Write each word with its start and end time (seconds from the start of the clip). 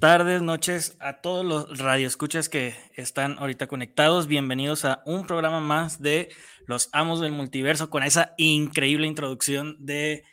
tardes, 0.00 0.40
noches 0.40 0.96
a 0.98 1.20
todos 1.20 1.44
los 1.44 1.78
radioescuchas 1.78 2.48
que 2.48 2.74
están 2.94 3.38
ahorita 3.38 3.66
conectados. 3.66 4.28
Bienvenidos 4.28 4.86
a 4.86 5.02
un 5.04 5.26
programa 5.26 5.60
más 5.60 6.00
de 6.00 6.30
Los 6.66 6.88
Amos 6.92 7.20
del 7.20 7.32
Multiverso 7.32 7.90
con 7.90 8.02
esa 8.02 8.32
increíble 8.38 9.06
introducción 9.06 9.76
de 9.78 10.24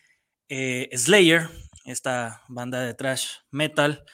eh, 0.48 0.90
Slayer, 0.96 1.50
esta 1.84 2.44
banda 2.48 2.80
de 2.80 2.94
trash 2.94 3.28
metal. 3.52 4.06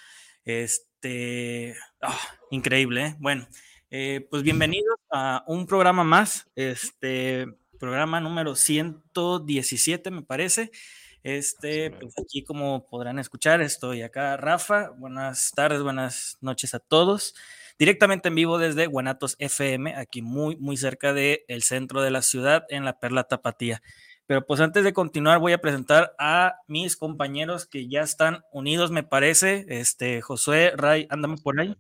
Este, 0.44 1.76
ah, 2.02 2.18
increíble, 2.50 3.06
¿eh? 3.06 3.16
Bueno, 3.20 3.48
eh, 3.92 4.28
pues 4.32 4.42
bienvenidos 4.42 4.98
a 5.12 5.44
un 5.46 5.68
programa 5.68 6.04
más, 6.04 6.50
este 6.56 7.46
programa 7.80 8.20
número 8.20 8.56
117 8.56 10.10
me 10.10 10.24
parece. 10.24 10.72
Este, 11.24 11.90
pues 11.90 12.14
aquí 12.20 12.44
como 12.44 12.86
podrán 12.90 13.18
escuchar, 13.18 13.62
estoy 13.62 14.02
acá, 14.02 14.36
Rafa. 14.36 14.90
Buenas 14.90 15.52
tardes, 15.56 15.82
buenas 15.82 16.38
noches 16.42 16.74
a 16.74 16.80
todos. 16.80 17.34
Directamente 17.80 18.28
en 18.28 18.36
vivo 18.36 18.58
desde 18.58 18.88
Guanatos 18.88 19.38
FM, 19.40 19.96
aquí 19.96 20.22
muy, 20.22 20.58
muy 20.58 20.76
cerca 20.76 21.14
del 21.14 21.40
el 21.48 21.64
centro 21.64 22.02
de 22.02 22.12
la 22.12 22.22
ciudad, 22.22 22.66
en 22.68 22.84
la 22.84 23.00
Perla 23.00 23.24
Tapatía. 23.24 23.82
Pero 24.26 24.46
pues 24.46 24.60
antes 24.60 24.84
de 24.84 24.92
continuar, 24.92 25.40
voy 25.40 25.54
a 25.54 25.62
presentar 25.62 26.14
a 26.20 26.56
mis 26.68 26.98
compañeros 26.98 27.66
que 27.68 27.88
ya 27.88 28.02
están 28.02 28.44
unidos, 28.52 28.92
me 28.92 29.04
parece. 29.04 29.66
Este, 29.70 30.22
Josué, 30.22 30.74
Ray, 30.76 31.08
andamos 31.10 31.42
por 31.42 31.58
ahí. 31.60 31.74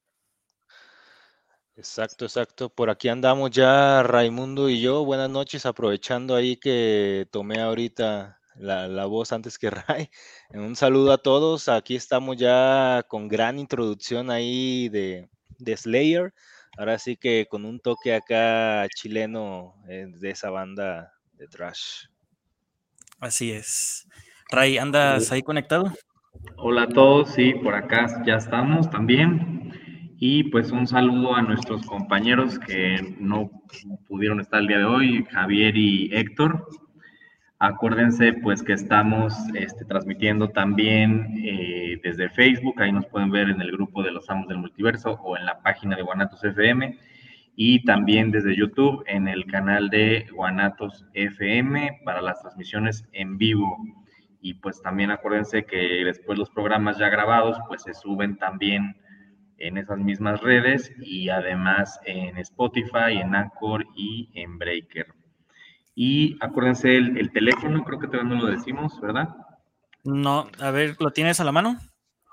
Exacto, 1.75 2.23
exacto. 2.25 2.69
Por 2.69 2.89
aquí 2.89 3.09
andamos 3.09 3.51
ya 3.51 4.03
Raimundo 4.03 4.69
y 4.69 4.79
yo. 4.79 5.03
Buenas 5.03 5.29
noches, 5.29 5.65
aprovechando 5.65 6.33
ahí 6.33 6.55
que 6.55 7.27
tomé 7.31 7.59
ahorita 7.59 8.39
la, 8.55 9.05
voz 9.05 9.31
antes 9.31 9.57
que 9.57 9.69
Ray. 9.87 10.09
Un 10.49 10.75
saludo 10.75 11.11
a 11.11 11.17
todos. 11.17 11.69
Aquí 11.69 11.95
estamos 11.95 12.37
ya 12.37 13.03
con 13.07 13.27
gran 13.27 13.59
introducción 13.59 14.29
ahí 14.29 14.89
de, 14.89 15.29
Slayer. 15.75 16.33
Ahora 16.77 16.97
sí 16.97 17.15
que 17.15 17.47
con 17.49 17.65
un 17.65 17.79
toque 17.79 18.15
acá 18.15 18.87
chileno 18.95 19.75
eh, 19.87 20.07
de 20.07 20.29
esa 20.31 20.49
banda 20.49 21.13
de 21.33 21.47
trash. 21.47 22.07
Así 23.19 23.51
es. 23.51 24.07
Ray, 24.49 24.77
¿andas 24.77 25.31
ahí 25.31 25.41
conectado? 25.41 25.93
Hola 26.57 26.83
a 26.83 26.87
todos, 26.87 27.29
sí, 27.29 27.53
por 27.53 27.75
acá 27.75 28.23
ya 28.25 28.35
estamos 28.35 28.89
también. 28.89 29.71
Y 30.17 30.45
pues 30.45 30.71
un 30.71 30.87
saludo 30.87 31.35
a 31.35 31.41
nuestros 31.41 31.85
compañeros 31.85 32.57
que 32.59 33.15
no 33.19 33.51
pudieron 34.07 34.39
estar 34.39 34.61
el 34.61 34.67
día 34.67 34.77
de 34.79 34.85
hoy, 34.85 35.25
Javier 35.29 35.75
y 35.75 36.09
Héctor. 36.13 36.65
Acuérdense 37.65 38.33
pues 38.33 38.61
que 38.61 38.73
estamos 38.73 39.33
este, 39.53 39.85
transmitiendo 39.85 40.49
también 40.49 41.33
eh, 41.45 41.97
desde 42.03 42.27
Facebook, 42.27 42.81
ahí 42.81 42.91
nos 42.91 43.05
pueden 43.05 43.31
ver 43.31 43.49
en 43.49 43.61
el 43.61 43.71
grupo 43.71 44.03
de 44.03 44.11
los 44.11 44.29
Amos 44.29 44.49
del 44.49 44.57
Multiverso 44.57 45.13
o 45.23 45.37
en 45.37 45.45
la 45.45 45.61
página 45.61 45.95
de 45.95 46.01
Guanatos 46.01 46.43
FM 46.43 46.99
y 47.55 47.85
también 47.85 48.31
desde 48.31 48.53
YouTube 48.53 49.05
en 49.07 49.29
el 49.29 49.45
canal 49.45 49.89
de 49.89 50.25
Guanatos 50.33 51.05
FM 51.13 52.01
para 52.03 52.21
las 52.21 52.41
transmisiones 52.41 53.07
en 53.13 53.37
vivo. 53.37 53.77
Y 54.41 54.55
pues 54.55 54.81
también 54.81 55.11
acuérdense 55.11 55.63
que 55.63 56.03
después 56.03 56.37
los 56.37 56.49
programas 56.49 56.97
ya 56.97 57.07
grabados 57.07 57.57
pues 57.69 57.83
se 57.83 57.93
suben 57.93 58.35
también 58.35 58.97
en 59.57 59.77
esas 59.77 59.99
mismas 59.99 60.41
redes 60.41 60.91
y 60.99 61.29
además 61.29 61.97
en 62.03 62.37
Spotify, 62.39 63.21
en 63.21 63.33
Anchor 63.33 63.85
y 63.95 64.29
en 64.33 64.57
Breaker. 64.57 65.22
Y 65.95 66.37
acuérdense 66.39 66.97
el, 66.97 67.31
teléfono, 67.31 67.83
creo 67.83 67.99
que 67.99 68.07
todavía 68.07 68.35
no 68.35 68.41
lo 68.41 68.47
decimos, 68.47 68.99
¿verdad? 68.99 69.29
No, 70.03 70.47
a 70.59 70.71
ver, 70.71 70.95
¿lo 70.99 71.11
tienes 71.11 71.39
a 71.39 71.43
la 71.43 71.51
mano? 71.51 71.77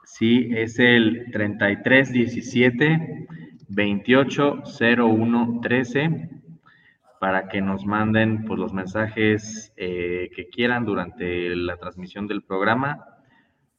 Sí, 0.05 0.49
es 0.53 0.79
el 0.79 1.27
3317 1.31 3.27
280113 3.69 6.31
para 7.21 7.49
que 7.49 7.61
nos 7.61 7.85
manden 7.85 8.47
pues, 8.47 8.59
los 8.59 8.73
mensajes 8.73 9.75
eh, 9.77 10.31
que 10.35 10.49
quieran 10.49 10.87
durante 10.87 11.55
la 11.55 11.77
transmisión 11.77 12.27
del 12.27 12.43
programa. 12.43 13.05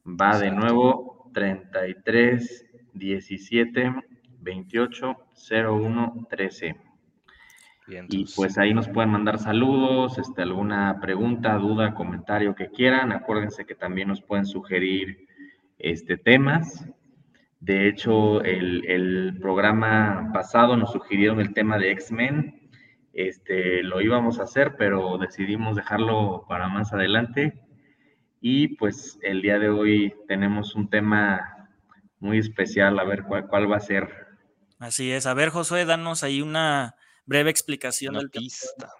Va 0.05 0.37
de 0.37 0.51
nuevo 0.51 1.31
3317 1.33 3.95
280113 7.91 8.07
y 8.09 8.25
pues 8.35 8.57
ahí 8.57 8.73
nos 8.73 8.87
pueden 8.87 9.09
mandar 9.09 9.39
saludos, 9.39 10.17
este, 10.17 10.41
alguna 10.41 10.99
pregunta, 11.01 11.55
duda, 11.55 11.93
comentario 11.93 12.55
que 12.55 12.69
quieran. 12.69 13.11
Acuérdense 13.11 13.65
que 13.65 13.75
también 13.75 14.07
nos 14.07 14.21
pueden 14.21 14.45
sugerir 14.45 15.27
este, 15.77 16.17
temas. 16.17 16.85
De 17.59 17.87
hecho, 17.87 18.41
el, 18.43 19.37
programa 19.39 20.31
pasado 20.33 20.75
nos 20.77 20.91
sugirieron 20.91 21.39
el 21.39 21.53
tema 21.53 21.77
de 21.77 21.91
X-Men. 21.91 22.69
Este, 23.13 23.83
lo 23.83 24.01
íbamos 24.01 24.39
a 24.39 24.43
hacer, 24.43 24.75
pero 24.77 25.17
decidimos 25.17 25.75
dejarlo 25.75 26.45
para 26.47 26.69
más 26.69 26.93
adelante. 26.93 27.61
Y 28.39 28.69
pues 28.75 29.19
el 29.21 29.41
día 29.41 29.59
de 29.59 29.69
hoy 29.69 30.13
tenemos 30.27 30.75
un 30.75 30.89
tema 30.89 31.69
muy 32.19 32.39
especial, 32.39 32.97
a 32.97 33.03
ver 33.03 33.23
cuál, 33.23 33.47
cuál 33.47 33.71
va 33.71 33.77
a 33.77 33.81
ser. 33.81 34.09
Así 34.79 35.11
es. 35.11 35.27
A 35.27 35.35
ver, 35.35 35.49
Josué, 35.49 35.85
danos 35.85 36.23
ahí 36.23 36.41
una, 36.41 36.95
breve 37.25 37.49
explicación 37.49 38.15
del 38.15 38.29
pista. 38.29 38.93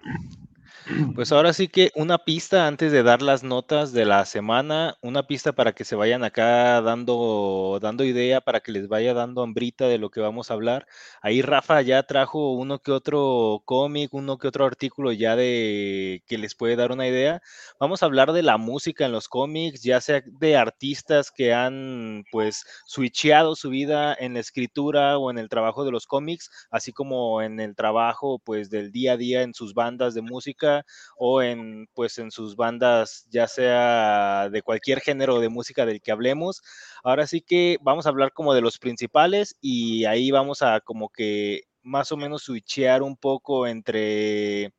Pues 1.16 1.32
ahora 1.32 1.54
sí 1.54 1.68
que 1.68 1.92
una 1.96 2.18
pista 2.18 2.66
antes 2.68 2.92
de 2.92 3.04
dar 3.04 3.22
las 3.22 3.44
notas 3.44 3.94
de 3.94 4.04
la 4.06 4.26
semana, 4.26 4.98
una 5.02 5.28
pista 5.28 5.52
para 5.54 5.74
que 5.74 5.86
se 5.86 5.96
vayan 5.96 6.24
acá 6.24 6.82
dando, 6.82 7.78
dando 7.82 8.04
idea, 8.04 8.42
para 8.42 8.62
que 8.62 8.72
les 8.72 8.88
vaya 8.88 9.14
dando 9.14 9.44
hambrita 9.44 9.88
de 9.88 10.00
lo 10.00 10.10
que 10.10 10.22
vamos 10.22 10.50
a 10.50 10.56
hablar. 10.56 10.88
Ahí 11.22 11.42
Rafa 11.44 11.82
ya 11.82 12.02
trajo 12.04 12.54
uno 12.54 12.80
que 12.80 12.92
otro 12.92 13.62
cómic, 13.66 14.12
uno 14.14 14.38
que 14.40 14.48
otro 14.48 14.66
artículo 14.66 15.12
ya 15.12 15.36
de 15.36 16.24
que 16.28 16.38
les 16.40 16.56
puede 16.56 16.76
dar 16.76 16.92
una 16.92 17.08
idea. 17.08 17.42
Vamos 17.80 18.02
a 18.02 18.08
hablar 18.08 18.34
de 18.34 18.42
la 18.42 18.58
música 18.58 19.06
en 19.06 19.12
los 19.12 19.28
cómics, 19.30 19.84
ya 19.84 20.02
sea 20.02 20.22
de 20.26 20.58
artistas 20.58 21.32
que 21.32 21.54
han 21.54 22.24
pues 22.32 22.66
switcheado 22.88 23.56
su 23.56 23.70
vida 23.70 24.16
en 24.20 24.34
la 24.34 24.40
escritura 24.40 25.18
o 25.20 25.30
en 25.30 25.38
el 25.38 25.50
trabajo 25.50 25.86
de 25.86 25.92
los 25.92 26.08
cómics, 26.08 26.50
así 26.72 26.92
como 26.92 27.42
en 27.44 27.60
el 27.60 27.76
trabajo 27.76 28.40
pues 28.40 28.70
del 28.72 28.92
día 28.92 29.14
a 29.14 29.18
día 29.18 29.42
en 29.44 29.54
sus 29.54 29.74
bandas 29.76 30.14
de 30.16 30.22
música 30.22 30.71
o 31.18 31.42
en 31.42 31.88
pues 31.94 32.18
en 32.18 32.32
sus 32.32 32.56
bandas, 32.56 33.28
ya 33.30 33.48
sea 33.48 34.50
de 34.50 34.62
cualquier 34.62 35.02
género 35.02 35.40
de 35.40 35.50
música 35.50 35.86
del 35.86 36.02
que 36.02 36.12
hablemos. 36.12 36.62
Ahora 37.04 37.28
sí 37.28 37.42
que 37.42 37.78
vamos 37.82 38.06
a 38.06 38.10
hablar 38.10 38.34
como 38.34 38.54
de 38.54 38.62
los 38.62 38.78
principales 38.78 39.56
y 39.62 40.06
ahí 40.06 40.32
vamos 40.32 40.62
a 40.62 40.82
como 40.82 41.10
que 41.10 41.62
más 41.84 42.12
o 42.12 42.18
menos 42.18 42.44
switchear 42.44 43.02
un 43.04 43.18
poco 43.18 43.68
entre 43.68 44.74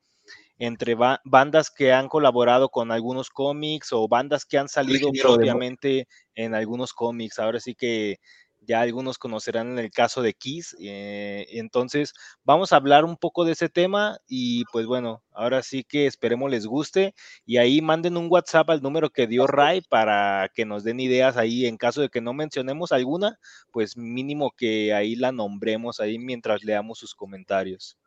entre 0.59 0.95
bandas 1.25 1.71
que 1.71 1.93
han 1.93 2.09
colaborado 2.09 2.69
con 2.69 2.93
algunos 2.93 3.31
cómics 3.31 3.93
o 3.93 4.07
bandas 4.07 4.45
que 4.45 4.59
han 4.59 4.69
salido 4.69 5.11
propiamente 5.21 6.07
en 6.37 6.55
algunos 6.55 6.93
cómics. 6.93 7.41
Ahora 7.41 7.59
sí 7.59 7.75
que 7.75 8.21
ya 8.67 8.81
algunos 8.81 9.19
conocerán 9.19 9.73
en 9.73 9.79
el 9.79 9.91
caso 9.91 10.23
de 10.23 10.35
Kiss. 10.35 10.77
Eh, 10.81 11.47
entonces, 11.51 12.13
vamos 12.45 12.73
a 12.73 12.77
hablar 12.77 13.05
un 13.05 13.17
poco 13.17 13.45
de 13.45 13.53
ese 13.53 13.69
tema 13.69 14.19
y 14.29 14.65
pues 14.73 14.87
bueno, 14.87 15.23
ahora 15.33 15.63
sí 15.63 15.85
que 15.85 16.07
esperemos 16.07 16.51
les 16.51 16.67
guste 16.67 17.15
y 17.45 17.57
ahí 17.59 17.81
manden 17.81 18.17
un 18.17 18.29
WhatsApp 18.31 18.71
al 18.71 18.83
número 18.83 19.11
que 19.11 19.27
dio 19.27 19.47
Ray 19.47 19.81
para 19.83 20.51
que 20.55 20.65
nos 20.65 20.85
den 20.85 21.01
ideas 21.01 21.37
ahí 21.37 21.67
en 21.67 21.77
caso 21.77 22.01
de 22.01 22.09
que 22.09 22.21
no 22.21 22.33
mencionemos 22.35 22.93
alguna, 22.93 23.39
pues 23.73 23.97
mínimo 23.97 24.51
que 24.57 24.95
ahí 24.95 25.17
la 25.17 25.33
nombremos 25.33 26.01
ahí 26.01 26.19
mientras 26.19 26.65
leamos 26.65 26.99
sus 26.99 27.15
comentarios. 27.15 27.99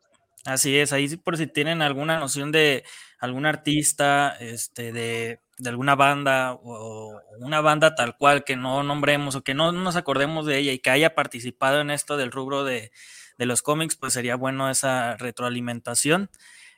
Así 0.45 0.77
es, 0.77 0.93
ahí 0.93 1.07
por 1.17 1.37
si 1.37 1.47
tienen 1.47 1.81
alguna 1.81 2.19
noción 2.19 2.51
de 2.51 2.83
algún 3.19 3.47
artista, 3.47 4.37
este, 4.39 4.91
de, 4.91 5.39
alguna 5.65 5.95
banda 5.95 6.53
o 6.53 7.19
una 7.39 7.61
banda 7.61 7.95
tal 7.95 8.15
cual 8.15 8.43
que 8.43 8.55
no 8.55 8.83
nombremos 8.83 9.35
o 9.35 9.43
que 9.43 9.55
no 9.55 9.71
nos 9.71 9.95
acordemos 9.95 10.45
de 10.45 10.59
ella 10.59 10.71
y 10.71 10.79
que 10.79 10.91
haya 10.91 11.15
participado 11.15 11.81
en 11.81 11.89
esto 11.89 12.15
del 12.15 12.31
rubro 12.31 12.63
de, 12.63 12.91
los 13.39 13.63
cómics, 13.63 13.95
pues 13.95 14.13
sería 14.13 14.35
bueno 14.35 14.69
esa 14.69 15.17
retroalimentación. 15.17 16.29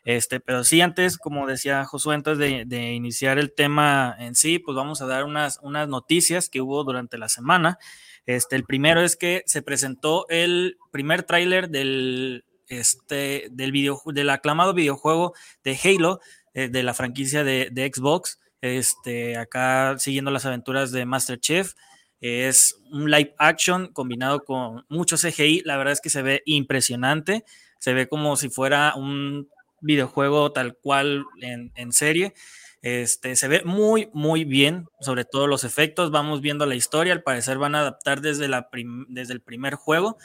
Este, 0.06 0.40
pero 0.40 0.64
sí, 0.64 0.80
antes, 0.80 1.18
como 1.18 1.46
decía 1.46 1.84
Josué, 1.84 2.16
antes 2.16 2.38
de, 2.38 2.64
de, 2.66 2.94
iniciar 2.94 3.38
el 3.38 3.54
tema 3.54 4.16
en 4.18 4.36
sí, 4.36 4.60
pues 4.60 4.76
vamos 4.78 5.02
a 5.02 5.08
dar 5.08 5.26
unas, 5.26 5.60
unas 5.62 5.90
noticias 5.90 6.50
que 6.50 6.62
hubo 6.62 6.84
durante 6.86 7.18
la 7.18 7.28
semana. 7.28 7.78
Este, 8.26 8.56
el 8.56 8.64
primero 8.64 9.02
es 9.02 9.18
que 9.18 9.44
se 9.46 9.62
presentó 9.62 10.26
el 10.30 10.78
primer 10.92 11.24
tráiler 11.24 11.70
del 11.70 12.46
este, 12.68 13.48
del, 13.52 13.72
video, 13.72 14.02
del 14.06 14.30
aclamado 14.30 14.74
videojuego 14.74 15.34
de 15.64 15.78
Halo, 15.84 16.20
eh, 16.54 16.70
de 16.70 16.84
la 16.84 16.94
franquicia 16.94 17.44
de, 17.44 17.92
Xbox. 17.94 18.40
Este, 18.62 19.38
acá 19.38 19.96
siguiendo 20.00 20.32
las 20.32 20.46
aventuras 20.46 20.92
de 20.92 21.06
Master 21.06 21.40
Chief. 21.40 21.74
Es 22.20 22.80
un 22.92 23.12
live 23.12 23.36
action 23.38 23.94
combinado 23.94 24.44
con 24.44 24.86
mucho 24.90 25.18
CGI. 25.18 25.62
La 25.66 25.78
verdad 25.78 25.94
es 25.94 26.02
que 26.02 26.10
se 26.10 26.22
ve 26.22 26.42
impresionante. 26.46 27.46
Se 27.80 27.94
ve 27.94 28.08
como 28.08 28.36
si 28.38 28.50
fuera 28.50 28.96
un 28.96 29.50
videojuego 29.82 30.52
tal 30.52 30.76
cual 30.76 31.26
en, 31.42 31.92
serie. 31.92 32.34
Este, 32.82 33.36
se 33.36 33.48
ve 33.48 33.62
muy, 33.64 34.10
muy 34.14 34.46
bien, 34.46 34.88
sobre 35.00 35.26
todo 35.26 35.46
los 35.46 35.64
efectos. 35.64 36.10
Vamos 36.10 36.42
viendo 36.42 36.66
la 36.66 36.76
historia. 36.76 37.14
Al 37.14 37.22
parecer 37.22 37.60
van 37.60 37.76
a 37.76 37.82
adaptar 37.82 38.22
desde, 38.22 38.48
la 38.48 38.68
desde 39.10 39.34
el 39.34 39.42
primer 39.42 39.76
juego. 39.76 40.18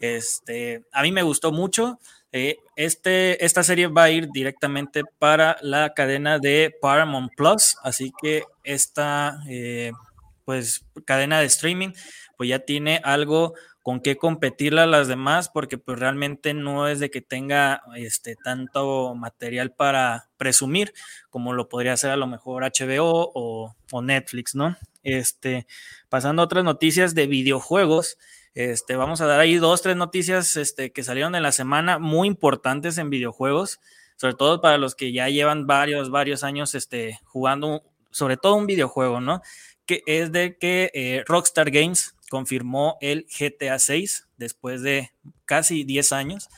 Este, 0.00 0.82
a 0.92 1.02
mí 1.02 1.12
me 1.12 1.22
gustó 1.22 1.52
mucho. 1.52 1.98
Eh, 2.32 2.58
este, 2.76 3.44
esta 3.44 3.62
serie 3.62 3.88
va 3.88 4.04
a 4.04 4.10
ir 4.10 4.28
directamente 4.32 5.02
para 5.18 5.56
la 5.62 5.94
cadena 5.94 6.38
de 6.38 6.74
Paramount 6.80 7.32
Plus, 7.36 7.76
así 7.82 8.12
que 8.22 8.44
esta 8.62 9.40
eh, 9.48 9.92
pues, 10.44 10.86
cadena 11.04 11.40
de 11.40 11.46
streaming 11.46 11.90
pues 12.36 12.48
ya 12.48 12.60
tiene 12.60 13.00
algo 13.04 13.54
con 13.82 14.00
qué 14.00 14.16
competirla 14.16 14.84
a 14.84 14.86
las 14.86 15.08
demás, 15.08 15.48
porque 15.48 15.78
pues 15.78 15.98
realmente 15.98 16.54
no 16.54 16.88
es 16.88 17.00
de 17.00 17.10
que 17.10 17.20
tenga 17.20 17.82
este 17.96 18.36
tanto 18.36 19.14
material 19.14 19.72
para 19.72 20.28
presumir, 20.36 20.92
como 21.30 21.52
lo 21.52 21.68
podría 21.68 21.96
ser 21.96 22.10
a 22.10 22.16
lo 22.16 22.26
mejor 22.26 22.62
HBO 22.64 23.30
o, 23.34 23.74
o 23.90 24.02
Netflix, 24.02 24.54
¿no? 24.54 24.76
Este, 25.02 25.66
pasando 26.08 26.42
a 26.42 26.44
otras 26.44 26.64
noticias 26.64 27.14
de 27.14 27.26
videojuegos, 27.26 28.18
este, 28.54 28.96
vamos 28.96 29.20
a 29.20 29.26
dar 29.26 29.40
ahí 29.40 29.56
dos, 29.56 29.82
tres 29.82 29.96
noticias 29.96 30.56
este, 30.56 30.92
que 30.92 31.02
salieron 31.02 31.34
en 31.34 31.42
la 31.42 31.52
semana 31.52 31.98
muy 31.98 32.28
importantes 32.28 32.98
en 32.98 33.10
videojuegos, 33.10 33.80
sobre 34.16 34.34
todo 34.34 34.60
para 34.60 34.78
los 34.78 34.94
que 34.94 35.12
ya 35.12 35.28
llevan 35.28 35.66
varios, 35.66 36.10
varios 36.10 36.44
años 36.44 36.74
este, 36.74 37.18
jugando, 37.24 37.82
sobre 38.10 38.36
todo 38.36 38.56
un 38.56 38.66
videojuego, 38.66 39.20
¿no? 39.20 39.40
Que 39.86 40.02
es 40.06 40.32
de 40.32 40.56
que 40.58 40.90
eh, 40.94 41.24
Rockstar 41.26 41.70
Games 41.70 42.14
confirmó 42.28 42.96
el 43.00 43.26
GTA 43.26 43.78
6 43.78 44.28
después 44.36 44.82
de 44.82 45.10
casi 45.44 45.84
10 45.84 46.12
años 46.12 46.48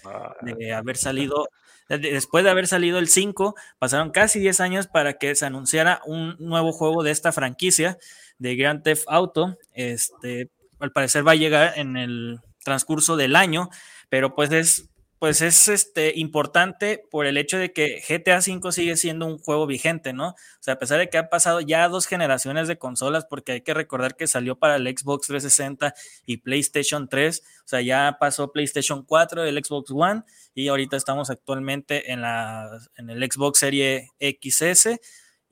de 0.43 0.73
haber 0.73 0.97
salido 0.97 1.49
después 1.89 2.44
de 2.44 2.50
haber 2.50 2.67
salido 2.67 2.99
el 2.99 3.09
5, 3.09 3.55
pasaron 3.79 4.11
casi 4.11 4.39
10 4.39 4.61
años 4.61 4.87
para 4.87 5.19
que 5.19 5.35
se 5.35 5.44
anunciara 5.44 6.00
un 6.06 6.37
nuevo 6.39 6.73
juego 6.73 7.03
de 7.03 7.11
esta 7.11 7.33
franquicia 7.33 7.99
de 8.39 8.56
Grand 8.56 8.83
Theft 8.83 9.05
Auto. 9.09 9.59
Este, 9.75 10.49
al 10.82 10.93
parecer 10.93 11.26
va 11.26 11.32
a 11.32 11.37
llegar 11.37 11.75
en 11.76 11.96
el 11.96 12.40
transcurso 12.64 13.17
del 13.17 13.37
año, 13.37 13.70
pero 14.08 14.34
pues 14.34 14.50
es, 14.50 14.88
pues 15.20 15.40
es 15.40 15.69
este, 15.69 16.12
importante 16.17 17.05
por 17.08 17.26
el 17.26 17.37
hecho 17.37 17.56
de 17.56 17.73
que 17.73 18.02
GTA 18.06 18.38
V 18.38 18.73
sigue 18.73 18.96
siendo 18.96 19.26
un 19.26 19.38
juego 19.38 19.69
vigente, 19.69 20.12
¿no? 20.12 20.31
O 20.31 20.37
sea, 20.58 20.75
a 20.75 20.79
pesar 20.81 20.99
de 20.99 21.08
que 21.08 21.19
ha 21.19 21.29
pasado 21.29 21.61
ya 21.61 21.88
dos 21.88 22.06
generaciones 22.06 22.67
de 22.67 22.79
consolas, 22.79 23.26
porque 23.31 23.52
hay 23.52 23.61
que 23.61 23.75
recordar 23.75 24.17
que 24.17 24.26
salió 24.26 24.58
para 24.58 24.75
el 24.75 24.87
Xbox 24.87 25.29
360 25.29 25.94
y 26.26 26.38
PlayStation 26.38 27.08
3, 27.08 27.43
o 27.64 27.69
sea, 27.69 27.81
ya 27.81 28.17
pasó 28.19 28.50
PlayStation 28.50 29.05
4, 29.05 29.44
el 29.44 29.64
Xbox 29.64 29.93
One, 29.93 30.23
y 30.52 30.67
ahorita 30.67 30.96
estamos 30.96 31.31
actualmente 31.31 32.11
en, 32.11 32.23
la, 32.23 32.81
en 32.96 33.08
el 33.08 33.23
Xbox 33.23 33.61
Serie 33.61 34.11
XS 34.19 34.99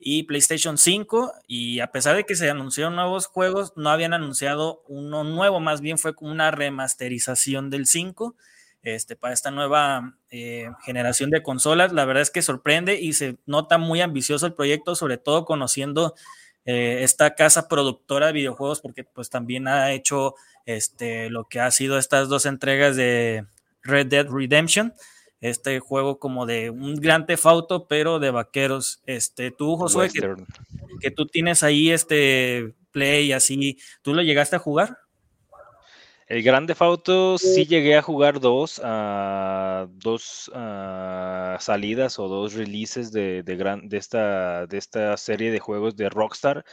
y 0.03 0.23
PlayStation 0.23 0.77
5 0.77 1.31
y 1.47 1.79
a 1.79 1.91
pesar 1.91 2.15
de 2.15 2.25
que 2.25 2.35
se 2.35 2.49
anunciaron 2.49 2.95
nuevos 2.95 3.27
juegos, 3.27 3.73
no 3.75 3.89
habían 3.89 4.13
anunciado 4.13 4.83
uno 4.87 5.23
nuevo, 5.23 5.59
más 5.59 5.79
bien 5.79 5.99
fue 5.99 6.15
como 6.15 6.31
una 6.31 6.49
remasterización 6.49 7.69
del 7.69 7.85
5 7.85 8.35
este, 8.81 9.15
para 9.15 9.33
esta 9.33 9.51
nueva 9.51 10.17
eh, 10.31 10.69
generación 10.83 11.29
de 11.29 11.43
consolas. 11.43 11.93
La 11.93 12.05
verdad 12.05 12.23
es 12.23 12.31
que 12.31 12.41
sorprende 12.41 12.99
y 12.99 13.13
se 13.13 13.37
nota 13.45 13.77
muy 13.77 14.01
ambicioso 14.01 14.47
el 14.47 14.55
proyecto, 14.55 14.95
sobre 14.95 15.17
todo 15.17 15.45
conociendo 15.45 16.15
eh, 16.65 16.99
esta 17.03 17.35
casa 17.35 17.67
productora 17.67 18.27
de 18.27 18.33
videojuegos, 18.33 18.81
porque 18.81 19.03
pues 19.03 19.29
también 19.29 19.67
ha 19.67 19.91
hecho 19.91 20.33
este, 20.65 21.29
lo 21.29 21.45
que 21.47 21.59
ha 21.59 21.69
sido 21.69 21.99
estas 21.99 22.27
dos 22.27 22.47
entregas 22.47 22.95
de 22.95 23.45
Red 23.83 24.07
Dead 24.07 24.27
Redemption 24.27 24.93
este 25.41 25.79
juego 25.79 26.19
como 26.19 26.45
de 26.45 26.69
un 26.69 26.95
gran 26.95 27.25
tefauto, 27.25 27.87
pero 27.87 28.19
de 28.19 28.31
vaqueros. 28.31 29.01
Este, 29.05 29.51
tú, 29.51 29.75
Josué, 29.75 30.09
que, 31.01 31.11
tú 31.11 31.25
tienes 31.25 31.63
ahí 31.63 31.89
este 31.91 32.73
play 32.91 33.31
así, 33.31 33.77
¿tú 34.01 34.13
lo 34.13 34.21
llegaste 34.21 34.55
a 34.55 34.59
jugar? 34.59 34.97
El 36.27 36.43
Gran 36.43 36.65
Auto 36.79 37.37
sí 37.37 37.65
llegué 37.65 37.97
a 37.97 38.01
jugar 38.01 38.39
dos, 38.39 38.79
uh, 38.79 39.89
dos 39.91 40.49
uh, 40.55 41.59
salidas 41.59 42.19
o 42.19 42.29
dos 42.29 42.53
releases 42.53 43.11
de, 43.11 43.43
de, 43.43 43.55
gran, 43.57 43.89
de, 43.89 43.97
esta, 43.97 44.65
de 44.65 44.77
esta 44.77 45.17
serie 45.17 45.51
de 45.51 45.59
juegos 45.59 45.97
de 45.97 46.07
Rockstar. 46.07 46.63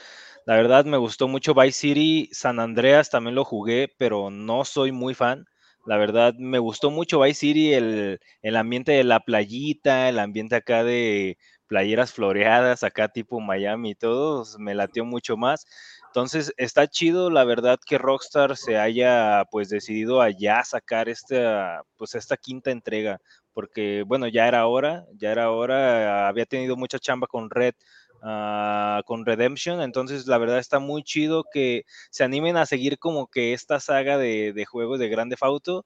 La 0.46 0.54
verdad 0.54 0.84
me 0.84 0.96
gustó 0.96 1.26
mucho 1.26 1.54
Vice 1.54 1.80
City, 1.80 2.28
San 2.30 2.60
Andreas 2.60 3.10
también 3.10 3.34
lo 3.34 3.44
jugué, 3.44 3.92
pero 3.98 4.30
no 4.30 4.64
soy 4.64 4.92
muy 4.92 5.14
fan. 5.14 5.44
La 5.88 5.96
verdad, 5.96 6.34
me 6.34 6.58
gustó 6.58 6.90
mucho 6.90 7.20
Vice 7.20 7.40
City, 7.40 7.72
el, 7.72 8.20
ambiente 8.56 8.92
de 8.92 9.04
la 9.04 9.20
playita, 9.20 10.10
el 10.10 10.18
ambiente 10.18 10.54
acá 10.54 10.84
de 10.84 11.38
playeras 11.66 12.12
floreadas, 12.12 12.82
acá 12.82 13.08
tipo 13.08 13.40
Miami 13.40 13.92
y 13.92 13.94
todo, 13.94 14.44
me 14.58 14.74
latió 14.74 15.06
mucho 15.06 15.38
más. 15.38 15.64
Entonces, 16.08 16.52
está 16.58 16.88
chido, 16.88 17.30
la 17.30 17.44
verdad, 17.44 17.78
que 17.86 17.96
Rockstar 17.96 18.58
se 18.58 18.76
haya 18.76 19.46
pues 19.50 19.70
decidido 19.70 20.20
a 20.20 20.28
ya 20.28 20.62
sacar 20.62 21.08
esta, 21.08 21.82
pues 21.96 22.14
esta 22.14 22.36
quinta 22.36 22.70
entrega, 22.70 23.18
porque 23.54 24.04
bueno, 24.06 24.28
ya 24.28 24.46
era 24.46 24.66
hora, 24.66 25.06
ya 25.14 25.32
era 25.32 25.50
hora, 25.50 26.28
había 26.28 26.44
tenido 26.44 26.76
mucha 26.76 26.98
chamba 26.98 27.26
con 27.26 27.48
Red, 27.48 27.74
Ah, 28.22 29.02
con 29.06 29.24
Redemption. 29.24 29.80
Entonces, 29.80 30.26
la 30.26 30.38
verdad 30.38 30.58
está 30.58 30.78
muy 30.78 31.02
chido 31.02 31.44
que 31.52 31.84
se 32.10 32.24
animen 32.24 32.56
a 32.56 32.66
seguir 32.66 32.98
como 32.98 33.28
que 33.28 33.52
esta 33.52 33.80
saga 33.80 34.18
de, 34.18 34.64
juegos 34.68 34.98
de 34.98 35.08
Grande 35.08 35.36
Fauto, 35.36 35.84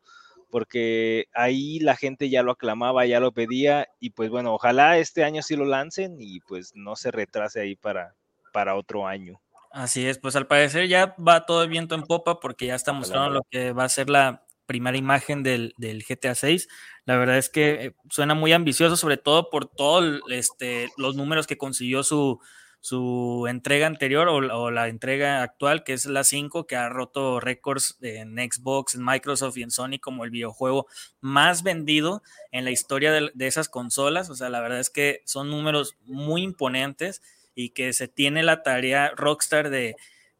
porque 0.50 1.26
ahí 1.34 1.78
la 1.80 1.96
gente 1.96 2.28
ya 2.30 2.42
lo 2.42 2.52
aclamaba, 2.52 3.06
ya 3.06 3.20
lo 3.20 3.32
pedía, 3.32 3.88
y 4.00 4.10
pues 4.10 4.30
bueno, 4.30 4.54
ojalá 4.54 4.98
este 4.98 5.24
año 5.24 5.42
sí 5.42 5.56
lo 5.56 5.64
lancen 5.64 6.16
y 6.18 6.40
pues 6.40 6.72
no 6.74 6.96
se 6.96 7.10
retrase 7.10 7.60
ahí 7.60 7.76
para, 7.76 8.14
para 8.52 8.76
otro 8.76 9.06
año. 9.06 9.40
Así 9.70 10.06
es, 10.06 10.18
pues 10.18 10.36
al 10.36 10.46
parecer 10.46 10.86
ya 10.88 11.14
va 11.16 11.46
todo 11.46 11.62
el 11.62 11.70
viento 11.70 11.94
en 11.94 12.02
popa 12.02 12.40
porque 12.40 12.66
ya 12.66 12.74
está 12.74 12.92
mostrando 12.92 13.30
lo 13.30 13.42
que 13.50 13.72
va 13.72 13.84
a 13.84 13.88
ser 13.88 14.10
la 14.10 14.44
primera 14.72 14.96
imagen 14.96 15.42
del, 15.42 15.74
GTA 15.78 16.34
6. 16.34 16.66
La 17.04 17.18
verdad 17.18 17.36
es 17.36 17.50
que 17.50 17.70
eh, 17.72 17.94
suena 18.08 18.34
muy 18.34 18.54
ambicioso, 18.54 18.96
sobre 18.96 19.18
todo 19.18 19.50
por 19.50 19.66
todos 19.66 20.22
este, 20.30 20.88
los 20.96 21.14
números 21.14 21.46
que 21.46 21.58
consiguió 21.58 22.02
su, 22.02 22.40
su 22.80 23.44
entrega 23.50 23.86
anterior 23.86 24.28
o, 24.28 24.70
la 24.70 24.88
entrega 24.88 25.42
actual, 25.42 25.84
que 25.84 25.92
es 25.92 26.06
la 26.06 26.24
5, 26.24 26.66
que 26.66 26.76
ha 26.76 26.88
roto 26.88 27.38
récords 27.38 27.98
en 28.00 28.38
Xbox, 28.38 28.94
en 28.94 29.04
Microsoft 29.04 29.58
y 29.58 29.62
en 29.62 29.70
Sony 29.70 29.98
como 30.00 30.24
el 30.24 30.30
videojuego 30.30 30.86
más 31.20 31.62
vendido 31.62 32.22
en 32.50 32.64
la 32.64 32.70
historia 32.70 33.12
de, 33.12 33.30
de 33.34 33.46
esas 33.46 33.68
consolas. 33.68 34.30
O 34.30 34.34
sea, 34.34 34.48
la 34.48 34.62
verdad 34.62 34.80
es 34.80 34.88
que 34.88 35.20
son 35.26 35.50
números 35.50 35.98
muy 36.06 36.44
imponentes 36.44 37.20
y 37.54 37.70
que 37.70 37.92
se 37.92 38.08
tiene 38.08 38.42
la 38.42 38.62
tarea 38.62 39.12
Rockstar 39.16 39.68
de 39.68 39.96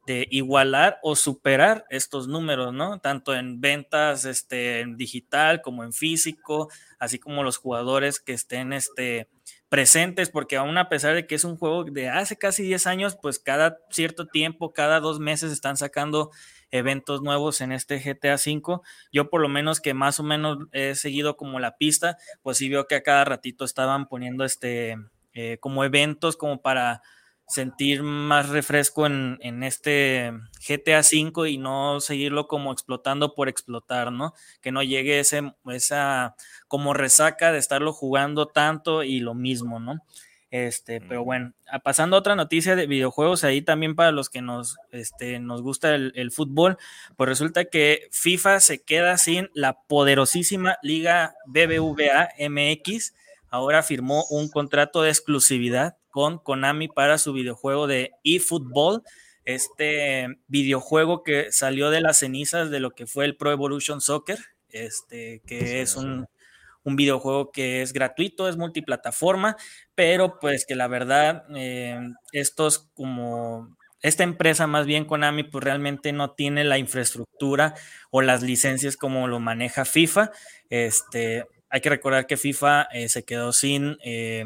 de 0.07 0.27
igualar 0.31 0.99
o 1.03 1.15
superar 1.15 1.85
estos 1.89 2.27
números, 2.27 2.73
¿no? 2.73 3.01
Tanto 3.01 3.35
en 3.35 3.61
ventas 3.61 4.25
este, 4.25 4.81
en 4.81 4.97
digital 4.97 5.63
como 5.63 5.85
en 5.85 5.93
físico, 5.93 6.71
así 6.99 7.19
como 7.19 7.45
los 7.45 7.57
jugadores 7.57 8.19
que 8.19 8.33
estén 8.33 8.73
este, 8.73 9.29
presentes, 9.69 10.29
porque 10.29 10.57
aún 10.57 10.77
a 10.77 10.89
pesar 10.89 11.15
de 11.15 11.27
que 11.27 11.35
es 11.35 11.45
un 11.45 11.57
juego 11.57 11.85
de 11.85 12.09
hace 12.09 12.37
casi 12.37 12.63
10 12.63 12.87
años, 12.87 13.17
pues 13.21 13.39
cada 13.39 13.79
cierto 13.91 14.27
tiempo, 14.27 14.73
cada 14.73 15.01
dos 15.01 15.21
meses 15.21 15.53
están 15.53 15.77
sacando 15.77 16.31
eventos 16.73 17.23
nuevos 17.23 17.61
en 17.61 17.71
este 17.71 17.99
GTA 17.99 18.35
V. 18.35 18.81
Yo 19.13 19.31
por 19.31 19.41
lo 19.41 19.49
menos 19.49 19.81
que 19.81 19.95
más 19.95 20.19
o 20.19 20.25
menos 20.25 20.59
he 20.73 20.95
seguido 20.95 21.37
como 21.37 21.61
la 21.61 21.77
pista, 21.77 22.19
pues 22.43 22.59
sí 22.59 22.69
veo 22.69 22.87
que 22.87 22.97
a 22.97 23.03
cada 23.03 23.25
ratito 23.25 23.65
estaban 23.65 24.09
poniendo 24.09 24.45
este, 24.45 24.97
eh, 25.33 25.59
como 25.61 25.85
eventos 25.85 26.37
como 26.37 26.61
para 26.61 27.03
sentir 27.49 28.03
más 28.03 28.49
refresco 28.49 29.07
en, 29.07 29.63
este 29.63 30.33
GTA 30.67 31.01
V 31.01 31.51
y 31.51 31.59
no 31.59 32.01
seguirlo 32.01 32.47
como 32.49 32.73
explotando 32.73 33.35
por 33.35 33.49
explotar, 33.49 34.11
¿no? 34.13 34.35
Que 34.61 34.73
no 34.73 34.83
llegue 34.83 35.21
ese, 35.21 35.53
esa 35.67 36.35
como 36.69 36.95
resaca 36.95 37.53
de 37.53 37.59
estarlo 37.59 37.93
jugando 37.93 38.47
tanto 38.47 39.03
y 39.03 39.21
lo 39.21 39.35
mismo, 39.35 39.81
¿no? 39.81 40.01
Este, 40.51 41.01
pero 41.01 41.25
bueno, 41.25 41.55
pasando 41.83 42.15
a 42.15 42.19
otra 42.19 42.37
noticia 42.37 42.77
de 42.77 42.87
videojuegos, 42.87 43.43
ahí 43.43 43.63
también 43.63 43.97
para 43.97 44.13
los 44.13 44.29
que 44.29 44.43
nos, 44.43 44.77
este, 44.91 45.41
nos 45.41 45.63
gusta 45.63 45.95
el, 45.95 46.13
el, 46.15 46.31
fútbol, 46.31 46.77
pues 47.17 47.27
resulta 47.27 47.65
que 47.65 48.09
FIFA 48.13 48.61
se 48.61 48.83
queda 48.83 49.17
sin 49.17 49.49
la 49.55 49.81
poderosísima 49.83 50.77
Liga 50.83 51.35
BBVA 51.47 52.29
MX. 52.51 53.15
Ahora 53.49 53.83
firmó 53.83 54.27
un 54.29 54.51
contrato 54.51 55.01
de 55.01 55.09
exclusividad 55.09 55.97
con 56.13 56.39
Konami 56.39 56.87
para 56.87 57.19
su 57.19 57.33
videojuego 57.33 57.89
de 57.89 58.13
eFootball, 58.23 59.03
este 59.45 60.29
videojuego 60.47 61.25
que 61.25 61.51
salió 61.51 61.91
de 61.91 62.01
las 62.01 62.19
cenizas 62.19 62.71
de 62.71 62.79
lo 62.79 62.93
que 62.93 63.07
fue 63.07 63.25
el 63.25 63.37
Pro 63.37 63.51
Evolution 63.51 64.01
Soccer, 64.01 64.39
este, 64.69 65.43
que 65.45 65.83
es 65.83 65.97
un, 65.97 66.29
un 66.85 66.97
videojuego 66.97 67.51
que 67.51 67.83
es 67.83 67.93
gratuito, 67.93 68.49
es 68.49 68.57
multiplataforma, 68.57 69.57
pero 69.95 70.39
pues 70.39 70.65
que 70.67 70.77
la 70.77 70.89
verdad, 70.89 71.45
eh, 71.57 71.99
estos 72.33 72.91
como 72.95 73.77
esta 74.03 74.25
empresa 74.25 74.67
más 74.67 74.85
bien 74.87 75.05
Konami 75.05 75.45
pues 75.45 75.63
realmente 75.63 76.13
no 76.13 76.33
tiene 76.33 76.65
la 76.65 76.79
infraestructura 76.79 77.75
o 78.11 78.21
las 78.21 78.43
licencias 78.43 78.97
como 78.97 79.29
lo 79.29 79.39
maneja 79.41 79.85
FIFA. 79.85 80.33
Este, 80.71 81.45
hay 81.71 81.81
que 81.81 81.89
recordar 81.89 82.27
que 82.27 82.37
FIFA 82.37 82.83
eh, 82.93 83.09
se 83.09 83.25
quedó 83.25 83.53
sin, 83.53 83.97
eh, 84.05 84.45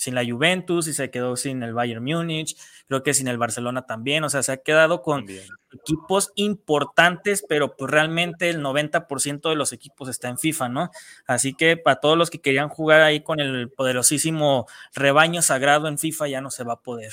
sin 0.00 0.14
la 0.14 0.24
Juventus 0.24 0.88
y 0.88 0.94
se 0.94 1.10
quedó 1.10 1.36
sin 1.36 1.62
el 1.62 1.74
Bayern 1.74 2.02
Múnich, 2.02 2.56
creo 2.88 3.02
que 3.02 3.12
sin 3.12 3.28
el 3.28 3.36
Barcelona 3.36 3.84
también, 3.84 4.24
o 4.24 4.30
sea, 4.30 4.42
se 4.42 4.50
ha 4.50 4.56
quedado 4.56 5.02
con 5.02 5.26
equipos 5.70 6.32
importantes, 6.36 7.44
pero 7.46 7.76
pues 7.76 7.90
realmente 7.90 8.48
el 8.48 8.62
90% 8.62 9.50
de 9.50 9.56
los 9.56 9.74
equipos 9.74 10.08
está 10.08 10.30
en 10.30 10.38
FIFA, 10.38 10.70
¿no? 10.70 10.90
Así 11.26 11.52
que 11.52 11.76
para 11.76 12.00
todos 12.00 12.16
los 12.16 12.30
que 12.30 12.40
querían 12.40 12.70
jugar 12.70 13.02
ahí 13.02 13.22
con 13.22 13.40
el 13.40 13.70
poderosísimo 13.70 14.66
rebaño 14.94 15.42
sagrado 15.42 15.86
en 15.86 15.98
FIFA 15.98 16.28
ya 16.28 16.40
no 16.40 16.50
se 16.50 16.64
va 16.64 16.72
a 16.74 16.80
poder. 16.80 17.12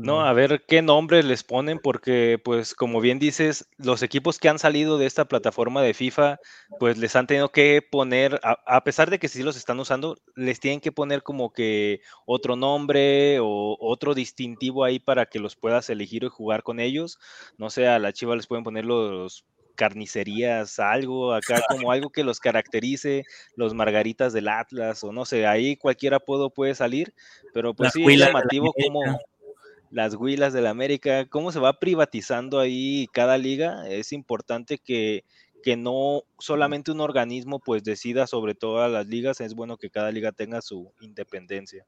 No, 0.00 0.24
a 0.24 0.32
ver 0.32 0.64
qué 0.66 0.82
nombre 0.82 1.22
les 1.22 1.44
ponen, 1.44 1.78
porque 1.78 2.40
pues 2.42 2.74
como 2.74 3.00
bien 3.00 3.18
dices, 3.18 3.68
los 3.76 4.02
equipos 4.02 4.38
que 4.38 4.48
han 4.48 4.58
salido 4.58 4.98
de 4.98 5.06
esta 5.06 5.26
plataforma 5.26 5.82
de 5.82 5.94
FIFA, 5.94 6.38
pues 6.78 6.98
les 6.98 7.14
han 7.16 7.26
tenido 7.26 7.50
que 7.50 7.82
poner, 7.82 8.40
a, 8.42 8.84
pesar 8.84 9.10
de 9.10 9.18
que 9.18 9.28
sí 9.28 9.42
los 9.42 9.56
están 9.56 9.80
usando, 9.80 10.16
les 10.36 10.60
tienen 10.60 10.80
que 10.80 10.92
poner 10.92 11.22
como 11.22 11.52
que 11.52 12.00
otro 12.26 12.56
nombre 12.56 13.38
o 13.40 13.76
otro 13.80 14.14
distintivo 14.14 14.84
ahí 14.84 14.98
para 14.98 15.26
que 15.26 15.38
los 15.38 15.56
puedas 15.56 15.90
elegir 15.90 16.24
y 16.24 16.28
jugar 16.28 16.62
con 16.62 16.80
ellos. 16.80 17.18
No 17.58 17.70
sé, 17.70 17.86
a 17.86 17.98
la 17.98 18.12
chiva 18.12 18.36
les 18.36 18.46
pueden 18.46 18.64
poner 18.64 18.84
los 18.84 19.44
carnicerías, 19.74 20.78
algo 20.78 21.34
acá 21.34 21.60
como 21.68 21.90
algo 21.90 22.10
que 22.10 22.24
los 22.24 22.38
caracterice, 22.40 23.24
los 23.56 23.74
margaritas 23.74 24.32
del 24.32 24.48
Atlas 24.48 25.02
o 25.04 25.12
no 25.12 25.24
sé, 25.24 25.46
ahí 25.46 25.76
cualquier 25.76 26.14
apodo 26.14 26.50
puede 26.50 26.74
salir, 26.74 27.12
pero 27.52 27.74
pues 27.74 27.92
sí 27.92 28.04
es 28.04 28.18
llamativo 28.18 28.72
como 28.72 29.02
las 29.94 30.16
Huilas 30.16 30.52
del 30.52 30.66
América, 30.66 31.26
cómo 31.26 31.52
se 31.52 31.60
va 31.60 31.78
privatizando 31.78 32.58
ahí 32.58 33.06
cada 33.12 33.38
liga. 33.38 33.88
Es 33.88 34.12
importante 34.12 34.78
que, 34.78 35.22
que 35.62 35.76
no 35.76 36.24
solamente 36.40 36.90
un 36.90 37.00
organismo 37.00 37.60
pues 37.60 37.84
decida 37.84 38.26
sobre 38.26 38.56
todas 38.56 38.90
las 38.90 39.06
ligas, 39.06 39.40
es 39.40 39.54
bueno 39.54 39.76
que 39.76 39.90
cada 39.90 40.10
liga 40.10 40.32
tenga 40.32 40.62
su 40.62 40.92
independencia. 41.00 41.86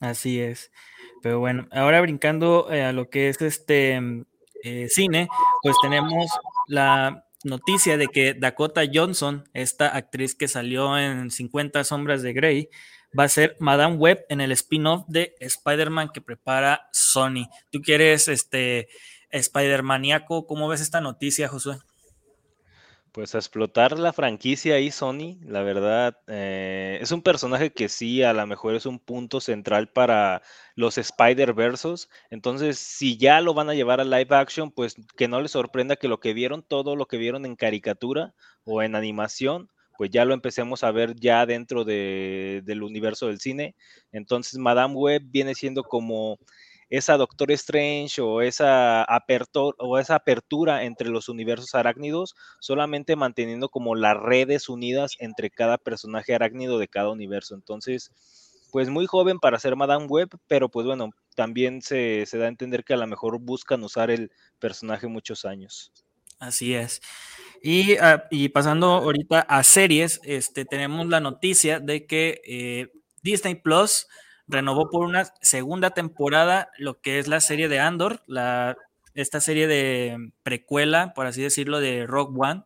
Así 0.00 0.40
es. 0.40 0.72
Pero 1.22 1.38
bueno, 1.38 1.68
ahora 1.70 2.00
brincando 2.00 2.66
eh, 2.72 2.82
a 2.82 2.92
lo 2.92 3.10
que 3.10 3.28
es 3.28 3.40
este 3.40 4.00
mm, 4.00 4.24
eh, 4.64 4.88
cine, 4.88 5.28
pues 5.62 5.76
tenemos 5.80 6.28
la 6.66 7.26
noticia 7.44 7.96
de 7.96 8.08
que 8.08 8.34
Dakota 8.34 8.82
Johnson, 8.92 9.48
esta 9.54 9.96
actriz 9.96 10.34
que 10.34 10.48
salió 10.48 10.98
en 10.98 11.30
50 11.30 11.84
sombras 11.84 12.22
de 12.22 12.32
Grey, 12.32 12.70
va 13.18 13.24
a 13.24 13.28
ser 13.28 13.56
Madame 13.58 13.96
Web 13.96 14.26
en 14.28 14.40
el 14.40 14.52
spin-off 14.52 15.04
de 15.08 15.34
Spider-Man 15.40 16.10
que 16.12 16.20
prepara 16.20 16.88
Sony. 16.92 17.48
¿Tú 17.70 17.80
quieres 17.80 18.28
este 18.28 18.88
Spider-Maníaco? 19.30 20.46
¿Cómo 20.46 20.68
ves 20.68 20.80
esta 20.80 21.00
noticia, 21.00 21.48
Josué? 21.48 21.78
Pues 23.16 23.34
explotar 23.34 23.98
la 23.98 24.12
franquicia 24.12 24.74
ahí, 24.74 24.90
Sony, 24.90 25.38
la 25.40 25.62
verdad, 25.62 26.18
eh, 26.26 26.98
es 27.00 27.12
un 27.12 27.22
personaje 27.22 27.72
que 27.72 27.88
sí, 27.88 28.22
a 28.22 28.34
lo 28.34 28.46
mejor 28.46 28.74
es 28.74 28.84
un 28.84 28.98
punto 28.98 29.40
central 29.40 29.88
para 29.88 30.42
los 30.74 30.98
Spider-Versos. 30.98 32.10
Entonces, 32.28 32.78
si 32.78 33.16
ya 33.16 33.40
lo 33.40 33.54
van 33.54 33.70
a 33.70 33.74
llevar 33.74 34.02
a 34.02 34.04
live 34.04 34.36
action, 34.36 34.70
pues 34.70 34.96
que 35.16 35.28
no 35.28 35.40
les 35.40 35.52
sorprenda 35.52 35.96
que 35.96 36.08
lo 36.08 36.20
que 36.20 36.34
vieron, 36.34 36.62
todo 36.62 36.94
lo 36.94 37.06
que 37.06 37.16
vieron 37.16 37.46
en 37.46 37.56
caricatura 37.56 38.34
o 38.64 38.82
en 38.82 38.94
animación, 38.94 39.70
pues 39.96 40.10
ya 40.10 40.24
lo 40.24 40.34
empecemos 40.34 40.84
a 40.84 40.90
ver 40.90 41.14
ya 41.16 41.46
dentro 41.46 41.84
del 41.84 42.82
universo 42.82 43.28
del 43.28 43.40
cine. 43.40 43.74
Entonces, 44.12 44.58
Madame 44.58 44.94
Web 44.94 45.22
viene 45.26 45.54
siendo 45.54 45.82
como 45.84 46.38
esa 46.88 47.16
Doctor 47.16 47.50
Strange 47.52 48.20
o 48.20 48.42
esa, 48.42 49.02
apertura, 49.02 49.76
o 49.78 49.98
esa 49.98 50.16
apertura 50.16 50.84
entre 50.84 51.08
los 51.08 51.28
universos 51.28 51.74
arácnidos, 51.74 52.34
solamente 52.60 53.16
manteniendo 53.16 53.68
como 53.68 53.94
las 53.94 54.16
redes 54.16 54.68
unidas 54.68 55.12
entre 55.18 55.50
cada 55.50 55.78
personaje 55.78 56.34
arácnido 56.34 56.78
de 56.78 56.88
cada 56.88 57.10
universo. 57.10 57.54
Entonces, 57.54 58.12
pues 58.70 58.88
muy 58.88 59.06
joven 59.06 59.38
para 59.38 59.58
ser 59.58 59.74
Madame 59.76 60.06
Web, 60.06 60.30
pero 60.46 60.68
pues 60.68 60.86
bueno, 60.86 61.10
también 61.34 61.82
se, 61.82 62.24
se 62.26 62.38
da 62.38 62.46
a 62.46 62.48
entender 62.48 62.84
que 62.84 62.94
a 62.94 62.98
lo 62.98 63.06
mejor 63.06 63.38
buscan 63.40 63.82
usar 63.82 64.10
el 64.10 64.30
personaje 64.58 65.06
muchos 65.08 65.44
años. 65.44 65.92
Así 66.38 66.74
es. 66.74 67.00
Ah, 68.00 68.26
y, 68.30 68.48
pasando 68.50 68.86
ahorita 68.86 69.40
a 69.40 69.64
series, 69.64 70.20
este, 70.22 70.64
tenemos 70.64 71.08
la 71.08 71.18
noticia 71.18 71.80
de 71.80 72.06
que 72.06 72.40
eh, 72.46 72.92
Disney 73.22 73.56
Plus 73.56 74.06
renovó 74.46 74.88
por 74.88 75.04
una 75.04 75.24
segunda 75.40 75.90
temporada 75.90 76.70
lo 76.78 77.00
que 77.00 77.18
es 77.18 77.26
la 77.26 77.40
serie 77.40 77.68
de 77.68 77.80
Andor, 77.80 78.22
la, 78.28 78.76
esta 79.14 79.40
serie 79.40 79.66
de 79.66 80.30
precuela, 80.44 81.12
por 81.12 81.26
así 81.26 81.42
decirlo, 81.42 81.80
de 81.80 82.06
Rock 82.06 82.38
One, 82.38 82.62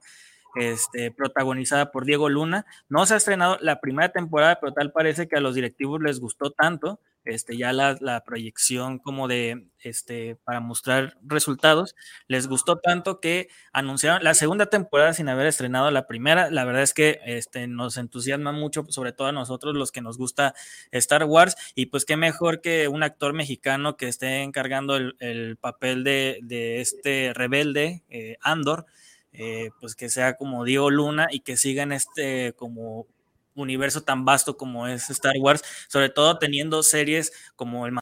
este, 0.57 1.11
protagonizada 1.11 1.92
por 1.92 2.04
Diego 2.04 2.28
Luna. 2.28 2.66
No 2.90 3.07
se 3.07 3.14
ha 3.14 3.16
estrenado 3.16 3.57
la 3.62 3.80
primera 3.80 4.11
temporada, 4.11 4.59
pero 4.61 4.75
tal 4.75 4.92
parece 4.92 5.28
que 5.28 5.37
a 5.37 5.40
los 5.40 5.54
directivos 5.54 6.02
les 6.02 6.21
gustó 6.21 6.50
tanto 6.50 7.00
este, 7.24 7.56
ya 7.56 7.72
la, 7.72 8.22
proyección 8.24 8.98
como 8.98 9.28
de, 9.28 9.66
este, 9.80 10.36
para 10.44 10.60
mostrar 10.60 11.16
resultados, 11.22 11.94
les 12.28 12.48
gustó 12.48 12.78
tanto 12.78 13.20
que 13.20 13.48
anunciaron 13.72 14.22
la 14.24 14.34
segunda 14.34 14.66
temporada 14.66 15.12
sin 15.12 15.28
haber 15.28 15.46
estrenado 15.46 15.90
la 15.90 16.06
primera. 16.06 16.50
La 16.50 16.64
verdad 16.64 16.82
es 16.82 16.94
que 16.94 17.20
este, 17.24 17.66
nos 17.66 17.96
entusiasma 17.96 18.52
mucho, 18.52 18.84
sobre 18.88 19.12
todo 19.12 19.28
a 19.28 19.32
nosotros 19.32 19.74
los 19.74 19.92
que 19.92 20.00
nos 20.00 20.18
gusta 20.18 20.54
Star 20.92 21.24
Wars, 21.24 21.56
y 21.74 21.86
pues 21.86 22.04
qué 22.04 22.16
mejor 22.16 22.60
que 22.60 22.88
un 22.88 23.02
actor 23.02 23.32
mexicano 23.32 23.96
que 23.96 24.08
esté 24.08 24.42
encargando 24.42 24.96
el, 24.96 25.56
papel 25.60 26.04
de, 26.04 26.80
este 26.80 27.32
rebelde, 27.34 28.02
eh, 28.08 28.36
Andor, 28.40 28.86
eh, 29.32 29.70
pues 29.80 29.94
que 29.94 30.08
sea 30.08 30.36
como 30.36 30.64
Diego 30.64 30.90
Luna 30.90 31.28
y 31.30 31.40
que 31.40 31.56
sigan 31.56 31.92
este 31.92 32.52
como 32.54 33.06
universo 33.54 34.02
tan 34.02 34.25
vasto 34.25 34.57
como 34.57 34.87
es 34.87 35.11
Star 35.11 35.35
Wars, 35.40 35.62
sobre 35.88 36.09
todo 36.11 36.38
teniendo 36.38 36.83
series 36.83 37.33
como 37.57 37.87
el 37.87 37.99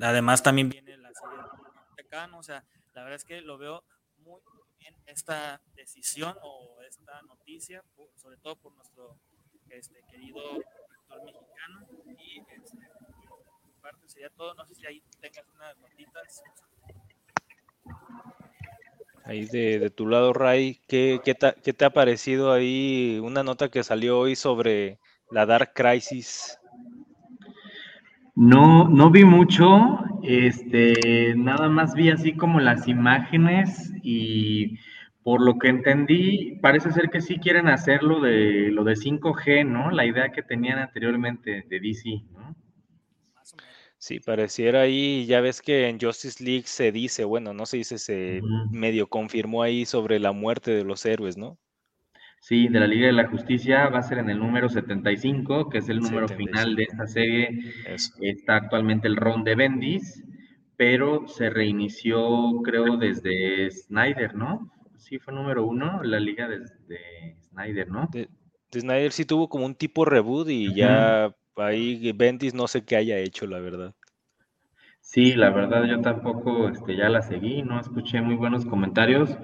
además 0.00 0.42
también 0.42 0.68
viene 0.68 0.96
la 0.96 1.10
serie 1.12 1.38
de 1.38 2.36
o 2.36 2.42
sea, 2.42 2.64
la 2.94 3.02
verdad 3.02 3.16
es 3.16 3.24
que 3.24 3.40
lo 3.40 3.58
veo 3.58 3.84
muy 4.18 4.40
bien 4.78 4.94
esta 5.06 5.60
decisión 5.74 6.36
o 6.42 6.80
esta 6.82 7.22
noticia, 7.22 7.82
sobre 8.16 8.36
todo 8.38 8.56
por 8.56 8.72
nuestro 8.74 9.18
este, 9.68 10.02
querido 10.10 10.40
actor 10.52 11.24
mexicano 11.24 11.86
y 12.18 12.40
este, 12.40 12.78
parte 13.80 14.08
sería 14.08 14.30
todo, 14.30 14.54
no 14.54 14.66
sé 14.66 14.74
si 14.74 14.86
ahí 14.86 15.02
tengas 15.20 15.46
unas 15.54 15.76
notitas 15.78 16.42
Ahí 19.26 19.44
de, 19.46 19.90
tu 19.90 20.06
lado, 20.06 20.32
Ray, 20.32 20.78
¿qué, 20.86 21.20
qué, 21.24 21.34
te, 21.34 21.84
ha 21.84 21.90
parecido 21.90 22.52
ahí 22.52 23.18
una 23.20 23.42
nota 23.42 23.68
que 23.68 23.82
salió 23.82 24.20
hoy 24.20 24.36
sobre 24.36 25.00
la 25.32 25.46
Dark 25.46 25.72
Crisis? 25.74 26.56
No, 28.36 28.88
no 28.88 29.10
vi 29.10 29.24
mucho, 29.24 29.98
este, 30.22 31.34
nada 31.36 31.68
más 31.68 31.94
vi 31.94 32.10
así 32.10 32.34
como 32.34 32.60
las 32.60 32.86
imágenes 32.86 33.92
y 34.00 34.78
por 35.24 35.40
lo 35.40 35.58
que 35.58 35.70
entendí, 35.70 36.56
parece 36.62 36.92
ser 36.92 37.10
que 37.10 37.20
sí 37.20 37.40
quieren 37.40 37.66
hacerlo 37.66 38.20
de 38.20 38.70
lo 38.70 38.84
de 38.84 38.92
5G, 38.92 39.66
¿no? 39.66 39.90
La 39.90 40.06
idea 40.06 40.30
que 40.30 40.44
tenían 40.44 40.78
anteriormente 40.78 41.64
de 41.68 41.80
DC. 41.80 42.22
Sí, 43.98 44.20
pareciera 44.20 44.82
ahí, 44.82 45.26
ya 45.26 45.40
ves 45.40 45.62
que 45.62 45.88
en 45.88 45.98
Justice 45.98 46.44
League 46.44 46.66
se 46.66 46.92
dice, 46.92 47.24
bueno, 47.24 47.54
no 47.54 47.66
se 47.66 47.78
dice, 47.78 47.98
se 47.98 48.40
medio 48.70 49.08
confirmó 49.08 49.62
ahí 49.62 49.86
sobre 49.86 50.18
la 50.18 50.32
muerte 50.32 50.70
de 50.72 50.84
los 50.84 51.04
héroes, 51.06 51.36
¿no? 51.36 51.58
Sí, 52.40 52.68
de 52.68 52.78
la 52.78 52.86
Liga 52.86 53.06
de 53.06 53.12
la 53.12 53.28
Justicia 53.28 53.88
va 53.88 53.98
a 53.98 54.02
ser 54.02 54.18
en 54.18 54.30
el 54.30 54.38
número 54.38 54.68
75, 54.68 55.68
que 55.68 55.78
es 55.78 55.88
el 55.88 56.00
número 56.00 56.28
final 56.28 56.76
de 56.76 56.84
esta 56.84 57.06
serie. 57.06 57.58
Está 58.20 58.56
actualmente 58.56 59.08
el 59.08 59.16
ron 59.16 59.42
de 59.42 59.56
Bendis, 59.56 60.22
pero 60.76 61.26
se 61.26 61.50
reinició, 61.50 62.60
creo, 62.62 62.98
desde 62.98 63.70
Snyder, 63.70 64.34
¿no? 64.34 64.70
Sí, 64.96 65.18
fue 65.18 65.34
número 65.34 65.64
uno, 65.66 66.02
la 66.02 66.20
Liga 66.20 66.46
de, 66.46 67.36
Snyder, 67.48 67.88
¿no? 67.88 68.08
De, 68.12 68.28
Snyder 68.72 69.10
sí 69.10 69.24
tuvo 69.24 69.48
como 69.48 69.64
un 69.64 69.74
tipo 69.74 70.04
reboot 70.04 70.48
y 70.50 70.74
ya 70.74 71.34
ahí 71.56 72.12
Bendis 72.12 72.54
no 72.54 72.66
sé 72.68 72.84
qué 72.84 72.96
haya 72.96 73.18
hecho, 73.18 73.46
la 73.46 73.58
verdad. 73.58 73.94
Sí, 75.00 75.34
la 75.34 75.50
verdad 75.50 75.84
yo 75.84 76.00
tampoco 76.00 76.68
este, 76.68 76.96
ya 76.96 77.08
la 77.08 77.22
seguí, 77.22 77.62
no 77.62 77.80
escuché 77.80 78.20
muy 78.20 78.34
buenos 78.34 78.66
comentarios, 78.66 79.36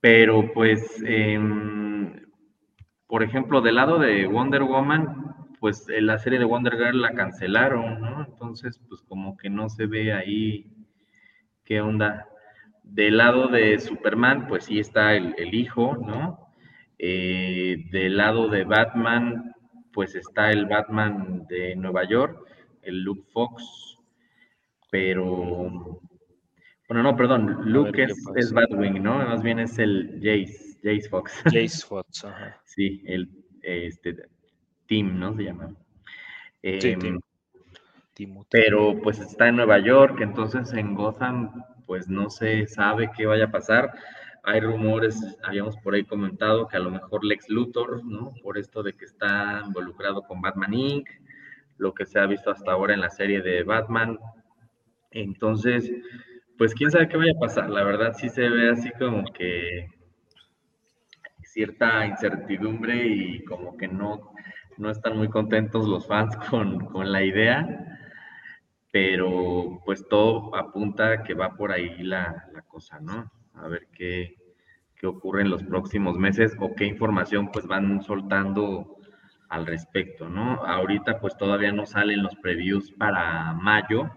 pero 0.00 0.52
pues... 0.52 1.02
Em, 1.04 2.26
por 3.06 3.22
ejemplo, 3.22 3.60
del 3.60 3.76
lado 3.76 3.98
de 3.98 4.26
Wonder 4.26 4.62
Woman, 4.62 5.34
pues 5.60 5.86
la 5.88 6.18
serie 6.18 6.38
de 6.38 6.44
Wonder 6.44 6.76
Girl 6.76 7.00
la 7.00 7.12
cancelaron, 7.12 8.00
¿no? 8.00 8.24
Entonces, 8.24 8.80
pues 8.88 9.00
como 9.02 9.36
que 9.36 9.48
no 9.48 9.68
se 9.68 9.86
ve 9.86 10.12
ahí 10.12 10.66
qué 11.64 11.80
onda. 11.80 12.28
Del 12.82 13.18
lado 13.18 13.48
de 13.48 13.78
Superman, 13.78 14.46
pues 14.48 14.64
sí 14.64 14.78
está 14.78 15.14
el, 15.14 15.54
hijo, 15.54 15.96
¿no? 15.96 16.50
Eh, 16.98 17.84
del 17.90 18.16
lado 18.16 18.48
de 18.48 18.64
Batman, 18.64 19.54
pues 19.96 20.14
está 20.14 20.50
el 20.50 20.66
Batman 20.66 21.46
de 21.48 21.74
Nueva 21.74 22.04
York, 22.06 22.46
el 22.82 23.02
Luke 23.02 23.24
Fox, 23.32 23.98
pero... 24.90 26.02
Bueno, 26.86 27.02
no, 27.02 27.16
perdón, 27.16 27.62
Luke 27.64 28.04
es, 28.04 28.14
es 28.36 28.52
Batwing, 28.52 29.02
¿no? 29.02 29.14
Más 29.16 29.42
bien 29.42 29.58
es 29.58 29.78
el 29.78 30.20
Jace. 30.22 30.76
Jace 30.84 31.08
Fox. 31.08 31.32
Jace 31.46 31.86
Fox, 31.86 32.26
ajá. 32.26 32.60
Sí, 32.66 33.02
el 33.06 33.30
este, 33.62 34.14
Tim, 34.84 35.18
¿no? 35.18 35.34
Se 35.34 35.44
llama. 35.44 35.74
sí, 36.62 36.90
em, 36.90 37.18
Pero 38.50 39.00
pues 39.02 39.18
está 39.18 39.48
en 39.48 39.56
Nueva 39.56 39.78
York, 39.78 40.20
entonces 40.20 40.74
en 40.74 40.94
Gotham 40.94 41.64
pues 41.86 42.06
no 42.06 42.28
se 42.28 42.66
sabe 42.66 43.10
qué 43.16 43.24
vaya 43.24 43.46
a 43.46 43.50
pasar. 43.50 43.94
Hay 44.46 44.60
rumores, 44.60 45.36
habíamos 45.42 45.76
por 45.78 45.94
ahí 45.94 46.04
comentado 46.04 46.68
que 46.68 46.76
a 46.76 46.80
lo 46.80 46.90
mejor 46.90 47.24
Lex 47.24 47.50
Luthor, 47.50 48.04
¿no? 48.04 48.32
Por 48.42 48.56
esto 48.56 48.82
de 48.82 48.94
que 48.94 49.04
está 49.04 49.62
involucrado 49.66 50.22
con 50.22 50.40
Batman 50.40 50.72
Inc., 50.72 51.08
lo 51.78 51.92
que 51.92 52.06
se 52.06 52.18
ha 52.18 52.26
visto 52.26 52.50
hasta 52.50 52.72
ahora 52.72 52.94
en 52.94 53.00
la 53.00 53.10
serie 53.10 53.42
de 53.42 53.64
Batman. 53.64 54.18
Entonces, 55.10 55.90
pues 56.56 56.74
quién 56.74 56.90
sabe 56.90 57.08
qué 57.08 57.16
vaya 57.16 57.32
a 57.36 57.40
pasar. 57.40 57.68
La 57.68 57.82
verdad 57.82 58.14
sí 58.16 58.28
se 58.28 58.48
ve 58.48 58.70
así 58.70 58.90
como 58.92 59.24
que 59.32 59.88
cierta 61.42 62.06
incertidumbre 62.06 63.06
y 63.06 63.44
como 63.44 63.76
que 63.76 63.88
no, 63.88 64.32
no 64.76 64.90
están 64.90 65.16
muy 65.16 65.28
contentos 65.28 65.88
los 65.88 66.06
fans 66.06 66.36
con, 66.50 67.10
la 67.10 67.24
idea, 67.24 67.98
pero 68.92 69.80
pues 69.84 70.06
todo 70.08 70.54
apunta 70.54 71.22
que 71.22 71.34
va 71.34 71.56
por 71.56 71.72
ahí 71.72 72.02
la, 72.02 72.44
cosa, 72.68 73.00
¿no? 73.00 73.30
A 73.56 73.68
ver 73.68 73.88
qué, 73.92 74.36
qué 74.96 75.06
ocurre 75.06 75.42
en 75.42 75.50
los 75.50 75.62
próximos 75.62 76.16
meses 76.16 76.56
o 76.60 76.74
qué 76.74 76.84
información 76.86 77.50
pues 77.52 77.66
van 77.66 78.02
soltando 78.02 78.96
al 79.48 79.66
respecto, 79.66 80.28
¿no? 80.28 80.64
Ahorita 80.64 81.20
pues 81.20 81.36
todavía 81.36 81.72
no 81.72 81.86
salen 81.86 82.22
los 82.22 82.34
previews 82.36 82.90
para 82.92 83.52
mayo, 83.54 84.10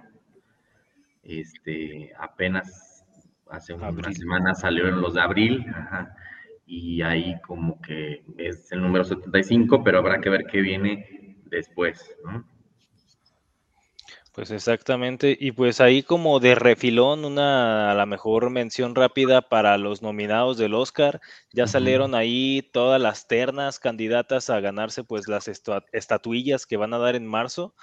este, 1.24 2.12
apenas 2.19 3.05
hace 3.50 3.74
unas 3.74 4.15
semanas 4.15 4.62
salieron 4.62 5.01
los 5.01 5.13
de 5.13 5.22
abril, 5.22 5.65
ajá 5.69 6.15
y 6.69 7.01
ahí 7.01 7.36
como 7.41 7.81
que 7.81 8.24
es 8.38 8.72
el 8.72 8.81
número 8.81 9.03
75, 9.03 9.84
pero 9.84 9.98
habrá 9.98 10.22
que 10.22 10.29
ver 10.29 10.46
qué 10.46 10.62
viene 10.62 11.36
después, 11.46 12.15
¿no? 12.24 12.46
Pues 14.39 14.51
exactamente, 14.51 15.36
y 15.38 15.51
pues 15.51 15.81
ahí 15.81 16.01
como 16.01 16.39
de 16.39 16.55
refilón, 16.55 17.25
una 17.25 17.91
a 17.91 17.93
la 17.93 18.05
mejor 18.05 18.50
mención 18.50 18.96
rápida 18.96 19.41
para 19.41 19.77
los 19.77 20.01
nominados 20.01 20.58
del 20.58 20.75
Oscar, 20.75 21.19
ya 21.51 21.67
salieron 21.67 22.15
ahí 22.15 22.62
todas 22.72 23.01
las 23.01 23.27
ternas 23.27 23.79
candidatas 23.79 24.50
a 24.50 24.62
ganarse 24.62 25.03
pues 25.03 25.27
las 25.27 25.50
estatuillas 25.91 26.65
que 26.65 26.77
van 26.77 26.93
a 26.93 27.00
dar 27.00 27.17
en 27.17 27.27
marzo. 27.27 27.75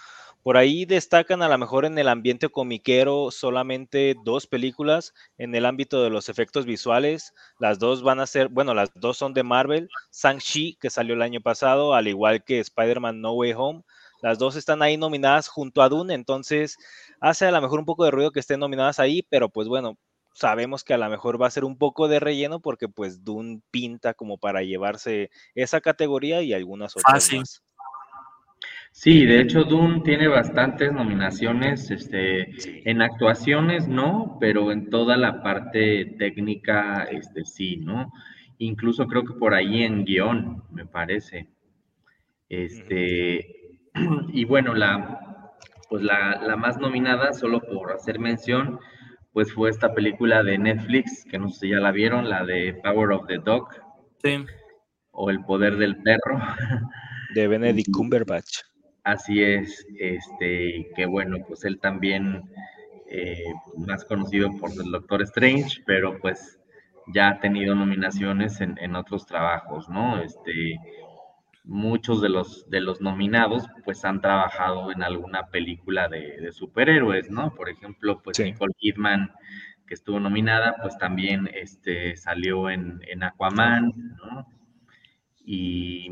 Por 0.43 0.57
ahí 0.57 0.87
destacan 0.87 1.43
a 1.43 1.49
lo 1.51 1.59
mejor 1.59 1.85
en 1.85 1.99
el 1.99 2.09
ambiente 2.09 2.49
comiquero 2.49 3.31
solamente 3.31 4.17
dos 4.25 4.47
películas 4.47 5.13
en 5.37 5.55
el 5.55 5.67
ámbito 5.67 6.03
de 6.03 6.09
los 6.09 6.31
efectos 6.31 6.65
visuales. 6.65 7.35
Las 7.59 7.79
dos 7.79 8.03
van 8.03 8.19
a 8.19 8.27
ser, 8.27 8.49
bueno, 8.49 8.73
las 8.73 8.91
dos 8.95 9.19
son 9.19 9.35
de 9.35 9.43
Marvel. 9.43 9.91
Shang-Chi, 10.11 10.79
que 10.81 10.89
salió 10.89 11.17
el 11.17 11.23
año 11.23 11.43
pasado, 11.43 11.93
al 11.93 12.09
igual 12.09 12.45
que 12.45 12.61
Spider-Man 12.61 13.21
No 13.21 13.33
Way 13.33 13.53
Home. 13.59 13.83
Las 14.23 14.39
dos 14.39 14.57
están 14.57 14.83
ahí 14.83 14.97
nominadas 14.97 15.49
junto 15.49 15.83
a 15.83 15.89
Dune, 15.89 16.15
entonces 16.15 16.77
hace 17.21 17.47
a 17.47 17.51
lo 17.51 17.61
mejor 17.61 17.79
un 17.79 17.85
poco 17.85 18.05
de 18.05 18.11
ruido 18.11 18.33
que 18.33 18.41
estén 18.41 18.61
nominadas 18.61 18.99
ahí, 18.99 19.23
pero 19.29 19.49
pues 19.49 19.69
bueno, 19.69 19.99
sabemos 20.33 20.85
que 20.85 20.95
a 20.95 20.99
lo 20.99 21.09
mejor 21.09 21.41
va 21.41 21.47
a 21.47 21.51
ser 21.51 21.65
un 21.65 21.79
poco 21.79 22.09
de 22.09 22.21
relleno 22.21 22.61
porque 22.61 22.89
pues 22.89 23.25
Dune 23.25 23.61
pinta 23.71 24.15
como 24.15 24.37
para 24.39 24.63
llevarse 24.63 25.31
esa 25.55 25.81
categoría 25.81 26.43
y 26.43 26.53
algunas 26.53 26.97
otras 26.97 27.33
más. 27.33 27.63
Sí, 28.93 29.27
de 29.27 29.43
hecho 29.43 29.65
Dune 29.65 30.01
tiene 30.01 30.27
bastantes 30.27 30.91
nominaciones, 30.91 31.91
este, 31.91 32.49
en 32.89 33.03
actuaciones 33.03 33.87
no, 33.89 34.39
pero 34.41 34.73
en 34.73 34.89
toda 34.89 35.19
la 35.19 35.43
parte 35.43 36.17
técnica, 36.19 37.05
este, 37.05 37.45
sí, 37.45 37.77
¿no? 37.77 38.11
Incluso 38.57 39.07
creo 39.07 39.23
que 39.25 39.35
por 39.35 39.53
ahí 39.53 39.83
en 39.83 40.07
guion, 40.07 40.63
me 40.71 40.87
parece. 40.87 41.47
Este, 42.49 43.56
y 44.33 44.45
bueno, 44.45 44.75
la, 44.75 45.53
pues 45.89 46.03
la, 46.03 46.41
la 46.43 46.57
más 46.57 46.79
nominada, 46.79 47.33
solo 47.33 47.61
por 47.61 47.93
hacer 47.93 48.19
mención, 48.19 48.79
pues 49.33 49.53
fue 49.53 49.69
esta 49.69 49.93
película 49.93 50.43
de 50.43 50.57
Netflix, 50.57 51.27
que 51.31 51.39
no 51.39 51.51
sé 51.51 51.61
si 51.61 51.69
ya 51.71 51.79
la 51.79 51.93
vieron, 51.93 52.31
la 52.31 52.45
de 52.45 52.81
Power 52.83 53.13
of 53.13 53.27
the 53.27 53.37
Dog. 53.37 53.69
Sí. 54.23 54.45
O 55.11 55.29
El 55.29 55.45
Poder 55.45 55.77
del 55.77 55.97
Perro. 55.97 56.41
De 57.35 57.47
Benedict 57.49 57.91
Cumberbatch. 57.93 58.63
Así 59.05 59.43
es, 59.43 59.87
este, 60.01 60.89
que 60.97 61.05
bueno, 61.05 61.37
pues 61.47 61.65
él 61.65 61.79
también, 61.79 62.51
eh, 63.11 63.45
más 63.87 64.07
conocido 64.07 64.51
por 64.59 64.71
el 64.71 64.91
Doctor 64.91 65.21
Strange, 65.21 65.83
pero 65.85 66.19
pues 66.19 66.59
ya 67.13 67.29
ha 67.29 67.41
tenido 67.41 67.75
nominaciones 67.75 68.61
en, 68.61 68.97
otros 68.97 69.27
trabajos, 69.27 69.89
¿no? 69.89 70.21
Este, 70.23 70.79
muchos 71.67 72.23
de 72.23 72.29
los, 72.29 72.69
de 72.71 72.81
los 72.81 73.01
nominados, 73.01 73.67
pues 73.85 74.05
han 74.05 74.21
trabajado 74.21 74.93
en 74.93 75.03
alguna 75.03 75.49
película 75.49 76.09
de, 76.09 76.51
superhéroes, 76.53 77.31
¿no? 77.31 77.53
Por 77.55 77.69
ejemplo, 77.69 78.23
pues 78.23 78.39
Nicole 78.39 78.73
Kidman, 78.79 79.33
que 79.87 79.95
estuvo 79.95 80.21
nominada, 80.21 80.77
pues 80.81 80.97
también 80.97 81.51
este, 81.53 82.17
salió 82.17 82.71
en, 82.71 83.01
en 83.09 83.23
Aquaman, 83.25 83.93
¿no? 84.17 84.47
Y 85.45 86.09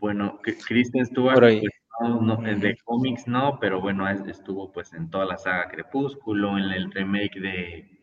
bueno, 0.00 0.40
Kristen 0.42 1.04
Stewart, 1.06 1.38
pues, 1.38 1.62
no, 2.00 2.36
de 2.36 2.76
cómics 2.84 3.26
no, 3.26 3.58
pero 3.60 3.80
bueno, 3.80 4.08
estuvo 4.08 4.72
pues 4.72 4.92
en 4.94 5.10
toda 5.10 5.26
la 5.26 5.36
saga 5.36 5.68
Crepúsculo, 5.68 6.56
en 6.56 6.64
el 6.70 6.90
remake 6.90 7.38
de 7.38 7.99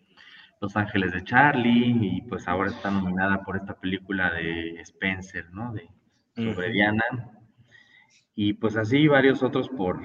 Los 0.59 0.75
Ángeles 0.75 1.13
de 1.13 1.23
Charlie, 1.23 1.95
y 2.01 2.21
pues 2.21 2.47
ahora 2.47 2.69
está 2.69 2.89
nominada 2.89 3.43
por 3.43 3.57
esta 3.57 3.75
película 3.75 4.31
de 4.31 4.79
Spencer, 4.81 5.51
¿no? 5.51 5.73
De 5.73 5.89
sobre 6.35 6.71
Diana. 6.71 7.03
Y 8.35 8.53
pues 8.53 8.77
así 8.77 9.07
varios 9.07 9.41
otros 9.41 9.69
por, 9.69 10.01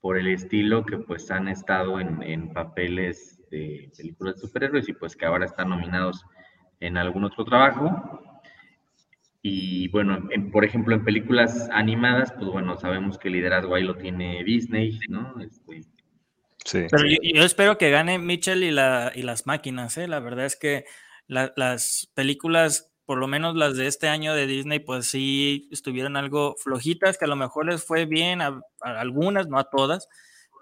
por 0.00 0.16
el 0.16 0.28
estilo 0.28 0.84
que 0.84 0.98
pues 0.98 1.30
han 1.30 1.48
estado 1.48 2.00
en, 2.00 2.22
en 2.22 2.52
papeles 2.52 3.42
de 3.50 3.90
películas 3.96 4.36
de 4.36 4.40
superhéroes 4.42 4.88
y 4.88 4.92
pues 4.92 5.16
que 5.16 5.26
ahora 5.26 5.44
están 5.44 5.68
nominados 5.68 6.24
en 6.80 6.96
algún 6.96 7.24
otro 7.24 7.44
trabajo. 7.44 8.20
Y 9.42 9.88
bueno, 9.88 10.26
por 10.52 10.64
ejemplo, 10.64 10.94
en 10.94 11.04
películas 11.04 11.68
animadas, 11.70 12.32
pues 12.32 12.46
bueno, 12.46 12.76
sabemos 12.76 13.18
que 13.18 13.28
el 13.28 13.34
liderazgo 13.34 13.74
ahí 13.74 13.82
lo 13.82 13.96
tiene 13.96 14.42
Disney, 14.42 14.98
¿no? 15.08 15.38
Este, 15.40 15.82
sí. 16.64 16.86
Pero 16.90 17.04
yo, 17.22 17.44
espero 17.44 17.78
que 17.78 17.90
gane 17.90 18.18
Mitchell 18.18 18.62
y, 18.62 18.70
la, 18.70 19.12
y 19.14 19.22
las 19.22 19.46
máquinas, 19.46 19.96
¿eh? 19.98 20.08
La 20.08 20.20
verdad 20.20 20.46
es 20.46 20.56
que 20.56 20.84
las 21.26 22.10
películas, 22.14 22.90
por 23.06 23.18
lo 23.18 23.26
menos 23.26 23.56
las 23.56 23.76
de 23.76 23.86
este 23.86 24.08
año 24.08 24.34
de 24.34 24.46
Disney, 24.46 24.80
pues 24.80 25.06
sí 25.06 25.68
estuvieron 25.70 26.16
algo 26.16 26.56
flojitas, 26.58 27.18
que 27.18 27.24
a 27.24 27.28
lo 27.28 27.36
mejor 27.36 27.66
les 27.66 27.84
fue 27.84 28.06
bien 28.06 28.40
a 28.40 28.60
algunas, 28.80 29.48
no 29.48 29.58
a 29.58 29.70
todas, 29.70 30.08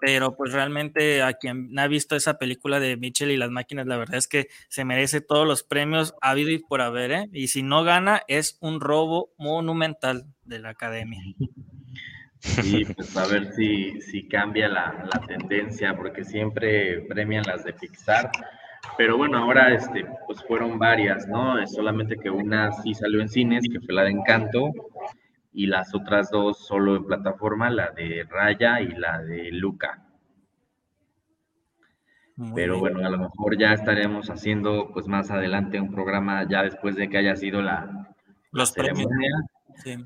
pero 0.05 0.35
pues 0.35 0.51
realmente 0.51 1.21
a 1.21 1.31
quien 1.31 1.79
ha 1.79 1.87
visto 1.87 2.17
esa 2.17 2.37
película 2.37 2.81
de 2.81 2.97
Mitchell 2.97 3.31
y 3.31 3.37
las 3.37 3.51
máquinas, 3.51 3.87
la 3.87 3.95
verdad 3.95 4.17
es 4.17 4.27
que 4.27 4.49
se 4.67 4.83
merece 4.83 5.21
todos 5.21 5.47
los 5.47 5.63
premios 5.63 6.13
habido 6.21 6.49
y 6.51 6.59
por 6.59 6.81
haber, 6.81 7.11
¿eh? 7.11 7.29
Y 7.31 7.47
si 7.47 7.63
no 7.63 7.85
gana, 7.85 8.21
es 8.27 8.57
un 8.59 8.81
robo 8.81 9.33
monumental 9.37 10.25
de 10.43 10.59
la 10.59 10.69
academia. 10.69 11.21
Sí, 12.43 12.83
pues 12.95 13.15
a 13.15 13.25
ver 13.27 13.53
si, 13.53 14.01
si 14.01 14.27
cambia 14.27 14.67
la, 14.67 15.09
tendencia, 15.27 15.95
porque 15.95 16.23
siempre 16.23 17.01
premian 17.07 17.43
las 17.47 17.63
de 17.63 17.73
Pixar, 17.73 18.29
Pero 18.97 19.17
bueno, 19.17 19.37
ahora 19.37 19.73
este, 19.73 20.05
pues 20.27 20.43
fueron 20.43 20.77
varias, 20.77 21.27
¿no? 21.27 21.57
Es 21.57 21.71
solamente 21.71 22.17
que 22.17 22.29
una 22.29 22.71
sí 22.71 22.93
salió 22.93 23.21
en 23.21 23.29
cines, 23.29 23.65
que 23.71 23.79
fue 23.79 23.95
la 23.95 24.03
de 24.03 24.11
Encanto, 24.11 24.71
y 25.53 25.67
las 25.67 25.95
otras 25.95 26.29
dos 26.31 26.65
solo 26.65 26.97
en 26.97 27.05
plataforma, 27.05 27.69
la 27.69 27.91
de 27.91 28.25
Raya 28.29 28.81
y 28.81 28.89
la 28.89 29.19
de 29.19 29.51
Luca. 29.51 30.03
Pero 32.55 32.79
bueno, 32.79 33.05
a 33.05 33.09
lo 33.11 33.19
mejor 33.19 33.57
ya 33.57 33.73
estaremos 33.73 34.29
haciendo 34.29 34.89
pues 34.91 35.07
más 35.07 35.29
adelante 35.29 35.79
un 35.79 35.91
programa 35.91 36.47
ya 36.49 36.63
después 36.63 36.95
de 36.95 37.07
que 37.07 37.19
haya 37.19 37.35
sido 37.35 37.61
la, 37.61 38.07
Los 38.51 38.71
ceremonia, 38.71 39.29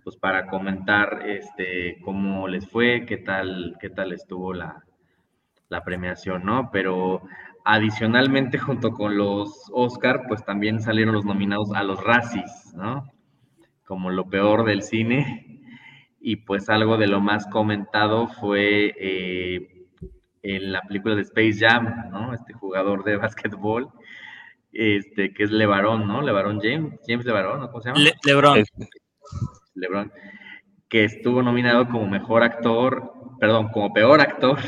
pues 0.03 0.15
para 0.17 0.47
comentar 0.47 1.23
este 1.25 1.99
cómo 2.01 2.47
les 2.47 2.69
fue, 2.69 3.05
qué 3.05 3.17
tal, 3.17 3.75
qué 3.79 3.89
tal 3.89 4.13
estuvo 4.13 4.53
la, 4.53 4.83
la 5.69 5.83
premiación, 5.83 6.45
¿no? 6.45 6.69
Pero 6.71 7.23
adicionalmente 7.65 8.57
junto 8.57 8.91
con 8.91 9.17
los 9.17 9.69
Oscar, 9.71 10.23
pues 10.27 10.43
también 10.45 10.81
salieron 10.81 11.13
los 11.13 11.25
nominados 11.25 11.71
a 11.73 11.83
los 11.83 12.03
Razzies, 12.03 12.73
¿no? 12.75 13.11
Como 13.85 14.09
lo 14.09 14.29
peor 14.29 14.65
del 14.65 14.81
cine. 14.81 15.61
Y 16.19 16.37
pues 16.37 16.69
algo 16.69 16.97
de 16.97 17.07
lo 17.07 17.21
más 17.21 17.45
comentado 17.47 18.27
fue 18.27 18.93
eh, 18.97 19.85
en 20.41 20.71
la 20.71 20.81
película 20.81 21.15
de 21.15 21.21
Space 21.21 21.59
Jam, 21.59 22.09
¿no? 22.09 22.33
Este 22.33 22.53
jugador 22.53 23.03
de 23.03 23.17
básquetbol, 23.17 23.89
este, 24.71 25.33
que 25.33 25.43
es 25.43 25.51
Levarón, 25.51 26.07
¿no? 26.07 26.21
Levarón 26.21 26.59
James, 26.61 26.99
James. 27.05 27.25
¿cómo 27.25 27.81
se 27.81 27.89
llama? 27.89 27.99
Lebron. 28.25 28.63
Lebron, 29.75 30.11
que 30.89 31.03
estuvo 31.03 31.41
nominado 31.41 31.87
como 31.87 32.07
mejor 32.07 32.43
actor, 32.43 33.13
perdón, 33.39 33.69
como 33.69 33.93
peor 33.93 34.21
actor, 34.21 34.59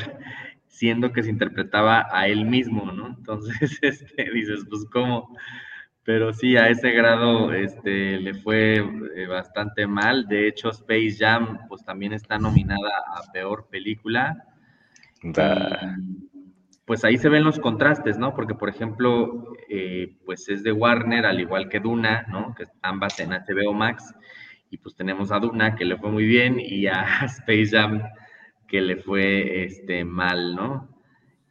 siendo 0.67 1.11
que 1.11 1.23
se 1.23 1.29
interpretaba 1.29 2.07
a 2.11 2.27
él 2.27 2.45
mismo, 2.45 2.91
¿no? 2.91 3.07
Entonces, 3.07 3.79
este, 3.81 4.31
dices, 4.31 4.65
pues 4.69 4.85
cómo, 4.91 5.35
pero 6.03 6.33
sí, 6.33 6.57
a 6.57 6.69
ese 6.69 6.91
grado 6.91 7.53
este, 7.53 8.19
le 8.19 8.33
fue 8.33 8.77
eh, 9.15 9.27
bastante 9.27 9.87
mal. 9.87 10.27
De 10.27 10.47
hecho, 10.47 10.69
Space 10.69 11.15
Jam, 11.17 11.59
pues 11.67 11.83
también 11.83 12.13
está 12.13 12.37
nominada 12.37 12.91
a 13.15 13.31
peor 13.31 13.67
película 13.69 14.45
pues 16.85 17.03
ahí 17.03 17.17
se 17.17 17.29
ven 17.29 17.43
los 17.43 17.59
contrastes, 17.59 18.17
¿no? 18.17 18.33
Porque, 18.33 18.55
por 18.55 18.69
ejemplo, 18.69 19.53
eh, 19.69 20.17
pues 20.25 20.49
es 20.49 20.63
de 20.63 20.71
Warner, 20.71 21.25
al 21.25 21.39
igual 21.39 21.69
que 21.69 21.79
Duna, 21.79 22.25
¿no? 22.29 22.55
Que 22.55 22.65
ambas 22.81 23.19
en 23.19 23.31
HBO 23.31 23.73
Max. 23.73 24.13
Y 24.69 24.77
pues 24.77 24.95
tenemos 24.95 25.31
a 25.31 25.39
Duna, 25.39 25.75
que 25.75 25.85
le 25.85 25.97
fue 25.97 26.11
muy 26.11 26.25
bien, 26.25 26.59
y 26.59 26.87
a 26.87 27.03
Space 27.25 27.69
Jam, 27.71 28.01
que 28.67 28.81
le 28.81 28.97
fue 28.97 29.63
este, 29.63 30.05
mal, 30.05 30.55
¿no? 30.55 30.89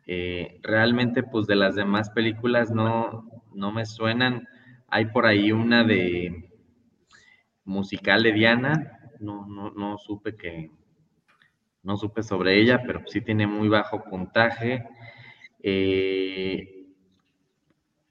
Eh, 0.06 0.60
realmente, 0.62 1.22
pues 1.22 1.46
de 1.46 1.56
las 1.56 1.74
demás 1.74 2.10
películas 2.10 2.70
no, 2.70 3.28
no 3.52 3.72
me 3.72 3.84
suenan. 3.84 4.46
Hay 4.88 5.06
por 5.06 5.26
ahí 5.26 5.52
una 5.52 5.84
de 5.84 6.50
musical 7.64 8.22
de 8.22 8.32
Diana, 8.32 8.98
no, 9.20 9.46
no, 9.46 9.70
no 9.72 9.98
supe 9.98 10.36
que, 10.36 10.70
no 11.82 11.96
supe 11.96 12.22
sobre 12.22 12.60
ella, 12.60 12.82
pero 12.86 13.02
sí 13.06 13.20
tiene 13.20 13.46
muy 13.46 13.68
bajo 13.68 14.04
puntaje. 14.04 14.86
Eh, 15.62 16.86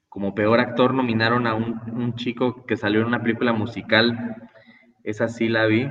como 0.08 0.34
peor 0.34 0.60
actor 0.60 0.94
nominaron 0.94 1.46
a 1.46 1.54
un, 1.54 2.14
chico 2.14 2.66
que 2.66 2.76
salió 2.76 3.00
en 3.00 3.06
una 3.06 3.22
película 3.22 3.52
musical, 3.52 4.50
esa 5.04 5.28
sí 5.28 5.48
la 5.48 5.66
vi, 5.66 5.88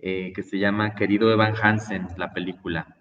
eh, 0.00 0.32
que 0.34 0.42
se 0.42 0.58
llama 0.58 0.94
Querido 0.94 1.32
Evan 1.32 1.54
Hansen, 1.60 2.08
la 2.16 2.32
película. 2.32 2.96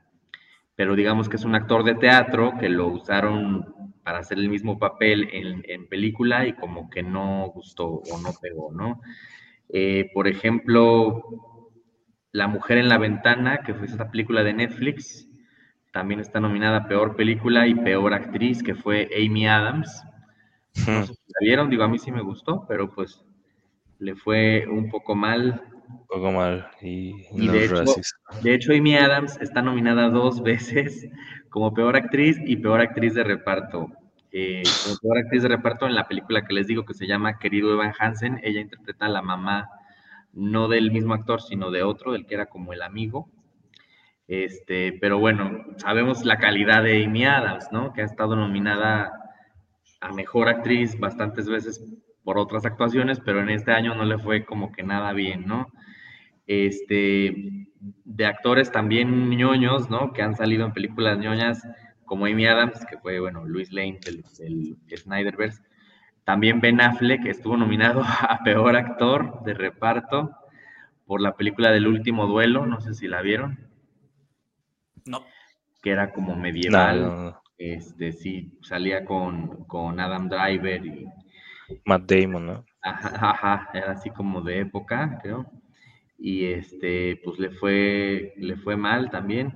Pero 0.76 0.96
digamos 0.96 1.30
que 1.30 1.36
es 1.36 1.46
un 1.46 1.56
actor 1.56 1.84
de 1.84 1.96
teatro 1.96 2.54
que 2.60 2.70
lo 2.70 2.88
usaron 2.88 3.94
para 4.04 4.20
hacer 4.20 4.38
el 4.38 4.50
mismo 4.50 4.80
papel 4.80 5.30
en, 5.32 5.88
película 5.88 6.46
y 6.48 6.54
como 6.54 6.90
que 6.90 7.04
no 7.04 7.52
gustó 7.54 7.88
o 7.88 8.22
no 8.22 8.32
pegó, 8.42 8.72
¿no? 8.72 9.02
Eh, 9.70 10.12
por 10.14 10.28
ejemplo, 10.28 11.24
la 12.32 12.48
mujer 12.48 12.78
en 12.78 12.90
la 12.90 12.98
ventana, 12.98 13.60
que 13.60 13.74
fue 13.74 13.88
esta 13.88 14.10
película 14.12 14.44
de 14.44 14.54
Netflix, 14.54 15.30
también 15.92 16.20
está 16.20 16.40
nominada 16.40 16.78
a 16.78 16.88
Peor 16.88 17.16
Película 17.16 17.68
y 17.68 17.76
Peor 17.76 18.14
Actriz, 18.14 18.64
que 18.64 18.76
fue 18.76 19.10
Amy 19.16 19.48
Adams. 19.48 20.04
No 20.88 21.06
sé 21.06 21.14
si 21.14 21.22
la 21.28 21.46
vieron, 21.46 21.70
digo, 21.70 21.84
a 21.84 21.88
mí 21.88 22.00
sí 22.00 22.12
me 22.12 22.24
gustó, 22.24 22.66
pero 22.68 22.90
pues 22.92 23.24
le 24.04 24.16
fue 24.16 24.68
un 24.68 24.90
poco 24.90 25.16
mal. 25.16 25.64
Un 25.88 26.08
poco 26.08 26.32
mal. 26.32 26.68
Y, 26.82 27.14
de, 27.32 27.66
hecho, 27.66 27.84
de, 28.42 28.54
hecho, 28.54 28.74
Amy 28.74 28.98
Adams 28.98 29.38
está 29.40 29.62
nominada 29.62 30.10
dos 30.10 30.44
veces 30.44 31.08
como 31.50 31.74
Peor 31.74 31.96
Actriz 31.96 32.38
y 32.46 32.58
Peor 32.58 32.82
Actriz 32.82 33.14
de 33.14 33.24
Reparto. 33.24 33.88
Eh, 34.32 34.64
como 34.84 34.98
Peor 34.98 35.20
Actriz 35.20 35.44
de 35.44 35.50
Reparto 35.50 35.88
en 35.88 35.96
la 35.96 36.08
película 36.08 36.44
que 36.44 36.54
les 36.54 36.68
digo 36.68 36.86
que 36.86 36.94
se 36.94 37.08
llama 37.08 37.40
Querido 37.40 37.72
Evan 37.72 37.94
Hansen, 37.98 38.42
ella 38.44 38.60
interpreta 38.60 39.06
a 39.06 39.10
la 39.10 39.22
mamá 39.22 39.70
no 40.34 40.68
del 40.68 40.92
mismo 40.92 41.14
actor, 41.14 41.42
sino 41.42 41.72
de 41.72 41.84
otro, 41.84 42.12
del 42.12 42.26
que 42.26 42.34
era 42.34 42.48
como 42.48 42.74
el 42.74 42.82
amigo. 42.82 43.30
Este, 44.28 44.98
pero 45.00 45.20
bueno, 45.20 45.64
sabemos 45.78 46.26
la 46.26 46.40
calidad 46.40 46.84
de 46.84 47.06
Amy 47.06 47.26
Adams, 47.26 47.70
¿no? 47.72 47.94
Que 47.94 48.02
ha 48.02 48.06
estado 48.06 48.36
nominada 48.36 49.14
a 50.02 50.12
mejor 50.12 50.50
actriz 50.50 51.00
bastantes 51.00 51.48
veces 51.48 51.82
por 52.24 52.38
otras 52.38 52.66
actuaciones, 52.66 53.20
pero 53.20 53.42
en 53.42 53.50
este 53.50 53.72
año 53.72 53.96
no 53.96 54.06
le 54.06 54.18
fue 54.18 54.46
como 54.46 54.72
que 54.72 54.84
nada 54.84 55.14
bien, 55.14 55.46
¿no? 55.46 55.68
Este, 56.48 57.68
de 57.80 58.26
actores 58.26 58.72
también 58.72 59.30
ñoños, 59.30 59.90
¿no? 59.90 60.14
Que 60.14 60.22
han 60.22 60.36
salido 60.36 60.66
en 60.66 60.74
películas 60.74 61.18
ñoñas, 61.20 61.68
como 62.06 62.26
Amy 62.26 62.46
Adams, 62.46 62.86
que 62.86 62.98
fue, 62.98 63.20
bueno, 63.20 63.46
Luis 63.46 63.72
Lane 63.72 64.00
del, 64.04 64.24
del 64.38 64.98
Snyderverse, 64.98 65.62
también 66.24 66.62
Ben 66.62 66.80
Affleck 66.80 67.26
estuvo 67.26 67.58
nominado 67.58 68.02
a 68.06 68.40
Peor 68.44 68.76
Actor 68.76 69.44
de 69.44 69.54
Reparto 69.54 70.32
por 71.06 71.22
la 71.22 71.36
película 71.36 71.72
del 71.72 71.88
último 71.88 72.28
duelo, 72.28 72.66
no 72.66 72.80
sé 72.80 72.94
si 72.94 73.08
la 73.08 73.22
vieron. 73.22 73.60
No. 75.06 75.26
Que 75.82 75.92
era 75.92 76.12
como 76.12 76.36
medieval. 76.36 77.36
Este, 77.58 78.14
sí, 78.14 78.58
salía 78.62 79.06
con, 79.06 79.66
con, 79.66 80.00
Adam 80.00 80.30
Driver 80.30 80.86
y... 80.86 81.06
Matt 81.86 82.04
Damon, 82.04 82.46
¿no? 82.46 82.66
Ajá, 82.82 83.32
ajá, 83.32 83.70
era 83.74 83.92
así 83.94 84.10
como 84.10 84.42
de 84.42 84.60
época, 84.60 85.20
creo. 85.22 85.46
Y 86.18 86.46
este, 86.46 87.20
pues 87.24 87.40
le 87.40 87.52
fue, 87.52 88.34
le 88.38 88.58
fue 88.58 88.76
mal 88.76 89.10
también. 89.10 89.54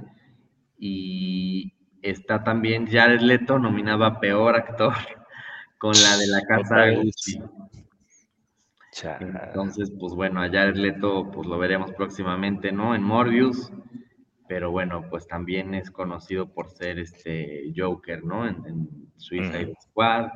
Y 0.78 1.74
está 2.02 2.43
también 2.43 2.88
Jared 2.88 3.22
Leto 3.22 3.60
nominado 3.60 4.06
a 4.06 4.20
Peor 4.20 4.56
Actor 4.56 4.93
con 5.78 5.93
la 5.93 6.17
de 6.17 6.28
la 6.28 6.41
casa. 6.41 6.86
Entonces, 9.20 9.91
pues 10.00 10.13
bueno, 10.13 10.41
allá 10.41 10.63
el 10.63 10.82
Leto, 10.82 11.30
pues 11.32 11.48
lo 11.48 11.58
veremos 11.60 11.91
próximamente, 11.93 12.72
¿no? 12.72 12.96
En 12.96 13.04
Morbius, 13.04 13.72
pero 14.48 14.72
bueno, 14.72 15.06
pues 15.10 15.28
también 15.28 15.74
es 15.76 15.91
conocido 15.91 16.52
por 16.52 16.70
ser 16.70 16.98
este 17.00 17.74
Joker, 17.76 18.24
¿no? 18.24 18.48
En, 18.48 19.06
Suicide 19.20 19.74
Squad. 19.82 20.30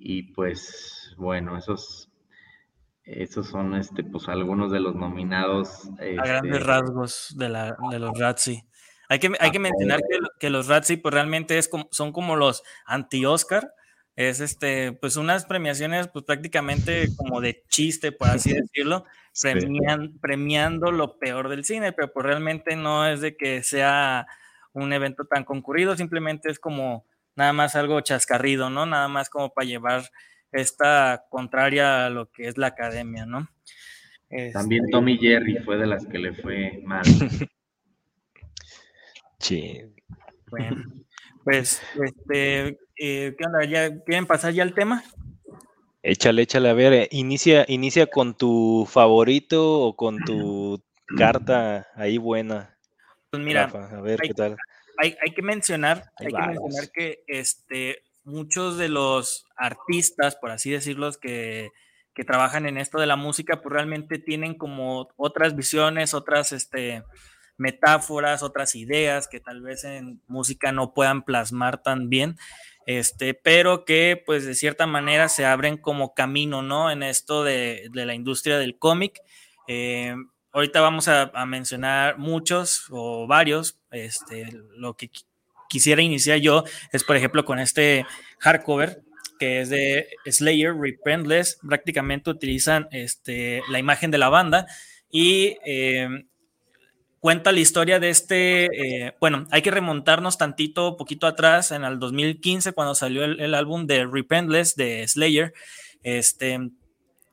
Y 0.00 0.34
pues, 0.34 1.14
bueno, 1.16 1.58
esos, 1.58 2.08
esos 3.04 3.48
son, 3.48 3.74
este, 3.74 4.04
pues 4.04 4.28
algunos 4.28 4.70
de 4.70 4.80
los 4.80 4.94
nominados. 4.94 5.88
a 5.98 6.24
grandes 6.24 6.58
este, 6.58 6.64
rasgos 6.64 7.34
de, 7.36 7.48
la, 7.48 7.76
de 7.90 7.98
los 7.98 8.18
Razzie. 8.18 8.64
Hay 9.08 9.18
que, 9.18 9.32
hay 9.40 9.50
que 9.50 9.58
mencionar 9.58 10.00
que, 10.00 10.18
que 10.38 10.50
los 10.50 10.68
Razzie, 10.68 10.98
pues 10.98 11.12
realmente 11.12 11.58
es 11.58 11.68
como, 11.68 11.88
son 11.90 12.12
como 12.12 12.36
los 12.36 12.62
anti-Oscar, 12.86 13.72
es 14.18 14.40
este, 14.40 14.92
pues 14.92 15.16
unas 15.16 15.46
premiaciones, 15.46 16.08
pues 16.08 16.24
prácticamente 16.24 17.06
como 17.16 17.40
de 17.40 17.64
chiste, 17.68 18.10
por 18.10 18.28
así 18.28 18.52
decirlo, 18.52 19.04
premiando 20.20 20.90
lo 20.90 21.18
peor 21.18 21.48
del 21.48 21.64
cine, 21.64 21.92
pero 21.92 22.12
pues 22.12 22.26
realmente 22.26 22.74
no 22.74 23.06
es 23.06 23.20
de 23.20 23.36
que 23.36 23.62
sea 23.62 24.26
un 24.72 24.92
evento 24.92 25.24
tan 25.24 25.44
concurrido, 25.44 25.96
simplemente 25.96 26.50
es 26.50 26.58
como 26.58 27.06
nada 27.38 27.52
más 27.52 27.76
algo 27.76 28.00
chascarrido, 28.00 28.68
¿no? 28.68 28.84
Nada 28.84 29.06
más 29.06 29.30
como 29.30 29.50
para 29.50 29.64
llevar 29.64 30.02
esta 30.50 31.24
contraria 31.30 32.06
a 32.06 32.10
lo 32.10 32.32
que 32.32 32.48
es 32.48 32.58
la 32.58 32.66
academia, 32.66 33.26
¿no? 33.26 33.48
También 34.52 34.84
este 34.84 34.90
Tommy 34.90 35.16
Jerry 35.18 35.58
fue 35.64 35.76
de 35.78 35.86
las 35.86 36.04
que 36.04 36.18
le 36.18 36.34
fue 36.34 36.82
mal. 36.84 37.04
sí. 39.38 39.82
Bueno, 40.50 40.82
pues, 41.44 41.80
este, 42.02 42.76
eh, 42.96 43.36
¿qué 43.38 43.44
onda? 43.46 43.64
¿Ya 43.64 44.02
quieren 44.02 44.26
pasar 44.26 44.52
ya 44.52 44.64
al 44.64 44.74
tema? 44.74 45.04
Échale, 46.02 46.42
échale, 46.42 46.70
a 46.70 46.74
ver, 46.74 46.92
eh, 46.92 47.08
inicia, 47.12 47.64
inicia 47.68 48.08
con 48.08 48.36
tu 48.36 48.84
favorito 48.90 49.80
o 49.80 49.94
con 49.94 50.18
tu 50.24 50.82
carta 51.16 51.86
ahí 51.94 52.18
buena. 52.18 52.76
Pues 53.30 53.42
mira, 53.44 53.64
a 53.66 54.00
ver 54.00 54.18
hay, 54.22 54.28
qué 54.28 54.34
tal. 54.34 54.56
Hay, 55.00 55.14
que 55.34 55.42
mencionar, 55.42 56.10
hay 56.16 56.26
que 56.26 56.38
mencionar 56.38 56.90
que 56.92 57.22
este, 57.28 58.02
muchos 58.24 58.78
de 58.78 58.88
los 58.88 59.46
artistas, 59.56 60.36
por 60.36 60.50
así 60.50 60.70
decirlo, 60.70 61.10
que, 61.12 61.70
que 62.14 62.24
trabajan 62.24 62.66
en 62.66 62.78
esto 62.78 62.98
de 62.98 63.06
la 63.06 63.16
música, 63.16 63.62
pues 63.62 63.72
realmente 63.72 64.18
tienen 64.18 64.54
como 64.54 65.08
otras 65.16 65.54
visiones, 65.54 66.14
otras, 66.14 66.50
este, 66.50 67.04
metáforas, 67.58 68.42
otras 68.42 68.74
ideas 68.74 69.28
que 69.28 69.40
tal 69.40 69.60
vez 69.60 69.84
en 69.84 70.22
música 70.28 70.72
no 70.72 70.94
puedan 70.94 71.22
plasmar 71.22 71.82
tan 71.82 72.08
bien. 72.08 72.36
este, 72.86 73.34
pero 73.34 73.84
que 73.84 74.22
pues 74.24 74.46
de 74.46 74.54
cierta 74.54 74.86
manera 74.86 75.28
se 75.28 75.44
abren 75.44 75.76
como 75.76 76.14
camino, 76.14 76.62
¿no? 76.62 76.90
En 76.90 77.02
esto 77.02 77.44
de, 77.44 77.90
la 77.92 78.14
industria 78.14 78.58
del 78.58 78.78
cómic. 78.78 79.20
Eh, 79.66 80.14
ahorita 80.52 80.80
vamos 80.80 81.08
a, 81.08 81.30
mencionar 81.46 82.18
muchos 82.18 82.86
o 82.90 83.26
varios. 83.26 83.78
Este, 83.90 84.48
lo 84.76 84.94
que 84.94 85.10
quisiera 85.68 86.02
iniciar 86.02 86.38
yo 86.38 86.64
es, 86.92 87.04
por 87.04 87.16
ejemplo, 87.16 87.44
con 87.44 87.58
este 87.58 88.06
hardcover 88.38 89.02
que 89.38 89.60
es 89.60 89.70
de 89.70 90.08
Slayer, 90.26 90.74
Repentless. 90.74 91.58
Prácticamente 91.66 92.30
utilizan 92.30 92.88
este, 92.90 93.62
la 93.70 93.78
imagen 93.78 94.10
de 94.10 94.18
la 94.18 94.28
banda 94.28 94.66
y 95.10 95.56
eh, 95.64 96.08
cuenta 97.20 97.52
la 97.52 97.60
historia 97.60 97.98
de 97.98 98.10
este, 98.10 98.66
eh, 98.66 99.14
bueno, 99.20 99.46
hay 99.50 99.62
que 99.62 99.70
remontarnos 99.70 100.38
tantito, 100.38 100.96
poquito 100.96 101.26
atrás, 101.26 101.70
en 101.70 101.84
el 101.84 101.98
2015, 101.98 102.72
cuando 102.72 102.94
salió 102.94 103.24
el, 103.24 103.54
álbum 103.54 103.86
de 103.86 104.06
Repentless 104.06 104.76
de 104.76 105.06
Slayer, 105.06 105.54
este, 106.02 106.58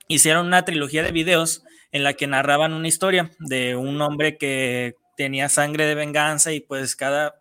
hicieron 0.07 0.47
una 0.47 0.65
trilogía 0.65 1.03
de 1.03 1.11
videos 1.11 1.63
en 1.95 2.03
la 2.03 2.13
que 2.15 2.27
narraban 2.27 2.73
una 2.73 2.89
historia 2.89 3.31
de 3.39 3.77
un 3.77 4.01
hombre 4.01 4.37
que 4.37 4.95
tenía 5.15 5.47
sangre 5.47 5.85
de 5.85 5.95
venganza 5.95 6.51
y 6.51 6.59
pues 6.59 6.93
cada, 6.93 7.35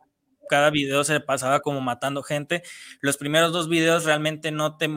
cada 0.48 0.70
video 0.70 1.02
se 1.02 1.18
pasaba 1.18 1.58
como 1.58 1.80
matando 1.80 2.22
gente. 2.22 2.62
Los 3.00 3.16
primeros 3.16 3.52
dos 3.52 3.68
videos 3.68 4.04
realmente 4.04 4.52
no 4.52 4.76
te 4.76 4.88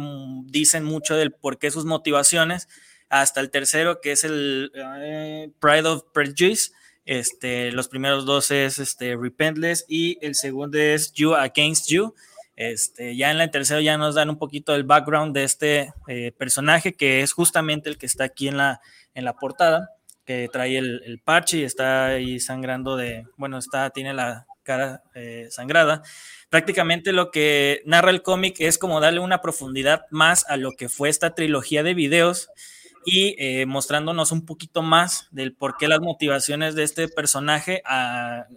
dicen 0.46 0.84
mucho 0.84 1.16
del 1.16 1.32
por 1.32 1.58
qué 1.58 1.72
sus 1.72 1.86
motivaciones, 1.86 2.68
hasta 3.10 3.42
el 3.42 3.50
tercero 3.50 4.00
que 4.00 4.12
es 4.12 4.24
el 4.24 4.72
eh, 4.76 5.50
Pride 5.60 5.88
of 5.88 6.04
Prejudice, 6.14 6.70
este, 7.06 7.72
los 7.72 7.88
primeros 7.88 8.28
dos 8.28 8.52
es 8.52 8.78
este, 8.78 9.16
Repentless 9.16 9.86
y 9.88 10.24
el 10.24 10.36
segundo 10.36 10.78
es 10.78 11.14
You 11.14 11.34
Against 11.34 11.90
You. 11.90 12.14
Este, 12.56 13.16
ya 13.16 13.32
en 13.32 13.40
la 13.40 13.50
tercera 13.50 13.82
ya 13.82 13.98
nos 13.98 14.14
dan 14.14 14.30
un 14.30 14.38
poquito 14.38 14.74
del 14.74 14.84
background 14.84 15.34
de 15.34 15.44
este 15.44 15.94
eh, 16.08 16.32
personaje 16.38 16.94
que 16.96 17.22
es 17.22 17.32
justamente 17.32 17.90
el 17.90 17.98
que 17.98 18.08
está 18.08 18.26
aquí 18.26 18.48
en 18.48 18.58
la, 18.58 18.82
en 19.18 19.26
la 19.26 19.34
portada, 19.34 19.90
que 20.26 20.48
trae 20.52 20.78
el, 20.78 21.22
parche 21.26 21.58
y 21.58 21.64
está 21.64 22.06
ahí 22.06 22.40
sangrando 22.40 22.96
de, 22.96 23.26
bueno, 23.36 23.58
está, 23.58 23.90
tiene 23.90 24.14
la 24.14 24.46
cara 24.62 25.02
eh, 25.16 25.48
sangrada. 25.50 26.04
Prácticamente 26.50 27.14
lo 27.14 27.32
que 27.32 27.82
narra 27.86 28.12
el 28.12 28.22
cómic 28.22 28.58
es 28.60 28.78
como 28.78 29.00
darle 29.00 29.22
una 29.22 29.42
profundidad 29.42 30.06
más 30.12 30.46
a 30.50 30.58
lo 30.58 30.74
que 30.74 30.88
fue 30.88 31.10
esta 31.10 31.34
trilogía 31.34 31.82
de 31.82 31.96
videos 31.96 32.50
y 33.06 33.36
eh, 33.40 33.66
mostrándonos 33.66 34.32
un 34.32 34.46
poquito 34.46 34.82
más 34.84 35.30
del 35.32 35.56
por 35.56 35.78
qué 35.78 35.88
las 35.88 36.02
motivaciones 36.02 36.76
de 36.76 36.84
este 36.84 37.08
personaje 37.08 37.82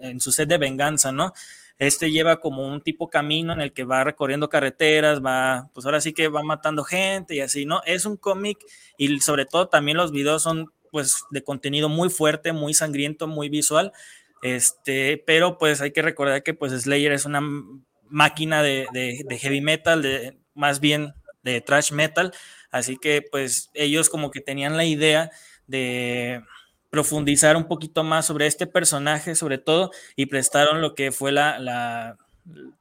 en 0.02 0.20
su 0.20 0.32
sed 0.32 0.48
de 0.48 0.58
venganza, 0.58 1.12
¿no? 1.12 1.32
Este 1.80 2.12
lleva 2.12 2.40
como 2.40 2.64
un 2.64 2.80
tipo 2.80 3.10
camino 3.10 3.52
en 3.52 3.60
el 3.60 3.72
que 3.72 3.82
va 3.82 4.04
recorriendo 4.04 4.48
carreteras, 4.48 5.20
va, 5.20 5.68
pues 5.74 5.86
ahora 5.86 6.00
sí 6.00 6.12
que 6.12 6.28
va 6.28 6.42
matando 6.42 6.84
gente 6.84 7.34
y 7.34 7.40
así, 7.40 7.66
¿no? 7.66 7.82
Es 7.84 8.06
un 8.06 8.16
cómic 8.16 8.58
y 8.96 9.18
sobre 9.20 9.46
todo 9.46 9.68
también 9.68 9.96
los 9.96 10.12
videos 10.12 10.42
son 10.42 10.72
pues 10.92 11.24
de 11.30 11.42
contenido 11.42 11.88
muy 11.88 12.08
fuerte, 12.10 12.52
muy 12.52 12.74
sangriento, 12.74 13.26
muy 13.26 13.48
visual, 13.48 13.92
este, 14.42 15.22
pero 15.26 15.58
pues 15.58 15.80
hay 15.80 15.90
que 15.90 16.02
recordar 16.02 16.42
que 16.42 16.54
pues 16.54 16.72
Slayer 16.72 17.12
es 17.12 17.24
una 17.24 17.40
máquina 18.08 18.62
de, 18.62 18.86
heavy 19.40 19.60
metal, 19.60 20.02
de, 20.02 20.38
más 20.54 20.80
bien 20.80 21.14
de 21.42 21.60
thrash 21.60 21.92
metal, 21.92 22.32
Así 22.70 22.96
que 22.96 23.22
pues 23.22 23.70
ellos 23.74 24.08
como 24.08 24.30
que 24.30 24.40
tenían 24.40 24.76
la 24.76 24.84
idea 24.84 25.30
de 25.66 26.42
profundizar 26.90 27.56
un 27.56 27.68
poquito 27.68 28.04
más 28.04 28.26
sobre 28.26 28.46
este 28.46 28.66
personaje, 28.66 29.34
sobre 29.34 29.58
todo, 29.58 29.90
y 30.16 30.26
prestaron 30.26 30.82
lo 30.82 30.94
que 30.94 31.12
fue 31.12 31.32
la, 31.32 32.16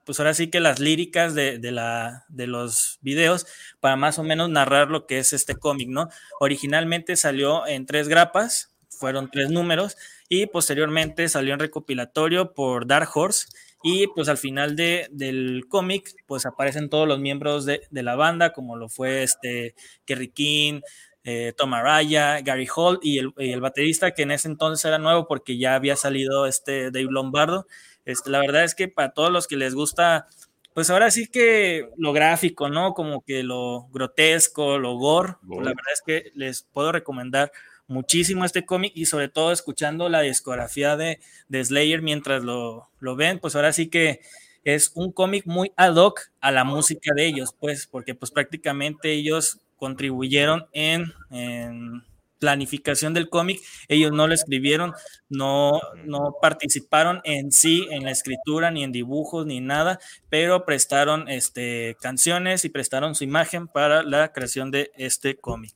pues 0.03 0.19
ahora 0.19 0.33
sí 0.33 0.49
que 0.49 0.59
las 0.59 0.79
líricas 0.79 1.35
de, 1.35 1.59
la, 1.71 2.25
de 2.29 2.47
los 2.47 2.97
videos 3.01 3.45
para 3.79 3.95
más 3.95 4.19
o 4.19 4.23
menos 4.23 4.49
narrar 4.49 4.89
lo 4.89 5.05
que 5.05 5.19
es 5.19 5.33
este 5.33 5.55
cómic, 5.55 5.89
¿no? 5.89 6.09
Originalmente 6.39 7.15
salió 7.15 7.67
en 7.67 7.85
tres 7.85 8.07
grapas, 8.07 8.71
fueron 8.89 9.29
tres 9.31 9.49
números, 9.49 9.95
y 10.27 10.47
posteriormente 10.47 11.29
salió 11.29 11.53
en 11.53 11.59
recopilatorio 11.59 12.53
por 12.53 12.87
Dark 12.87 13.09
Horse 13.13 13.47
y 13.81 14.07
pues 14.07 14.27
al 14.27 14.37
final 14.37 14.75
de, 14.75 15.07
del 15.11 15.65
cómic, 15.69 16.13
pues 16.27 16.45
aparecen 16.45 16.89
todos 16.89 17.07
los 17.07 17.19
miembros 17.19 17.65
de, 17.65 17.81
de, 17.89 18.03
la 18.03 18.15
banda, 18.15 18.51
como 18.51 18.75
lo 18.75 18.89
fue 18.89 19.23
este 19.23 19.73
Kerry 20.05 20.29
King, 20.29 20.81
eh, 21.23 21.53
Tom 21.57 21.73
Araya, 21.73 22.41
Gary 22.41 22.67
Holt 22.73 22.99
y 23.03 23.19
el, 23.19 23.33
y 23.37 23.51
el, 23.51 23.61
baterista 23.61 24.11
que 24.11 24.23
en 24.23 24.31
ese 24.31 24.47
entonces 24.47 24.85
era 24.85 24.97
nuevo 24.97 25.27
porque 25.27 25.57
ya 25.57 25.75
había 25.75 25.95
salido 25.95 26.45
este 26.45 26.91
Dave 26.91 27.07
Lombardo. 27.09 27.67
Este, 28.05 28.29
la 28.29 28.39
verdad 28.39 28.63
es 28.63 28.75
que 28.75 28.87
para 28.87 29.11
todos 29.11 29.31
los 29.31 29.47
que 29.47 29.57
les 29.57 29.75
gusta, 29.75 30.27
pues 30.73 30.89
ahora 30.89 31.11
sí 31.11 31.27
que 31.27 31.89
lo 31.97 32.13
gráfico, 32.13 32.69
¿no? 32.69 32.93
Como 32.93 33.21
que 33.23 33.43
lo 33.43 33.87
grotesco, 33.91 34.77
lo 34.77 34.95
gore, 34.95 35.35
pues 35.47 35.59
la 35.59 35.71
verdad 35.71 35.93
es 35.93 36.01
que 36.05 36.31
les 36.35 36.63
puedo 36.63 36.91
recomendar 36.91 37.51
muchísimo 37.87 38.45
este 38.45 38.65
cómic 38.65 38.93
y 38.95 39.05
sobre 39.05 39.27
todo 39.29 39.51
escuchando 39.51 40.09
la 40.09 40.21
discografía 40.21 40.95
de, 40.95 41.19
de 41.49 41.65
Slayer 41.65 42.01
mientras 42.01 42.43
lo, 42.43 42.89
lo, 42.99 43.15
ven, 43.15 43.39
pues 43.39 43.55
ahora 43.55 43.73
sí 43.73 43.89
que 43.89 44.21
es 44.63 44.91
un 44.93 45.11
cómic 45.11 45.45
muy 45.47 45.73
ad 45.75 45.95
hoc 45.95 46.31
a 46.39 46.51
la 46.51 46.63
música 46.63 47.13
de 47.15 47.25
ellos, 47.25 47.55
pues, 47.59 47.87
porque 47.87 48.13
pues 48.15 48.31
prácticamente 48.31 49.11
ellos 49.11 49.59
contribuyeron 49.79 50.67
en, 50.73 51.13
en 51.31 52.03
planificación 52.39 53.13
del 53.13 53.29
cómic, 53.29 53.61
ellos 53.87 54.11
no 54.11 54.27
lo 54.27 54.33
escribieron, 54.33 54.93
no, 55.27 55.79
no 56.05 56.35
participaron 56.41 57.21
en 57.23 57.51
sí 57.51 57.87
en 57.91 58.03
la 58.03 58.11
escritura, 58.11 58.71
ni 58.71 58.83
en 58.83 58.91
dibujos, 58.91 59.45
ni 59.45 59.59
nada, 59.59 59.99
pero 60.29 60.65
prestaron 60.65 61.27
este, 61.29 61.97
canciones 62.01 62.65
y 62.65 62.69
prestaron 62.69 63.15
su 63.15 63.23
imagen 63.23 63.67
para 63.67 64.03
la 64.03 64.31
creación 64.31 64.71
de 64.71 64.91
este 64.97 65.35
cómic. 65.35 65.73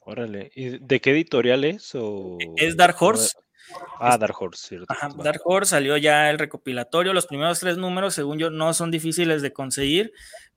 Órale, 0.00 0.50
¿y 0.54 0.78
de 0.78 1.00
qué 1.00 1.12
editorial 1.12 1.64
es? 1.64 1.94
O... 1.94 2.36
Es 2.56 2.76
Dark 2.76 2.96
Horse. 3.00 3.36
Ah, 3.98 4.18
Dark 4.18 4.36
Horse, 4.38 4.68
cierto. 4.68 4.86
Ajá, 4.88 5.08
Dark 5.16 5.40
Horse 5.44 5.70
salió 5.70 5.96
ya 5.96 6.28
el 6.28 6.38
recopilatorio. 6.38 7.14
Los 7.14 7.26
primeros 7.26 7.60
tres 7.60 7.78
números, 7.78 8.14
según 8.14 8.38
yo, 8.38 8.50
no 8.50 8.74
son 8.74 8.90
difíciles 8.90 9.40
de 9.40 9.52
conseguir, 9.54 10.12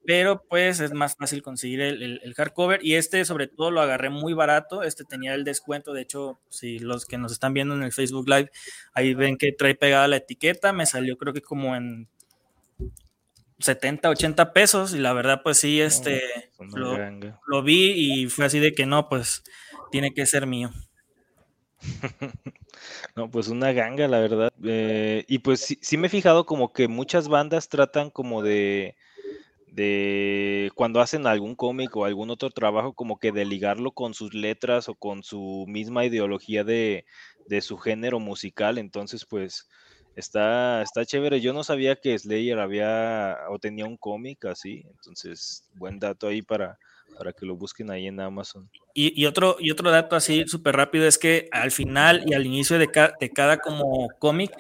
pero 0.07 0.41
pues 0.47 0.79
es 0.79 0.93
más 0.93 1.17
fácil 1.17 1.43
conseguir 1.43 1.81
el, 1.81 2.33
hardcover. 2.33 2.79
Y 2.81 2.95
este, 2.95 3.25
sobre 3.25 3.47
todo, 3.47 3.71
lo 3.71 3.81
agarré 3.81 4.09
muy 4.09 4.31
barato. 4.33 4.83
Este 4.83 5.03
tenía 5.03 5.33
el 5.33 5.43
descuento. 5.43 5.91
De 5.91 6.01
hecho, 6.01 6.39
si 6.49 6.79
los 6.79 7.05
que 7.05 7.17
nos 7.17 7.33
están 7.33 7.53
viendo 7.53 7.75
en 7.75 7.83
el 7.83 7.91
Facebook 7.91 8.29
Live, 8.29 8.49
ahí 8.93 9.13
ven 9.13 9.35
que 9.35 9.51
trae 9.51 9.75
pegada 9.75 10.07
la 10.07 10.15
etiqueta. 10.15 10.71
Me 10.71 10.85
salió, 10.85 11.17
creo 11.17 11.33
que 11.33 11.41
como 11.41 11.75
en 11.75 12.07
70, 13.59 14.09
80 14.09 14.53
pesos 14.53 14.93
y 14.93 14.99
la 14.99 15.11
verdad 15.11 15.41
pues 15.43 15.57
sí, 15.57 15.81
este, 15.81 16.21
lo, 16.57 17.63
vi 17.63 17.91
y 17.91 18.29
fue 18.29 18.45
así 18.45 18.59
de 18.59 18.73
que 18.73 18.85
no, 18.85 19.09
pues 19.09 19.43
tiene 19.91 20.13
que 20.13 20.25
ser 20.25 20.47
mío. 20.47 20.71
No, 23.15 23.31
pues 23.31 23.47
una 23.47 23.71
ganga, 23.71 24.07
la 24.07 24.19
verdad. 24.19 24.53
Eh, 24.63 25.25
y 25.27 25.39
pues 25.39 25.61
sí, 25.61 25.79
sí, 25.81 25.97
me 25.97 26.07
he 26.07 26.09
fijado 26.11 26.45
como 26.45 26.71
que 26.71 26.87
muchas 26.87 27.27
bandas 27.27 27.67
tratan 27.67 28.11
como 28.11 28.43
de, 28.43 28.95
de 29.77 30.71
cuando 30.75 31.01
hacen 31.01 31.27
algún 31.27 31.55
cómic 31.55 31.95
o 31.95 32.05
algún 32.05 32.29
otro 32.31 32.49
trabajo, 32.49 32.93
como 32.93 33.19
que 33.19 33.31
de 33.31 33.45
ligarlo 33.45 33.91
con 33.93 34.13
sus 34.15 34.33
letras 34.33 34.89
o 34.89 34.95
con 34.95 35.23
su 35.23 35.65
misma 35.67 36.05
ideología 36.05 36.63
de, 36.63 37.05
de 37.45 37.61
su 37.61 37.77
género 37.77 38.19
musical. 38.19 38.77
Entonces, 38.77 39.25
pues 39.25 39.67
Está, 40.15 40.81
está 40.81 41.05
chévere. 41.05 41.41
Yo 41.41 41.53
no 41.53 41.63
sabía 41.63 41.95
que 41.95 42.17
Slayer 42.17 42.57
había 42.59 43.37
o 43.51 43.59
tenía 43.59 43.85
un 43.85 43.97
cómic 43.97 44.45
así. 44.45 44.83
Entonces, 44.89 45.69
buen 45.73 45.99
dato 45.99 46.27
ahí 46.27 46.41
para, 46.41 46.79
para 47.17 47.33
que 47.33 47.45
lo 47.45 47.55
busquen 47.55 47.91
ahí 47.91 48.07
en 48.07 48.19
Amazon. 48.19 48.69
Y, 48.93 49.25
otro, 49.25 49.57
y 49.59 49.69
otro 49.69 49.91
dato 49.91 50.15
así 50.15 50.45
súper 50.47 50.75
rápido 50.75 51.07
es 51.07 51.17
que 51.17 51.49
al 51.51 51.71
final 51.71 52.23
y 52.25 52.33
al 52.33 52.45
inicio 52.45 52.79
de, 52.79 52.89
de 53.19 53.29
cada 53.29 53.57
como 53.57 54.07
cómic 54.17 54.51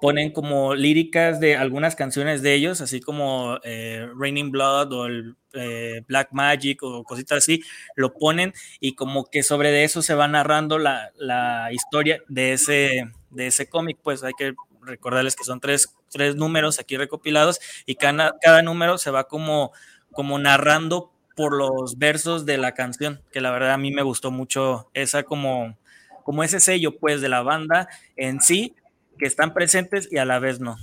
ponen 0.00 0.32
como 0.32 0.74
líricas 0.74 1.40
de 1.40 1.56
algunas 1.56 1.94
canciones 1.94 2.42
de 2.42 2.54
ellos, 2.54 2.80
así 2.80 3.00
como 3.00 3.58
eh, 3.62 4.06
Raining 4.16 4.50
Blood 4.50 4.92
o 4.92 5.06
el 5.06 5.36
eh, 5.52 6.02
Black 6.08 6.28
Magic 6.32 6.82
o 6.82 7.04
cositas 7.04 7.38
así, 7.38 7.62
lo 7.94 8.14
ponen 8.14 8.52
y 8.80 8.94
como 8.94 9.26
que 9.26 9.42
sobre 9.42 9.84
eso 9.84 10.02
se 10.02 10.14
va 10.14 10.28
narrando 10.28 10.78
la, 10.78 11.10
la 11.16 11.72
historia 11.72 12.22
de 12.28 12.54
ese, 12.54 13.10
de 13.30 13.46
ese 13.46 13.68
cómic, 13.68 13.98
pues 14.02 14.24
hay 14.24 14.32
que 14.36 14.54
recordarles 14.82 15.36
que 15.36 15.44
son 15.44 15.60
tres, 15.60 15.94
tres 16.10 16.36
números 16.36 16.78
aquí 16.78 16.96
recopilados 16.96 17.60
y 17.86 17.94
cada, 17.96 18.34
cada 18.40 18.62
número 18.62 18.98
se 18.98 19.10
va 19.10 19.24
como, 19.24 19.72
como 20.12 20.38
narrando 20.38 21.13
por 21.34 21.56
los 21.56 21.98
versos 21.98 22.46
de 22.46 22.58
la 22.58 22.72
canción, 22.72 23.20
que 23.32 23.40
la 23.40 23.50
verdad 23.50 23.72
a 23.72 23.78
mí 23.78 23.90
me 23.90 24.02
gustó 24.02 24.30
mucho 24.30 24.88
esa 24.94 25.22
como, 25.24 25.76
como 26.22 26.42
ese 26.44 26.60
sello 26.60 26.96
pues 26.98 27.20
de 27.20 27.28
la 27.28 27.42
banda 27.42 27.88
en 28.16 28.40
sí, 28.40 28.74
que 29.18 29.26
están 29.26 29.54
presentes 29.54 30.08
y 30.10 30.18
a 30.18 30.24
la 30.24 30.38
vez 30.38 30.60
no. 30.60 30.76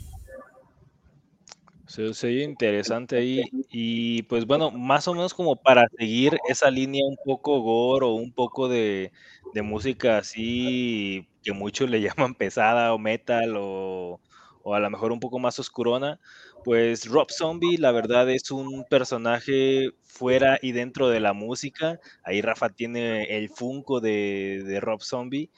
Se, 1.91 2.13
se 2.13 2.31
interesante 2.31 3.17
ahí. 3.17 3.43
Y 3.69 4.21
pues 4.23 4.45
bueno, 4.45 4.71
más 4.71 5.09
o 5.09 5.13
menos 5.13 5.33
como 5.33 5.57
para 5.57 5.89
seguir 5.97 6.37
esa 6.47 6.71
línea 6.71 7.05
un 7.05 7.17
poco 7.25 7.59
gore 7.59 8.05
o 8.05 8.13
un 8.13 8.31
poco 8.31 8.69
de, 8.69 9.11
música 9.61 10.17
así 10.17 11.27
que 11.43 11.51
muchos 11.51 11.89
le 11.89 11.99
llaman 12.01 12.35
pesada 12.35 12.93
o 12.93 12.97
metal 12.97 13.55
o, 13.57 14.21
o 14.63 14.75
a 14.75 14.79
lo 14.79 14.89
mejor 14.89 15.11
un 15.11 15.19
poco 15.19 15.39
más 15.39 15.59
oscurona, 15.59 16.19
pues 16.63 17.07
Rob 17.07 17.31
Zombie 17.31 17.77
la 17.77 17.91
verdad 17.91 18.29
es 18.29 18.51
un 18.51 18.85
personaje 18.89 19.89
fuera 20.03 20.59
y 20.61 20.71
dentro 20.71 21.09
de 21.09 21.19
la 21.19 21.33
música. 21.33 21.99
Ahí 22.23 22.41
Rafa 22.41 22.69
tiene 22.69 23.37
el 23.37 23.49
Funko 23.49 23.99
de, 23.99 24.63
de 24.65 24.79
Rob 24.79 25.01
Zombie 25.01 25.49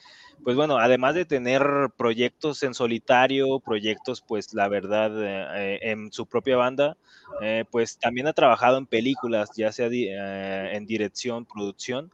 pues 0.42 0.56
bueno, 0.56 0.78
además 0.78 1.14
de 1.14 1.24
tener 1.24 1.62
proyectos 1.96 2.62
en 2.62 2.74
solitario, 2.74 3.60
proyectos, 3.60 4.22
pues 4.26 4.52
la 4.52 4.68
verdad, 4.68 5.10
eh, 5.56 5.78
en 5.82 6.12
su 6.12 6.26
propia 6.26 6.56
banda, 6.56 6.96
eh, 7.40 7.64
pues 7.70 7.98
también 7.98 8.26
ha 8.26 8.32
trabajado 8.32 8.78
en 8.78 8.86
películas, 8.86 9.50
ya 9.56 9.72
sea 9.72 9.88
eh, 9.90 10.76
en 10.76 10.86
dirección, 10.86 11.46
producción, 11.46 12.10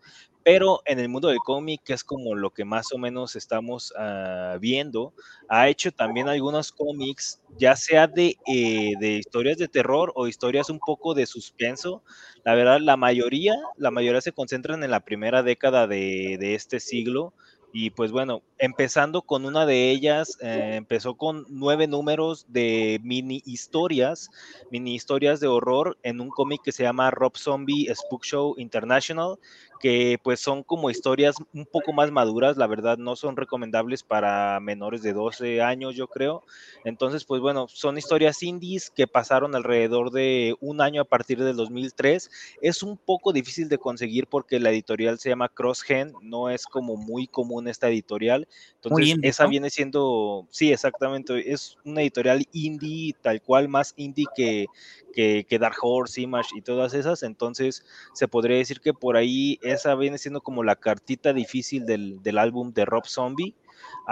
pero 0.52 0.82
en 0.84 0.98
el 0.98 1.08
mundo 1.08 1.28
del 1.28 1.38
cómic, 1.38 1.80
que 1.84 1.92
es 1.92 2.02
como 2.02 2.34
lo 2.34 2.50
que 2.50 2.64
más 2.64 2.92
o 2.92 2.98
menos 2.98 3.36
estamos 3.36 3.94
ah, 3.96 4.58
viendo, 4.60 5.14
ha 5.48 5.68
hecho 5.68 5.92
también 5.92 6.28
algunos 6.28 6.72
cómics, 6.72 7.40
ya 7.56 7.76
sea 7.76 8.08
de, 8.08 8.36
de, 8.48 9.12
historias 9.12 9.58
de 9.58 9.68
terror 9.68 10.10
o 10.16 10.26
historias 10.26 10.68
un 10.68 10.80
poco 10.80 11.14
de 11.14 11.26
suspenso. 11.26 12.02
La 12.44 12.56
verdad, 12.56 12.80
la 12.80 12.96
mayoría, 12.96 13.54
la 13.76 13.92
mayoría 13.92 14.20
se 14.20 14.32
concentran 14.32 14.82
en 14.82 14.90
la 14.90 15.04
primera 15.04 15.44
década 15.44 15.86
de, 15.86 16.36
de 16.40 16.56
este 16.56 16.80
siglo, 16.80 17.32
y 17.72 17.90
pues 17.90 18.10
bueno, 18.10 18.42
empezando 18.58 19.22
con 19.22 19.44
una 19.44 19.64
de 19.64 19.90
ellas, 19.90 20.36
eh, 20.40 20.72
empezó 20.74 21.14
con 21.14 21.46
nueve 21.48 21.86
números 21.86 22.46
de 22.48 23.00
mini 23.04 23.42
historias, 23.46 24.30
mini 24.70 24.94
historias 24.94 25.38
de 25.38 25.46
horror 25.46 25.96
en 26.02 26.20
un 26.20 26.30
cómic 26.30 26.62
que 26.64 26.72
se 26.72 26.82
llama 26.82 27.12
Rob 27.12 27.36
Zombie 27.36 27.88
Spook 27.94 28.24
Show 28.24 28.54
International, 28.58 29.38
que 29.80 30.18
pues 30.22 30.40
son 30.40 30.62
como 30.62 30.90
historias 30.90 31.36
un 31.54 31.64
poco 31.64 31.92
más 31.92 32.12
maduras, 32.12 32.56
la 32.58 32.66
verdad 32.66 32.98
no 32.98 33.16
son 33.16 33.36
recomendables 33.36 34.02
para 34.02 34.60
menores 34.60 35.02
de 35.02 35.14
12 35.14 35.62
años, 35.62 35.96
yo 35.96 36.06
creo. 36.06 36.44
Entonces, 36.84 37.24
pues 37.24 37.40
bueno, 37.40 37.66
son 37.68 37.96
historias 37.96 38.42
indies 38.42 38.90
que 38.90 39.06
pasaron 39.06 39.54
alrededor 39.54 40.10
de 40.10 40.54
un 40.60 40.80
año 40.82 41.00
a 41.00 41.06
partir 41.06 41.42
del 41.42 41.56
2003. 41.56 42.30
Es 42.60 42.82
un 42.82 42.98
poco 42.98 43.32
difícil 43.32 43.68
de 43.68 43.78
conseguir 43.78 44.26
porque 44.26 44.60
la 44.60 44.70
editorial 44.70 45.18
se 45.18 45.30
llama 45.30 45.48
CrossGen, 45.48 46.12
no 46.22 46.50
es 46.50 46.66
como 46.66 46.96
muy 46.96 47.26
común 47.26 47.66
esta 47.66 47.88
editorial. 47.88 48.46
Entonces, 48.82 49.16
esa 49.22 49.46
viene 49.46 49.70
siendo, 49.70 50.46
sí, 50.50 50.72
exactamente, 50.72 51.52
es 51.52 51.78
una 51.84 52.02
editorial 52.02 52.46
indie, 52.52 53.14
tal 53.20 53.40
cual, 53.40 53.68
más 53.68 53.94
indie 53.96 54.26
que, 54.34 54.66
que, 55.14 55.46
que, 55.48 55.58
Dark 55.58 55.76
Horse, 55.80 56.20
Image 56.20 56.50
y 56.56 56.60
todas 56.60 56.92
esas. 56.92 57.22
Entonces, 57.22 57.84
se 58.12 58.28
podría 58.28 58.58
decir 58.58 58.80
que 58.80 58.92
por 58.92 59.16
ahí 59.16 59.58
esa 59.70 59.94
viene 59.94 60.18
siendo 60.18 60.40
como 60.40 60.62
la 60.62 60.76
cartita 60.76 61.32
difícil 61.32 61.86
del, 61.86 62.22
del 62.22 62.38
álbum 62.38 62.72
de 62.72 62.84
Rob 62.84 63.06
Zombie. 63.06 63.54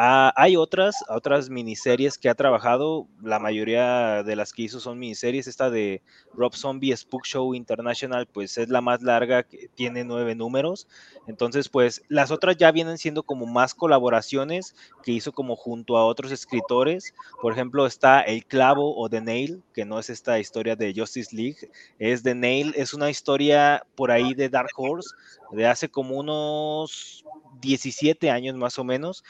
Ah, 0.01 0.33
hay 0.37 0.55
otras, 0.57 0.95
otras 1.09 1.51
miniseries 1.51 2.19
que 2.19 2.29
ha 2.29 2.37
trabajado, 2.37 3.09
la 3.21 3.41
mayoría 3.41 4.23
de 4.23 4.37
las 4.37 4.53
que 4.53 4.63
hizo 4.63 4.79
son 4.79 4.97
miniseries, 5.01 5.49
esta 5.49 5.71
de 5.71 6.03
Rob 6.35 6.55
Zombie 6.55 6.97
Spook 6.97 7.25
Show 7.27 7.53
International, 7.53 8.29
pues 8.33 8.59
es 8.59 8.69
la 8.69 8.81
más 8.81 9.03
larga, 9.03 9.43
que 9.43 9.69
tiene 9.75 10.05
nueve 10.05 10.37
números, 10.37 10.87
entonces 11.27 11.69
pues 11.69 12.01
las 12.09 12.31
otras 12.31 12.57
ya 12.57 12.71
vienen 12.71 12.97
siendo 12.97 13.25
como 13.25 13.45
más 13.47 13.75
colaboraciones 13.75 14.77
que 15.03 15.11
hizo 15.11 15.33
como 15.33 15.57
junto 15.57 15.97
a 15.97 16.07
otros 16.07 16.31
escritores, 16.31 17.13
por 17.43 17.53
ejemplo 17.53 17.85
está 17.85 18.21
El 18.21 18.47
Clavo 18.47 18.97
o 18.97 19.09
The 19.09 19.21
Nail, 19.21 19.65
que 19.75 19.85
no 19.85 19.99
es 19.99 20.11
esta 20.11 20.39
historia 20.39 20.77
de 20.77 20.95
Justice 20.97 21.35
League, 21.35 21.71
es 21.99 22.23
The 22.23 22.37
Nail, 22.37 22.73
es 22.77 22.95
una 22.95 23.11
historia 23.11 23.83
por 23.97 24.13
ahí 24.13 24.35
de 24.35 24.49
Dark 24.49 24.71
Horse, 24.77 25.09
de 25.51 25.67
hace 25.67 25.89
como 25.89 26.17
unos 26.19 27.25
17 27.61 28.31
años 28.31 28.55
más 28.55 28.79
o 28.79 28.85
menos. 28.85 29.25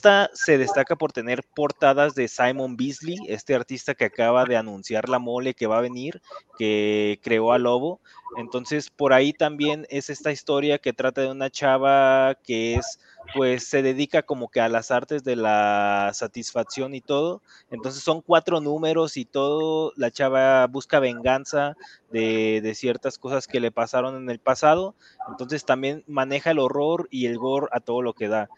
Esta 0.00 0.30
se 0.32 0.56
destaca 0.56 0.96
por 0.96 1.12
tener 1.12 1.44
portadas 1.54 2.14
de 2.14 2.26
Simon 2.26 2.74
Beasley, 2.78 3.18
este 3.28 3.54
artista 3.54 3.94
que 3.94 4.06
acaba 4.06 4.46
de 4.46 4.56
anunciar 4.56 5.10
la 5.10 5.18
mole 5.18 5.52
que 5.52 5.66
va 5.66 5.76
a 5.76 5.82
venir, 5.82 6.22
que 6.56 7.20
creó 7.22 7.52
a 7.52 7.58
Lobo. 7.58 8.00
Entonces, 8.38 8.88
por 8.88 9.12
ahí 9.12 9.34
también 9.34 9.86
es 9.90 10.08
esta 10.08 10.32
historia 10.32 10.78
que 10.78 10.94
trata 10.94 11.20
de 11.20 11.30
una 11.30 11.50
chava 11.50 12.34
que 12.42 12.76
es 12.76 12.98
pues 13.34 13.68
se 13.68 13.82
dedica 13.82 14.22
como 14.22 14.48
que 14.48 14.62
a 14.62 14.70
las 14.70 14.90
artes 14.90 15.22
de 15.22 15.36
la 15.36 16.10
satisfacción 16.14 16.94
y 16.94 17.02
todo. 17.02 17.42
Entonces 17.70 18.02
son 18.02 18.22
cuatro 18.22 18.62
números 18.62 19.18
y 19.18 19.26
todo, 19.26 19.92
la 19.96 20.10
chava 20.10 20.66
busca 20.66 20.98
venganza 20.98 21.76
de, 22.10 22.62
de, 22.62 22.74
ciertas 22.74 23.18
cosas 23.18 23.46
que 23.46 23.60
le 23.60 23.70
pasaron 23.70 24.16
en 24.16 24.30
el 24.30 24.38
pasado. 24.38 24.94
Entonces 25.28 25.66
también 25.66 26.02
maneja 26.06 26.52
el 26.52 26.58
horror 26.58 27.06
y 27.10 27.26
el 27.26 27.36
gore 27.36 27.68
a 27.72 27.80
todo 27.80 28.00
lo 28.00 28.14
que 28.14 28.28
da 28.28 28.48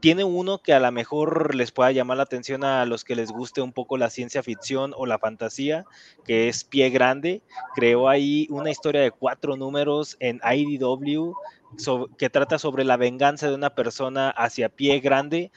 tiene 0.00 0.24
uno 0.24 0.58
que 0.58 0.72
a 0.72 0.80
lo 0.80 0.90
mejor 0.90 1.54
les 1.54 1.72
pueda 1.72 1.92
llamar 1.92 2.16
la 2.16 2.22
atención 2.22 2.64
a 2.64 2.84
los 2.86 3.04
que 3.04 3.14
les 3.14 3.30
guste 3.30 3.60
un 3.60 3.72
poco 3.72 3.98
la 3.98 4.10
ciencia 4.10 4.42
ficción 4.42 4.94
o 4.96 5.06
la 5.06 5.18
fantasía, 5.18 5.84
que 6.24 6.48
es 6.48 6.64
Pie 6.64 6.90
Grande. 6.90 7.42
Creó 7.74 8.08
ahí 8.08 8.46
una 8.50 8.70
historia 8.70 9.02
de 9.02 9.10
cuatro 9.10 9.56
números 9.56 10.16
en 10.20 10.40
IDW 10.42 11.34
que 12.18 12.30
trata 12.30 12.58
sobre 12.58 12.84
la 12.84 12.96
venganza 12.96 13.48
de 13.48 13.54
una 13.54 13.70
persona 13.70 14.30
hacia 14.30 14.68
Pie 14.68 15.00
Grande, 15.00 15.52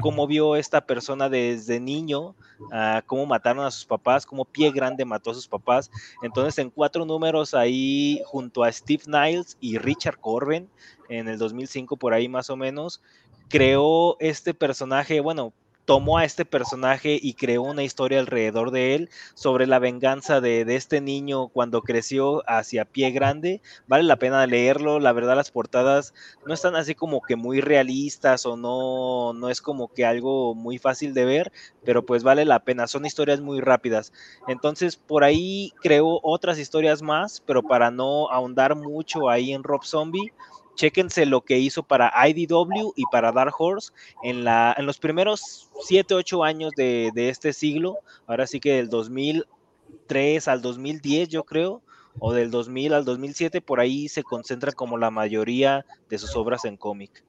cómo 0.00 0.26
vio 0.28 0.56
esta 0.56 0.86
persona 0.86 1.28
desde 1.28 1.80
niño, 1.80 2.36
uh, 2.60 3.00
cómo 3.06 3.26
mataron 3.26 3.64
a 3.64 3.70
sus 3.70 3.84
papás, 3.84 4.26
cómo 4.26 4.44
Pie 4.44 4.70
Grande 4.70 5.04
mató 5.04 5.30
a 5.30 5.34
sus 5.34 5.48
papás. 5.48 5.90
Entonces, 6.22 6.58
en 6.58 6.70
cuatro 6.70 7.04
números 7.04 7.52
ahí, 7.54 8.20
junto 8.26 8.62
a 8.62 8.70
Steve 8.70 9.04
Niles 9.06 9.56
y 9.60 9.78
Richard 9.78 10.18
Corben, 10.20 10.68
en 11.08 11.28
el 11.28 11.38
2005 11.38 11.96
por 11.96 12.14
ahí 12.14 12.28
más 12.28 12.50
o 12.50 12.56
menos, 12.56 13.00
creó 13.48 14.16
este 14.20 14.54
personaje, 14.54 15.20
bueno, 15.20 15.52
tomó 15.86 16.18
a 16.18 16.24
este 16.24 16.44
personaje 16.44 17.18
y 17.22 17.34
creó 17.34 17.62
una 17.62 17.84
historia 17.84 18.18
alrededor 18.18 18.72
de 18.72 18.96
él 18.96 19.08
sobre 19.34 19.68
la 19.68 19.78
venganza 19.78 20.40
de, 20.40 20.64
de, 20.64 20.74
este 20.74 21.00
niño 21.00 21.46
cuando 21.48 21.80
creció 21.80 22.42
hacia 22.50 22.84
pie 22.84 23.12
grande. 23.12 23.62
Vale 23.86 24.02
la 24.02 24.16
pena 24.16 24.44
leerlo, 24.46 24.98
la 24.98 25.12
verdad 25.12 25.36
las 25.36 25.52
portadas 25.52 26.12
no 26.44 26.52
están 26.52 26.74
así 26.74 26.96
como 26.96 27.20
que 27.22 27.36
muy 27.36 27.60
realistas 27.60 28.46
o 28.46 28.56
no, 28.56 29.32
no 29.32 29.48
es 29.48 29.62
como 29.62 29.88
que 29.88 30.04
algo 30.04 30.54
muy 30.56 30.78
fácil 30.78 31.14
de 31.14 31.24
ver, 31.24 31.52
pero 31.84 32.04
pues 32.04 32.24
vale 32.24 32.44
la 32.44 32.64
pena, 32.64 32.88
son 32.88 33.06
historias 33.06 33.40
muy 33.40 33.60
rápidas. 33.60 34.12
Entonces 34.48 34.96
por 34.96 35.22
ahí 35.22 35.72
creó 35.80 36.18
otras 36.24 36.58
historias 36.58 37.00
más, 37.00 37.40
pero 37.46 37.62
para 37.62 37.92
no 37.92 38.28
ahondar 38.30 38.74
mucho 38.74 39.30
ahí 39.30 39.52
en 39.52 39.62
Rob 39.62 39.84
Zombie 39.84 40.32
chéquense 40.76 41.26
lo 41.26 41.40
que 41.40 41.58
hizo 41.58 41.82
para 41.82 42.12
IDW 42.28 42.92
y 42.94 43.02
para 43.10 43.32
Dark 43.32 43.54
Horse 43.58 43.92
en, 44.22 44.44
la, 44.44 44.74
en 44.78 44.86
los 44.86 44.98
primeros 44.98 45.68
7, 45.80 46.14
8 46.14 46.44
años 46.44 46.72
de, 46.76 47.10
de, 47.14 47.30
este 47.30 47.52
siglo, 47.52 47.98
ahora 48.26 48.46
sí 48.46 48.60
que 48.60 48.74
del 48.74 48.88
2003 48.88 50.46
al 50.46 50.62
2010 50.62 51.30
yo 51.30 51.42
creo, 51.42 51.82
o 52.18 52.32
del 52.32 52.50
2000 52.50 52.94
al 52.94 53.04
2007, 53.04 53.60
por 53.60 53.80
ahí 53.80 54.08
se 54.08 54.22
concentra 54.22 54.72
como 54.72 54.96
la 54.96 55.10
mayoría 55.10 55.84
de 56.08 56.18
sus 56.18 56.36
obras 56.36 56.64
en 56.64 56.76
cómic. 56.76 57.24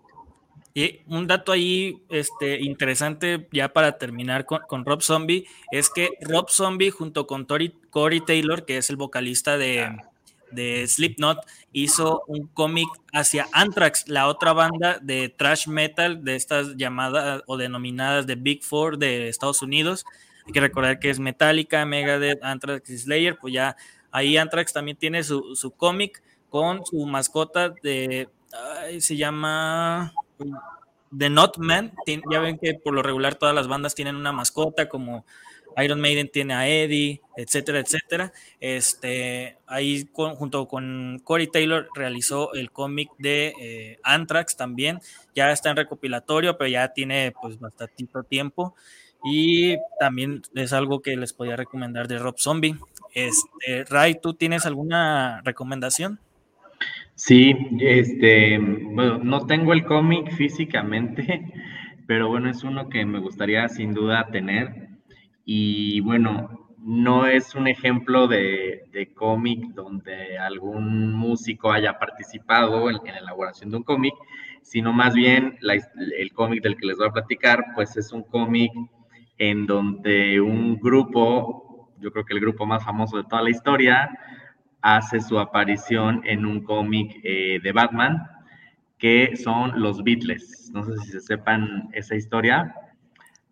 Y 0.73 1.01
un 1.07 1.25
dato 1.25 1.51
ahí 1.51 2.03
este, 2.10 2.62
interesante 2.62 3.47
ya 3.51 3.73
para 3.73 3.97
terminar 3.97 4.45
con, 4.45 4.62
con, 4.67 4.86
Rob 4.86 5.01
Zombie 5.01 5.47
es 5.71 5.89
que 5.89 6.12
Rob 6.21 6.49
Zombie 6.49 6.91
junto 6.91 7.25
con 7.25 7.47
Tori, 7.47 7.73
Corey 7.89 8.21
Taylor, 8.21 8.63
que 8.63 8.77
es 8.77 8.91
el 8.91 8.95
vocalista 8.95 9.57
de, 9.57 9.89
de 10.51 10.88
Slipknot, 10.88 11.39
hizo 11.71 12.23
un 12.27 12.47
cómic 12.47 12.88
hacia 13.13 13.47
Anthrax, 13.51 14.07
la 14.07 14.27
otra 14.27 14.53
banda 14.53 14.99
de 15.01 15.29
thrash 15.29 15.67
metal 15.67 16.23
de 16.23 16.36
estas 16.36 16.75
llamadas 16.75 17.43
o 17.47 17.57
denominadas 17.57 18.27
de 18.27 18.36
Big 18.36 18.63
Four 18.63 18.97
de 18.97 19.29
Estados 19.29 19.62
Unidos. 19.62 20.05
Hay 20.45 20.53
que 20.53 20.62
recordar 20.62 20.99
que 20.99 21.10
es 21.10 21.19
Metallica, 21.19 21.86
Megadeth, 21.86 22.43
Anthrax 22.43 22.89
y 22.89 22.97
Slayer, 22.97 23.38
pues 23.38 23.53
ya 23.53 23.75
ahí 24.12 24.38
Anthrax 24.38 24.73
también 24.73 24.97
tiene 24.97 25.23
su, 25.23 25.55
su 25.55 25.71
cómic 25.71 26.23
con 26.49 26.86
su 26.86 27.05
mascota 27.05 27.69
de, 27.83 28.29
se 28.99 29.17
llama 29.17 30.13
The 31.15 31.29
Notman, 31.29 31.93
ya 32.31 32.39
ven 32.39 32.57
que 32.57 32.75
por 32.75 32.93
lo 32.93 33.01
regular 33.01 33.36
todas 33.36 33.55
las 33.55 33.67
bandas 33.67 33.95
tienen 33.95 34.15
una 34.15 34.31
mascota 34.31 34.89
como 34.89 35.25
Iron 35.84 36.02
Maiden 36.02 36.30
tiene 36.32 36.54
a 36.54 36.68
Eddie, 36.68 37.22
etcétera, 37.36 37.80
etcétera. 37.80 38.34
Este, 38.60 39.58
ahí 39.68 40.10
junto 40.13 40.68
con 40.68 41.20
Corey 41.24 41.48
Taylor 41.48 41.88
realizó 41.94 42.54
el 42.54 42.72
cómic 42.72 43.10
de 43.20 43.54
eh, 43.62 44.00
Anthrax 44.04 44.58
también. 44.58 45.00
Ya 45.36 45.52
está 45.52 45.70
en 45.70 45.78
recopilatorio, 45.78 46.58
pero 46.58 46.70
ya 46.70 46.94
tiene 46.94 47.34
pues 47.40 47.60
bastante 47.60 48.06
tiempo. 48.28 48.76
Y 49.24 49.78
también 50.00 50.42
es 50.56 50.74
algo 50.74 51.02
que 51.02 51.16
les 51.16 51.34
podía 51.34 51.56
recomendar 51.56 52.08
de 52.08 52.18
Rob 52.18 52.36
Zombie. 52.38 52.75
Este, 53.13 53.84
Ray, 53.86 54.19
¿tú 54.21 54.34
tienes 54.34 54.65
alguna 54.65 55.42
recomendación? 55.44 56.19
Sí, 57.15 57.56
este, 57.80 58.60
no 58.60 59.46
tengo 59.48 59.73
el 59.73 59.86
cómic 59.86 60.32
físicamente, 60.36 61.52
pero 62.06 62.28
bueno, 62.30 62.50
es 62.50 62.63
uno 62.63 62.90
que 62.90 63.06
me 63.06 63.19
gustaría 63.19 63.67
sin 63.69 63.96
duda 63.96 64.28
tener 64.32 64.96
y 65.50 66.02
bueno, 66.02 66.67
no 66.79 67.25
es 67.25 67.56
un 67.56 67.69
ejemplo 67.69 68.27
de, 68.27 69.13
cómic 69.15 69.67
donde 69.73 70.37
algún 70.37 71.13
músico 71.13 71.71
haya 71.71 71.98
participado 71.98 72.89
en, 72.89 72.98
la 72.98 73.19
elaboración 73.19 73.71
de 73.71 73.77
un 73.77 73.83
cómic, 73.83 74.13
sino 74.62 74.91
más 74.91 75.13
bien 75.13 75.58
el 76.17 76.33
cómic 76.33 76.62
del 76.62 76.75
que 76.75 76.87
les 76.87 76.98
voy 76.98 77.08
a 77.08 77.13
platicar, 77.13 77.63
pues 77.75 77.95
es 77.95 78.12
un 78.12 78.23
cómic 78.23 78.73
en 79.37 79.65
donde 79.65 80.41
un 80.41 80.77
grupo, 80.81 81.93
yo 82.02 82.12
creo 82.12 82.25
que 82.25 82.33
el 82.33 82.41
grupo 82.41 82.65
más 82.65 82.83
famoso 82.83 83.15
de 83.15 83.23
toda 83.23 83.43
la 83.43 83.50
historia, 83.50 84.10
hace 84.81 85.21
su 85.21 85.39
aparición 85.39 86.23
en 86.25 86.45
un 86.45 86.62
cómic 86.62 87.21
eh, 87.23 87.62
de 87.63 87.71
Batman, 87.71 88.21
que 88.98 89.37
son 89.37 89.79
los 89.79 90.04
Beatles. 90.04 90.71
No 90.73 90.83
sé 90.83 90.98
si 90.98 91.12
se 91.12 91.21
sepan 91.21 91.87
esa 91.93 92.15
historia. 92.15 92.75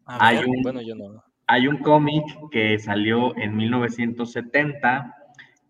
hay, 0.06 0.44
un, 0.46 0.62
bueno, 0.62 0.82
yo 0.82 0.94
no. 0.94 1.24
Hay 1.48 1.68
un 1.68 1.78
cómic 1.78 2.24
que 2.52 2.78
salió 2.80 3.36
en 3.38 3.56
1970 3.56 5.16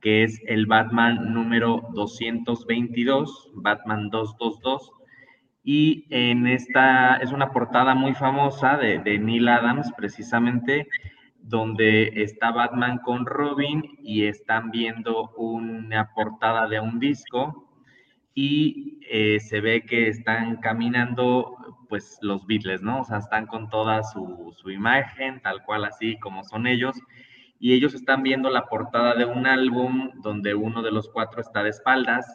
que 0.05 0.23
es 0.23 0.39
el 0.45 0.67
Batman 0.67 1.33
número 1.33 1.89
222, 1.95 3.49
Batman 3.55 4.11
222. 4.11 4.91
Y 5.63 6.05
en 6.11 6.45
esta 6.45 7.15
es 7.15 7.31
una 7.31 7.51
portada 7.51 7.95
muy 7.95 8.13
famosa 8.13 8.77
de, 8.77 9.17
Neil 9.17 9.47
Adams, 9.47 9.91
precisamente, 9.97 10.87
donde 11.41 12.21
está 12.21 12.51
Batman 12.51 12.99
con 12.99 13.25
Robin 13.25 13.81
y 14.03 14.25
están 14.25 14.69
viendo 14.69 15.31
una 15.37 16.13
portada 16.13 16.67
de 16.67 16.79
un 16.79 16.99
disco 16.99 17.67
y 18.35 18.99
eh, 19.09 19.39
se 19.39 19.59
ve 19.59 19.85
que 19.87 20.09
están 20.09 20.57
caminando 20.57 21.54
pues 21.87 22.17
los 22.21 22.45
Beatles, 22.45 22.81
¿no? 22.81 23.01
O 23.01 23.05
sea, 23.05 23.17
están 23.17 23.45
con 23.47 23.69
toda 23.69 24.03
su, 24.03 24.53
imagen, 24.69 25.41
tal 25.41 25.63
cual 25.63 25.85
así 25.85 26.17
como 26.19 26.43
son 26.43 26.67
ellos, 26.67 26.95
y 27.59 27.73
ellos 27.73 27.93
están 27.93 28.23
viendo 28.23 28.49
la 28.49 28.65
portada 28.65 29.15
de 29.15 29.25
un 29.25 29.47
álbum 29.47 30.11
donde 30.21 30.55
uno 30.55 30.81
de 30.81 30.91
los 30.91 31.09
cuatro 31.09 31.41
está 31.41 31.63
de 31.63 31.69
espaldas 31.69 32.25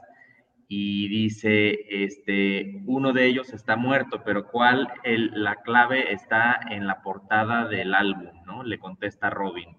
y 0.69 1.09
dice, 1.09 1.79
este, 1.91 2.83
uno 2.87 3.13
de 3.13 3.27
ellos 3.27 3.53
está 3.53 3.77
muerto, 3.77 4.23
pero 4.25 4.47
¿cuál? 4.47 4.89
El, 5.03 5.31
la 5.35 5.57
clave 5.57 6.13
está 6.13 6.61
en 6.71 6.87
la 6.87 7.03
portada 7.03 7.67
del 7.67 7.95
álbum, 7.95 8.31
¿no? 8.47 8.63
Le 8.63 8.79
contesta 8.79 9.31
Robin. 9.31 9.77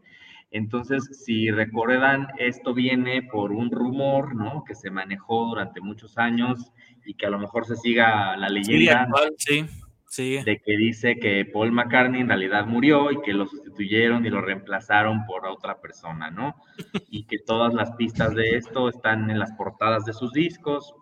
Entonces, 0.51 1.23
si 1.23 1.49
recuerdan, 1.49 2.27
esto 2.37 2.73
viene 2.73 3.23
por 3.23 3.53
un 3.53 3.71
rumor, 3.71 4.35
¿no? 4.35 4.65
Que 4.65 4.75
se 4.75 4.91
manejó 4.91 5.45
durante 5.45 5.79
muchos 5.79 6.17
años 6.17 6.73
y 7.05 7.13
que 7.13 7.25
a 7.25 7.29
lo 7.29 7.39
mejor 7.39 7.65
se 7.65 7.75
siga 7.75 8.35
la 8.37 8.49
leyenda. 8.49 9.07
Sí, 9.37 9.65
sí, 10.07 10.39
De 10.43 10.59
que 10.59 10.77
dice 10.77 11.17
que 11.17 11.45
Paul 11.45 11.71
McCartney 11.71 12.21
en 12.21 12.27
realidad 12.27 12.65
murió 12.65 13.11
y 13.11 13.21
que 13.21 13.33
lo 13.33 13.47
sustituyeron 13.47 14.25
y 14.25 14.29
lo 14.29 14.41
reemplazaron 14.41 15.25
por 15.25 15.45
otra 15.45 15.79
persona, 15.79 16.31
¿no? 16.31 16.55
Y 17.09 17.25
que 17.25 17.39
todas 17.39 17.73
las 17.73 17.91
pistas 17.91 18.35
de 18.35 18.55
esto 18.55 18.89
están 18.89 19.29
en 19.29 19.39
las 19.39 19.51
portadas 19.53 20.05
de 20.05 20.13
sus 20.13 20.31
discos 20.31 20.93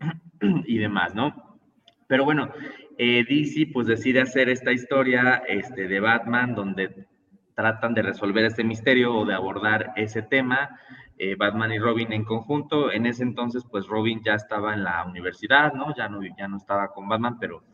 y 0.66 0.78
demás, 0.78 1.14
¿no? 1.14 1.58
Pero 2.06 2.24
bueno, 2.24 2.50
eh, 2.96 3.24
DC 3.28 3.70
pues 3.72 3.86
decide 3.86 4.20
hacer 4.20 4.48
esta 4.48 4.72
historia 4.72 5.42
este, 5.46 5.86
de 5.86 6.00
Batman 6.00 6.54
donde 6.54 7.06
tratan 7.54 7.92
de 7.92 8.02
resolver 8.02 8.44
este 8.44 8.64
misterio 8.64 9.14
o 9.14 9.24
de 9.24 9.34
abordar 9.34 9.92
ese 9.96 10.22
tema. 10.22 10.80
Eh, 11.18 11.34
Batman 11.34 11.72
y 11.72 11.78
Robin 11.78 12.12
en 12.12 12.24
conjunto. 12.24 12.92
En 12.92 13.04
ese 13.04 13.24
entonces, 13.24 13.64
pues 13.68 13.86
Robin 13.86 14.22
ya 14.24 14.34
estaba 14.34 14.72
en 14.74 14.84
la 14.84 15.04
universidad, 15.04 15.72
¿no? 15.72 15.94
Ya 15.96 16.08
no, 16.08 16.20
ya 16.22 16.46
no 16.46 16.56
estaba 16.56 16.92
con 16.92 17.08
Batman, 17.08 17.38
pero 17.40 17.64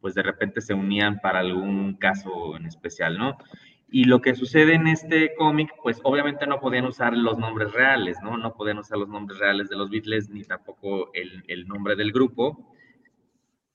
pues 0.00 0.14
de 0.14 0.22
repente 0.22 0.60
se 0.60 0.74
unían 0.74 1.18
para 1.20 1.40
algún 1.40 1.94
caso 1.94 2.56
en 2.56 2.66
especial, 2.66 3.18
¿no? 3.18 3.36
Y 3.88 4.04
lo 4.04 4.20
que 4.20 4.34
sucede 4.34 4.74
en 4.74 4.86
este 4.86 5.34
cómic, 5.34 5.74
pues 5.82 6.00
obviamente 6.04 6.46
no 6.46 6.60
podían 6.60 6.86
usar 6.86 7.16
los 7.16 7.38
nombres 7.38 7.72
reales, 7.72 8.18
¿no? 8.22 8.36
No 8.38 8.54
podían 8.54 8.78
usar 8.78 8.98
los 8.98 9.08
nombres 9.08 9.38
reales 9.38 9.68
de 9.68 9.76
los 9.76 9.90
Beatles 9.90 10.30
ni 10.30 10.44
tampoco 10.44 11.12
el, 11.12 11.44
el 11.48 11.66
nombre 11.66 11.96
del 11.96 12.12
grupo, 12.12 12.72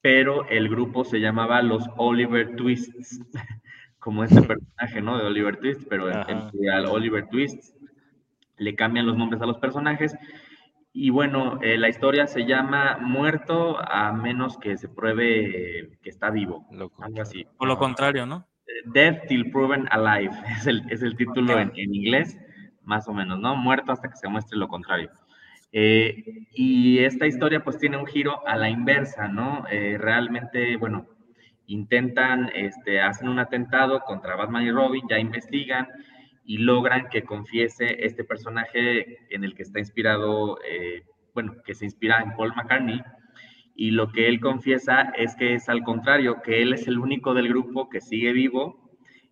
pero 0.02 0.48
el 0.48 0.70
grupo 0.70 1.04
se 1.04 1.20
llamaba 1.20 1.62
los 1.62 1.84
Oliver 1.98 2.56
Twists. 2.56 3.22
como 4.08 4.24
este 4.24 4.42
personaje, 4.42 5.02
¿no? 5.02 5.18
De 5.18 5.26
Oliver 5.26 5.58
Twist, 5.58 5.82
pero 5.90 6.10
en, 6.10 6.70
al 6.72 6.86
Oliver 6.86 7.28
Twist 7.28 7.76
le 8.58 8.76
cambian 8.76 9.06
los 9.06 9.18
nombres 9.18 9.42
a 9.42 9.46
los 9.46 9.58
personajes. 9.58 10.16
Y 10.94 11.10
bueno, 11.10 11.60
eh, 11.62 11.78
la 11.78 11.90
historia 11.90 12.28
se 12.28 12.46
llama 12.46 12.98
Muerto 13.00 13.78
a 13.80 14.12
menos 14.14 14.58
que 14.58 14.78
se 14.78 14.90
pruebe 14.90 15.98
que 16.02 16.10
está 16.10 16.30
vivo. 16.32 16.66
algo 17.00 17.22
así. 17.22 17.46
O 17.58 17.66
lo 17.66 17.78
contrario, 17.78 18.26
¿no? 18.26 18.48
Death 18.86 19.28
till 19.28 19.52
proven 19.52 19.88
alive 19.92 20.34
es 20.58 20.68
el, 20.68 20.84
es 20.90 21.02
el 21.02 21.16
título 21.16 21.60
en, 21.60 21.72
en, 21.76 21.94
inglés, 21.94 22.38
más 22.84 23.08
o 23.08 23.14
menos, 23.14 23.40
¿no? 23.40 23.56
Muerto 23.56 23.92
hasta 23.92 24.10
que 24.10 24.18
se 24.18 24.28
muestre 24.28 24.58
lo 24.58 24.68
contrario. 24.68 25.10
Eh, 25.72 26.48
y 26.54 27.00
esta 27.00 27.28
historia 27.28 27.64
pues 27.64 27.78
tiene 27.78 27.98
un 27.98 28.08
giro 28.08 28.48
a 28.48 28.56
la 28.56 28.70
inversa, 28.70 29.28
¿no? 29.28 29.66
Eh, 29.70 29.98
realmente, 30.00 30.78
bueno, 30.78 31.08
intentan, 31.66 32.50
este, 32.56 33.02
hacen 33.02 33.28
un 33.28 33.40
atentado 33.40 34.00
contra 34.02 34.36
Batman 34.36 34.64
y 34.64 34.72
Robin, 34.72 35.06
ya 35.10 35.20
investigan 35.20 35.88
y 36.48 36.60
logran 36.60 37.10
que 37.10 37.24
confiese 37.24 38.06
este 38.06 38.24
personaje 38.24 39.20
en 39.30 39.44
el 39.44 39.54
que 39.54 39.64
está 39.64 39.80
inspirado, 39.80 40.58
eh, 40.68 41.04
bueno, 41.34 41.56
que 41.66 41.76
se 41.76 41.84
inspira 41.84 42.22
en 42.22 42.38
Paul 42.38 42.54
McCartney, 42.56 43.04
y 43.76 43.92
lo 43.92 44.12
que 44.14 44.30
él 44.30 44.40
confiesa 44.40 45.12
es 45.18 45.36
que 45.36 45.54
es 45.54 45.68
al 45.68 45.84
contrario, 45.84 46.42
que 46.42 46.62
él 46.62 46.72
es 46.72 46.88
el 46.88 47.00
único 47.00 47.34
del 47.34 47.50
grupo 47.50 47.90
que 47.90 48.00
sigue 48.00 48.32
vivo 48.32 48.90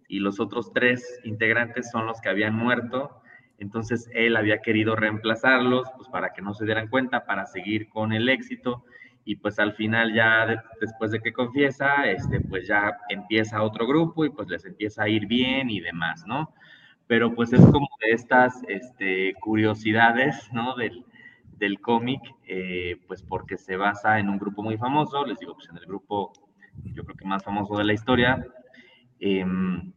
y 0.09 0.19
los 0.19 0.41
otros 0.41 0.73
tres 0.73 1.21
integrantes 1.23 1.89
son 1.89 2.05
los 2.05 2.19
que 2.21 2.29
habían 2.29 2.53
muerto. 2.53 3.21
Entonces 3.57 4.07
él 4.13 4.35
había 4.35 4.59
querido 4.59 4.95
reemplazarlos, 4.95 5.87
pues 5.97 6.09
para 6.09 6.33
que 6.33 6.41
no 6.43 6.53
se 6.53 6.65
dieran 6.65 6.89
cuenta, 6.89 7.25
para 7.25 7.45
seguir 7.47 7.87
con 7.89 8.11
el 8.11 8.27
éxito 8.29 8.83
y 9.23 9.37
pues 9.37 9.57
al 9.57 9.73
final 9.73 10.13
ya 10.13 10.63
después 10.79 11.11
de 11.11 11.21
que 11.21 11.33
confiesa, 11.33 12.05
este, 12.05 12.41
pues 12.41 12.67
ya 12.67 12.95
empieza 13.09 13.63
otro 13.63 13.87
grupo 13.87 14.25
y 14.25 14.29
pues 14.29 14.47
les 14.49 14.65
empieza 14.65 15.03
a 15.03 15.09
ir 15.09 15.25
bien 15.25 15.71
y 15.71 15.79
demás, 15.79 16.23
¿no? 16.27 16.53
Pero 17.07 17.33
pues 17.35 17.53
es 17.53 17.61
como 17.61 17.87
de 18.01 18.11
estas 18.13 18.63
este, 18.67 19.33
curiosidades, 19.41 20.51
¿no? 20.51 20.75
Del, 20.75 21.05
del 21.57 21.79
cómic, 21.79 22.21
eh, 22.47 22.97
pues 23.07 23.21
porque 23.21 23.57
se 23.57 23.77
basa 23.77 24.19
en 24.19 24.29
un 24.29 24.39
grupo 24.39 24.63
muy 24.63 24.77
famoso, 24.77 25.25
les 25.25 25.37
digo, 25.39 25.53
pues 25.53 25.69
en 25.69 25.77
el 25.77 25.85
grupo, 25.85 26.33
yo 26.93 27.03
creo 27.05 27.15
que 27.15 27.25
más 27.25 27.43
famoso 27.43 27.77
de 27.77 27.83
la 27.83 27.93
historia. 27.93 28.45
Em, 29.19 29.93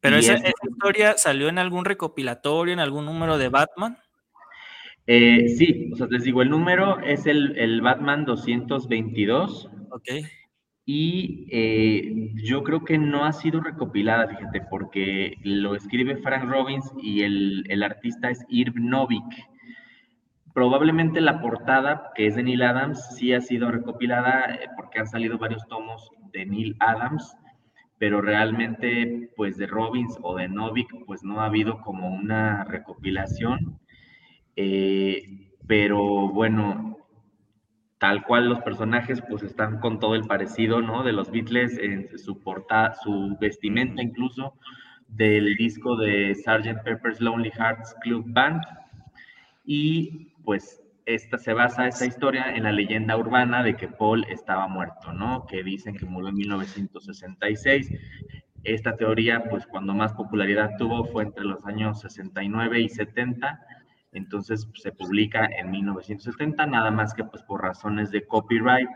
Pero 0.00 0.16
esa, 0.16 0.34
esa 0.34 0.68
historia 0.68 1.16
salió 1.16 1.48
en 1.48 1.58
algún 1.58 1.84
recopilatorio, 1.84 2.72
en 2.72 2.80
algún 2.80 3.06
número 3.06 3.38
de 3.38 3.48
Batman. 3.48 3.98
Eh, 5.06 5.48
sí, 5.56 5.90
o 5.92 5.96
sea, 5.96 6.08
les 6.10 6.24
digo, 6.24 6.42
el 6.42 6.50
número 6.50 7.00
es 7.00 7.26
el, 7.26 7.80
Batman 7.80 8.24
222. 8.24 9.70
Ok. 9.90 10.08
Y 10.88 11.48
eh, 11.50 12.30
yo 12.36 12.62
creo 12.62 12.84
que 12.84 12.96
no 12.96 13.24
ha 13.24 13.32
sido 13.32 13.60
recopilada, 13.60 14.28
fíjate, 14.28 14.60
porque 14.70 15.36
lo 15.42 15.74
escribe 15.74 16.16
Frank 16.18 16.48
Robbins 16.48 16.88
y 17.02 17.22
el, 17.22 17.82
artista 17.82 18.30
es 18.30 18.44
Irv 18.48 18.76
Novik. 18.76 19.24
Probablemente 20.54 21.20
la 21.20 21.40
portada, 21.40 22.12
que 22.14 22.28
es 22.28 22.36
de 22.36 22.44
Neil 22.44 22.62
Adams, 22.62 23.16
sí 23.16 23.34
ha 23.34 23.40
sido 23.40 23.72
recopilada 23.72 24.54
eh, 24.54 24.68
porque 24.76 25.00
han 25.00 25.08
salido 25.08 25.38
varios 25.38 25.66
tomos 25.66 26.08
de 26.32 26.46
Neil 26.46 26.76
Adams, 26.78 27.36
pero 27.98 28.20
realmente, 28.20 29.32
pues 29.36 29.56
de 29.56 29.66
Robbins 29.66 30.16
o 30.22 30.36
de 30.36 30.48
Novik, 30.48 31.04
pues 31.04 31.24
no 31.24 31.40
ha 31.40 31.46
habido 31.46 31.80
como 31.80 32.08
una 32.10 32.62
recopilación. 32.62 33.80
Eh, 34.54 35.50
pero 35.66 36.28
bueno, 36.28 36.96
tal 37.98 38.24
cual 38.24 38.48
los 38.48 38.60
personajes 38.60 39.22
pues 39.28 39.42
están 39.42 39.80
con 39.80 39.98
todo 40.00 40.14
el 40.14 40.24
parecido, 40.24 40.82
¿no? 40.82 41.02
De 41.02 41.12
los 41.12 41.30
Beatles 41.30 41.78
en 41.78 42.18
su 42.18 42.42
portada, 42.42 42.94
su 42.94 43.36
vestimenta 43.40 44.02
incluso, 44.02 44.54
del 45.08 45.56
disco 45.56 45.96
de 45.96 46.34
Sgt. 46.34 46.82
Pepper's 46.84 47.20
Lonely 47.20 47.50
Hearts 47.50 47.94
Club 48.02 48.24
Band. 48.28 48.62
Y 49.64 50.32
pues 50.44 50.82
esta 51.06 51.38
se 51.38 51.54
basa 51.54 51.86
esta 51.86 52.04
historia 52.04 52.54
en 52.54 52.64
la 52.64 52.72
leyenda 52.72 53.16
urbana 53.16 53.62
de 53.62 53.76
que 53.76 53.88
Paul 53.88 54.24
estaba 54.28 54.68
muerto, 54.68 55.12
¿no? 55.12 55.46
Que 55.46 55.62
dicen 55.62 55.96
que 55.96 56.04
murió 56.04 56.28
en 56.28 56.34
1966. 56.34 57.92
Esta 58.64 58.96
teoría, 58.96 59.44
pues 59.48 59.66
cuando 59.66 59.94
más 59.94 60.12
popularidad 60.12 60.72
tuvo 60.76 61.04
fue 61.04 61.22
entre 61.22 61.44
los 61.44 61.64
años 61.64 62.00
69 62.00 62.80
y 62.80 62.88
70 62.88 63.60
entonces 64.16 64.68
se 64.74 64.92
publica 64.92 65.46
en 65.46 65.70
1970, 65.70 66.66
nada 66.66 66.90
más 66.90 67.14
que 67.14 67.24
pues 67.24 67.42
por 67.42 67.62
razones 67.62 68.10
de 68.10 68.26
copyright, 68.26 68.88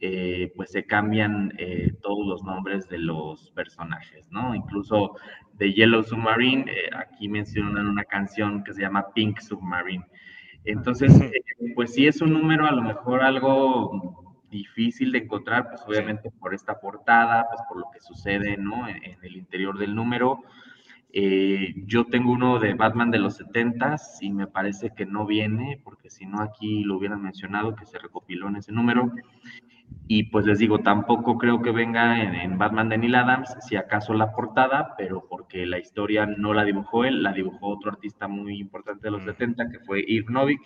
eh, 0.00 0.52
pues 0.56 0.72
se 0.72 0.84
cambian 0.84 1.52
eh, 1.58 1.92
todos 2.02 2.26
los 2.26 2.42
nombres 2.42 2.88
de 2.88 2.98
los 2.98 3.50
personajes, 3.52 4.26
¿no? 4.30 4.54
Incluso 4.54 5.16
de 5.54 5.72
Yellow 5.72 6.02
Submarine, 6.02 6.64
eh, 6.68 6.90
aquí 6.96 7.28
mencionan 7.28 7.86
una 7.86 8.04
canción 8.04 8.64
que 8.64 8.74
se 8.74 8.82
llama 8.82 9.12
Pink 9.14 9.38
Submarine. 9.40 10.04
Entonces, 10.64 11.12
pues 11.74 11.94
sí 11.94 12.06
es 12.06 12.20
un 12.20 12.32
número 12.32 12.66
a 12.66 12.72
lo 12.72 12.82
mejor 12.82 13.22
algo 13.22 14.40
difícil 14.50 15.12
de 15.12 15.18
encontrar, 15.18 15.68
pues 15.70 15.82
obviamente 15.86 16.30
por 16.30 16.54
esta 16.54 16.80
portada, 16.80 17.46
pues 17.48 17.60
por 17.68 17.78
lo 17.78 17.86
que 17.92 18.00
sucede, 18.00 18.56
¿no? 18.56 18.88
En, 18.88 19.02
en 19.04 19.18
el 19.22 19.36
interior 19.36 19.78
del 19.78 19.94
número. 19.94 20.42
Eh, 21.12 21.74
yo 21.86 22.04
tengo 22.06 22.30
uno 22.30 22.60
de 22.60 22.74
Batman 22.74 23.10
de 23.10 23.18
los 23.18 23.36
70 23.36 23.96
y 24.20 24.30
me 24.30 24.46
parece 24.46 24.90
que 24.94 25.06
no 25.06 25.26
viene, 25.26 25.80
porque 25.82 26.10
si 26.10 26.26
no 26.26 26.40
aquí 26.40 26.84
lo 26.84 26.96
hubieran 26.96 27.22
mencionado, 27.22 27.74
que 27.74 27.86
se 27.86 27.98
recopiló 27.98 28.48
en 28.48 28.56
ese 28.56 28.72
número. 28.72 29.10
Y 30.06 30.24
pues 30.24 30.46
les 30.46 30.58
digo, 30.58 30.80
tampoco 30.80 31.36
creo 31.38 31.62
que 31.62 31.72
venga 31.72 32.22
en, 32.22 32.58
Batman 32.58 32.88
de 32.88 32.98
Neil 32.98 33.14
Adams, 33.14 33.56
si 33.60 33.76
acaso 33.76 34.14
la 34.14 34.32
portada, 34.32 34.94
pero 34.96 35.26
porque 35.28 35.66
la 35.66 35.78
historia 35.78 36.26
no 36.26 36.54
la 36.54 36.64
dibujó 36.64 37.04
él, 37.04 37.22
la 37.22 37.32
dibujó 37.32 37.68
otro 37.68 37.90
artista 37.90 38.28
muy 38.28 38.58
importante 38.58 39.02
de 39.08 39.10
los 39.10 39.24
70, 39.24 39.68
que 39.70 39.80
fue 39.80 40.04
Irv 40.06 40.30
Novik, 40.30 40.60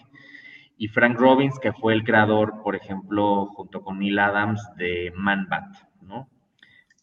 y 0.76 0.88
Frank 0.88 1.18
Robbins, 1.18 1.58
que 1.58 1.72
fue 1.72 1.94
el 1.94 2.04
creador, 2.04 2.62
por 2.62 2.74
ejemplo, 2.74 3.46
junto 3.46 3.82
con 3.82 3.98
Neil 3.98 4.18
Adams, 4.18 4.62
de 4.76 5.12
Man 5.16 5.46
Bat, 5.48 5.74
¿no? 6.02 6.28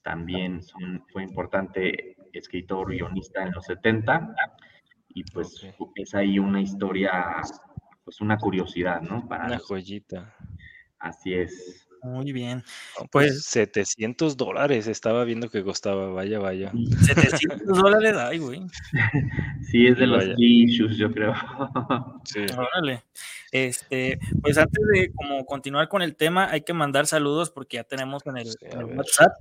También 0.03 0.61
fue 1.11 1.23
importante 1.23 2.17
escritor, 2.39 2.89
guionista 2.89 3.43
en 3.43 3.51
los 3.53 3.65
70, 3.65 4.35
y 5.09 5.23
pues 5.23 5.65
es 5.95 6.15
ahí 6.15 6.39
una 6.39 6.61
historia, 6.61 7.11
pues 8.03 8.21
una 8.21 8.37
curiosidad, 8.37 9.01
¿no? 9.01 9.27
Para 9.27 9.45
una 9.45 9.59
joyita. 9.59 10.35
Así 10.99 11.33
es. 11.33 11.90
Muy 12.03 12.31
bien. 12.31 12.63
pues 13.11 13.43
700 13.45 14.35
dólares 14.35 14.87
estaba 14.87 15.23
viendo 15.23 15.49
que 15.49 15.63
costaba, 15.63 16.07
vaya, 16.07 16.39
vaya. 16.39 16.71
700 17.05 17.77
dólares, 17.77 18.15
ay, 18.17 18.39
güey. 18.39 18.61
Sí, 19.71 19.87
es 19.87 19.97
de 19.97 20.07
los 20.07 20.23
issues, 20.37 20.97
yo 20.97 21.11
creo. 21.11 21.33
Sí. 22.25 22.39
Órale. 22.57 23.03
Este, 23.51 24.17
pues 24.41 24.57
antes 24.57 24.83
de 24.93 25.11
como 25.13 25.45
continuar 25.45 25.89
con 25.89 26.01
el 26.01 26.15
tema, 26.15 26.49
hay 26.49 26.61
que 26.61 26.73
mandar 26.73 27.05
saludos 27.05 27.51
porque 27.51 27.77
ya 27.77 27.83
tenemos 27.83 28.23
en 28.25 28.37
el, 28.37 28.47
WhatsApp. 28.95 29.33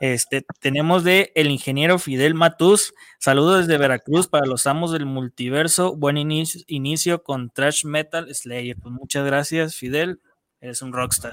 Este, 0.00 0.44
tenemos 0.60 1.04
de 1.04 1.32
el 1.34 1.50
ingeniero 1.50 1.98
Fidel 1.98 2.34
Matus. 2.34 2.94
Saludos 3.18 3.66
desde 3.66 3.78
Veracruz 3.78 4.28
para 4.28 4.46
los 4.46 4.66
amos 4.66 4.92
del 4.92 5.06
multiverso. 5.06 5.96
Buen 5.96 6.18
inicio, 6.18 6.62
inicio 6.66 7.22
con 7.22 7.50
Trash 7.50 7.84
Metal 7.84 8.32
Slayer. 8.34 8.76
Pues 8.76 8.94
muchas 8.94 9.24
gracias, 9.24 9.74
Fidel. 9.74 10.20
Eres 10.60 10.82
un 10.82 10.92
rockstar. 10.92 11.32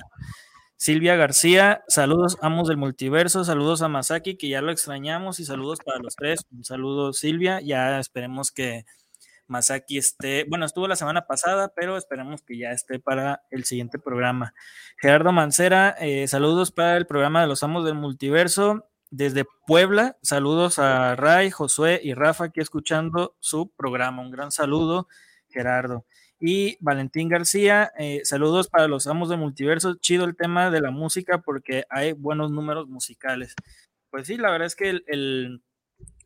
Silvia 0.84 1.16
García, 1.16 1.82
saludos 1.88 2.38
amos 2.42 2.68
del 2.68 2.76
multiverso, 2.76 3.46
saludos 3.46 3.82
a 3.82 3.88
Masaki, 3.88 4.36
que 4.36 4.50
ya 4.50 4.62
lo 4.62 4.70
extrañamos, 4.70 5.40
y 5.40 5.46
saludos 5.46 5.80
para 5.80 6.00
los 6.00 6.18
tres. 6.18 6.42
Un 6.52 6.66
saludo, 6.66 7.14
Silvia. 7.14 7.62
Ya 7.62 8.02
esperemos 8.02 8.52
que 8.52 8.84
Masaki 9.48 9.98
esté, 9.98 10.44
bueno, 10.44 10.66
estuvo 10.66 10.90
la 10.90 10.98
semana 10.98 11.26
pasada, 11.26 11.72
pero 11.74 11.96
esperemos 11.96 12.42
que 12.42 12.58
ya 12.58 12.72
esté 12.72 13.00
para 13.00 13.44
el 13.50 13.64
siguiente 13.64 13.98
programa. 13.98 14.54
Gerardo 14.98 15.32
Mancera, 15.32 15.96
eh, 16.02 16.28
saludos 16.28 16.74
para 16.74 16.98
el 16.98 17.08
programa 17.08 17.40
de 17.40 17.48
los 17.48 17.64
amos 17.64 17.86
del 17.86 17.96
multiverso. 17.96 18.90
Desde 19.10 19.46
Puebla, 19.66 20.18
saludos 20.22 20.80
a 20.80 21.16
Ray, 21.16 21.50
Josué 21.50 22.02
y 22.04 22.14
Rafa 22.14 22.44
aquí 22.44 22.60
escuchando 22.60 23.38
su 23.40 23.70
programa. 23.70 24.22
Un 24.22 24.32
gran 24.32 24.52
saludo, 24.52 25.08
Gerardo. 25.48 26.06
Y 26.46 26.76
Valentín 26.82 27.30
García, 27.30 27.94
eh, 27.98 28.20
saludos 28.26 28.68
para 28.68 28.90
los 28.90 29.08
amos 29.08 29.30
del 29.30 29.40
multiverso. 29.40 29.96
Chido 29.96 30.26
el 30.26 30.36
tema 30.36 30.70
de 30.72 30.82
la 30.82 30.92
música 30.92 31.38
porque 31.38 31.86
hay 31.90 32.12
buenos 32.12 32.52
números 32.52 32.90
musicales. 32.90 33.56
Pues 34.10 34.28
sí, 34.28 34.36
la 34.36 34.52
verdad 34.52 34.68
es 34.68 34.76
que 34.76 34.90
el, 34.90 35.62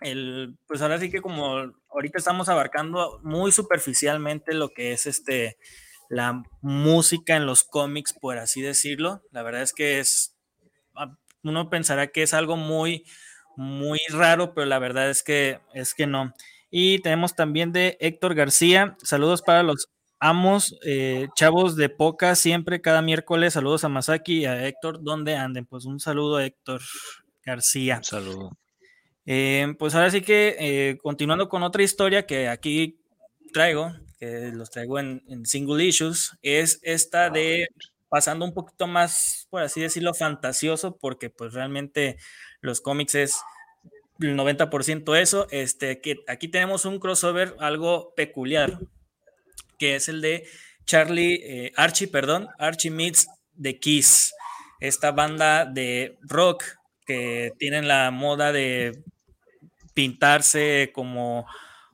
el, 0.01 0.57
pues 0.65 0.81
ahora 0.81 0.97
sí 0.97 1.11
que 1.11 1.21
como 1.21 1.71
ahorita 1.91 2.17
estamos 2.17 2.49
abarcando 2.49 3.19
muy 3.21 3.51
superficialmente 3.51 4.55
lo 4.55 4.69
que 4.69 4.91
es 4.91 5.05
este 5.05 5.59
la 6.09 6.41
música 6.61 7.35
en 7.35 7.45
los 7.45 7.63
cómics, 7.63 8.13
por 8.13 8.39
así 8.39 8.63
decirlo. 8.63 9.21
La 9.29 9.43
verdad 9.43 9.61
es 9.61 9.71
que 9.71 9.99
es 9.99 10.35
ah, 10.95 11.15
uno 11.43 11.69
pensará 11.69 12.07
que 12.07 12.23
es 12.23 12.33
algo 12.33 12.57
muy 12.57 13.05
muy 13.55 13.99
raro, 14.09 14.55
pero 14.55 14.65
la 14.65 14.79
verdad 14.79 15.11
es 15.11 15.21
que 15.21 15.59
es 15.75 15.93
que 15.93 16.07
no. 16.07 16.33
Y 16.71 17.03
tenemos 17.03 17.35
también 17.35 17.71
de 17.71 17.97
Héctor 17.99 18.33
García, 18.33 18.97
saludos 19.03 19.43
para 19.43 19.61
los 19.61 19.89
Amos, 20.19 20.75
eh, 20.83 21.27
chavos 21.35 21.75
de 21.75 21.89
poca, 21.89 22.35
siempre 22.35 22.81
cada 22.81 23.03
miércoles. 23.03 23.53
Saludos 23.53 23.83
a 23.83 23.89
Masaki 23.89 24.39
y 24.39 24.45
a 24.45 24.67
Héctor, 24.67 25.03
¿dónde 25.03 25.35
anden? 25.35 25.67
Pues 25.67 25.85
un 25.85 25.99
saludo 25.99 26.37
a 26.37 26.45
Héctor 26.45 26.81
García. 27.45 27.97
Un 27.97 28.03
saludo. 28.03 28.57
Eh, 29.27 29.75
pues 29.77 29.93
ahora 29.93 30.09
sí 30.09 30.21
que 30.21 30.55
eh, 30.59 30.97
continuando 31.03 31.49
con 31.49 31.61
otra 31.61 31.83
historia 31.83 32.25
que 32.25 32.47
aquí 32.47 32.99
traigo, 33.53 33.93
que 34.17 34.51
los 34.53 34.71
traigo 34.71 34.97
en, 34.97 35.45
single 35.45 35.83
issues, 35.85 36.35
es 36.41 36.79
esta 36.81 37.29
de 37.29 37.67
pasando 38.09 38.43
un 38.43 38.53
poquito 38.55 38.87
más, 38.87 39.47
por 39.51 39.61
así 39.61 39.81
decirlo, 39.81 40.15
fantasioso, 40.15 40.97
porque 40.97 41.29
pues 41.29 41.53
realmente 41.53 42.17
los 42.61 42.81
cómics 42.81 43.13
es 43.13 43.37
el 44.19 44.35
90% 44.35 45.15
eso. 45.15 45.45
Este, 45.51 46.01
que 46.01 46.23
aquí 46.27 46.47
tenemos 46.47 46.85
un 46.85 46.99
crossover 46.99 47.55
algo 47.59 48.13
peculiar, 48.15 48.79
que 49.77 49.95
es 49.95 50.09
el 50.09 50.21
de 50.21 50.47
Charlie, 50.85 51.41
eh, 51.43 51.71
Archie, 51.75 52.07
perdón, 52.07 52.47
Archie 52.57 52.91
Meets 52.91 53.27
The 53.61 53.79
Kiss, 53.79 54.33
esta 54.79 55.11
banda 55.11 55.65
de 55.65 56.17
rock 56.21 56.63
que 57.05 57.51
tienen 57.57 57.87
la 57.87 58.11
moda 58.11 58.51
de 58.51 59.03
pintarse 59.93 60.91
como 60.93 61.45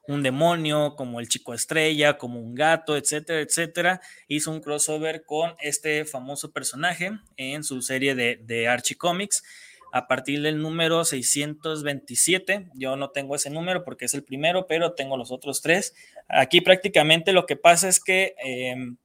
un 0.08 0.22
demonio, 0.22 0.96
como 0.96 1.20
el 1.20 1.30
chico 1.30 1.54
estrella, 1.54 2.18
como 2.18 2.40
un 2.40 2.56
gato, 2.56 2.98
etcétera, 2.98 3.40
etcétera. 3.40 4.02
Hizo 4.28 4.52
un 4.52 4.62
crossover 4.62 5.24
con 5.26 5.56
este 5.62 6.04
famoso 6.06 6.52
personaje 6.52 7.12
en 7.38 7.64
su 7.64 7.82
serie 7.82 8.16
de, 8.16 8.38
de 8.44 8.68
Archie 8.68 8.98
Comics 8.98 9.44
a 9.94 10.08
partir 10.08 10.42
del 10.42 10.60
número 10.60 11.06
627. 11.06 12.70
Yo 12.74 12.96
no 12.96 13.12
tengo 13.12 13.36
ese 13.36 13.52
número 13.52 13.84
porque 13.84 14.06
es 14.06 14.16
el 14.16 14.24
primero, 14.24 14.66
pero 14.66 14.94
tengo 14.94 15.18
los 15.18 15.32
otros 15.32 15.62
tres. 15.62 15.94
Aquí 16.28 16.62
prácticamente 16.62 17.32
lo 17.32 17.46
que 17.46 17.58
pasa 17.58 17.88
es 17.88 18.00
que 18.00 18.34
em, 18.44 18.98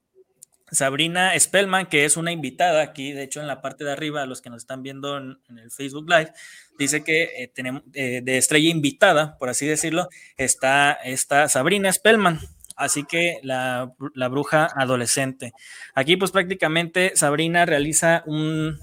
Sabrina 0.70 1.38
Spellman, 1.38 1.86
que 1.86 2.06
es 2.06 2.16
una 2.16 2.32
invitada 2.32 2.80
aquí, 2.80 3.12
de 3.12 3.24
hecho 3.24 3.42
en 3.42 3.46
la 3.46 3.60
parte 3.60 3.84
de 3.84 3.92
arriba, 3.92 4.24
los 4.24 4.40
que 4.40 4.48
nos 4.48 4.62
están 4.62 4.82
viendo 4.82 5.18
en, 5.18 5.36
el 5.58 5.70
Facebook 5.70 6.08
Live, 6.08 6.32
dice 6.78 7.04
que 7.04 7.24
eh, 7.36 7.52
tenemos 7.54 7.82
eh, 7.92 8.22
de 8.24 8.38
estrella 8.38 8.70
invitada, 8.70 9.36
por 9.36 9.50
así 9.50 9.66
decirlo, 9.66 10.08
está, 10.38 10.92
está 10.92 11.50
Sabrina 11.50 11.92
Spellman. 11.92 12.40
Así 12.76 13.04
que 13.04 13.40
la, 13.42 13.92
la 14.14 14.28
bruja 14.28 14.68
adolescente. 14.74 15.52
Aquí 15.94 16.16
pues 16.16 16.30
prácticamente 16.30 17.12
Sabrina 17.16 17.66
realiza 17.66 18.22
un, 18.24 18.78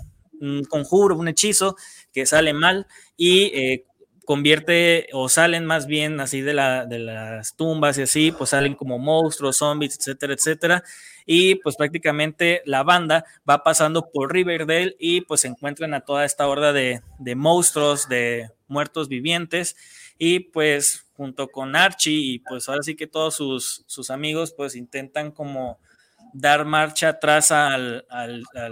conjuro, 0.69 1.15
un 1.15 1.27
hechizo 1.27 1.75
que 2.13 2.25
sale 2.25 2.53
mal 2.53 2.87
y 3.17 3.45
eh, 3.53 3.85
convierte 4.25 5.07
o 5.13 5.29
salen 5.29 5.65
más 5.65 5.87
bien 5.87 6.19
así 6.19 6.41
de, 6.41 6.53
la, 6.53 6.85
de 6.85 6.99
las 6.99 7.55
tumbas 7.55 7.97
y 7.97 8.01
así, 8.01 8.31
pues 8.31 8.49
salen 8.49 8.75
como 8.75 8.99
monstruos, 8.99 9.57
zombies, 9.57 9.97
etcétera, 9.97 10.33
etcétera. 10.33 10.83
Y 11.25 11.55
pues 11.55 11.75
prácticamente 11.75 12.61
la 12.65 12.83
banda 12.83 13.25
va 13.49 13.63
pasando 13.63 14.09
por 14.11 14.33
Riverdale 14.33 14.95
y 14.99 15.21
pues 15.21 15.41
se 15.41 15.47
encuentran 15.47 15.93
a 15.93 16.01
toda 16.01 16.25
esta 16.25 16.47
horda 16.47 16.73
de, 16.73 17.01
de 17.19 17.35
monstruos, 17.35 18.09
de 18.09 18.49
muertos 18.67 19.07
vivientes 19.07 19.75
y 20.17 20.39
pues 20.39 21.05
junto 21.13 21.47
con 21.49 21.75
Archie 21.75 22.13
y 22.13 22.39
pues 22.39 22.67
ahora 22.67 22.83
sí 22.83 22.95
que 22.95 23.07
todos 23.07 23.35
sus, 23.35 23.83
sus 23.87 24.09
amigos 24.09 24.53
pues 24.55 24.75
intentan 24.75 25.31
como 25.31 25.79
dar 26.35 26.65
marcha 26.65 27.09
atrás 27.09 27.51
al, 27.51 28.05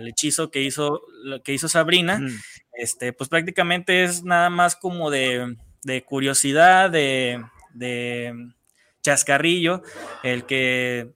hechizo 0.05 0.51
que 0.51 0.61
hizo, 0.61 1.01
que 1.43 1.53
hizo 1.53 1.69
Sabrina, 1.69 2.19
este, 2.73 3.13
pues 3.13 3.29
prácticamente 3.29 4.03
es 4.03 4.23
nada 4.23 4.49
más 4.49 4.75
como 4.75 5.09
de, 5.09 5.55
curiosidad, 6.05 6.89
de, 6.89 7.43
de, 7.73 8.49
chascarrillo, 9.01 9.81
el 10.23 10.45
que 10.45 11.13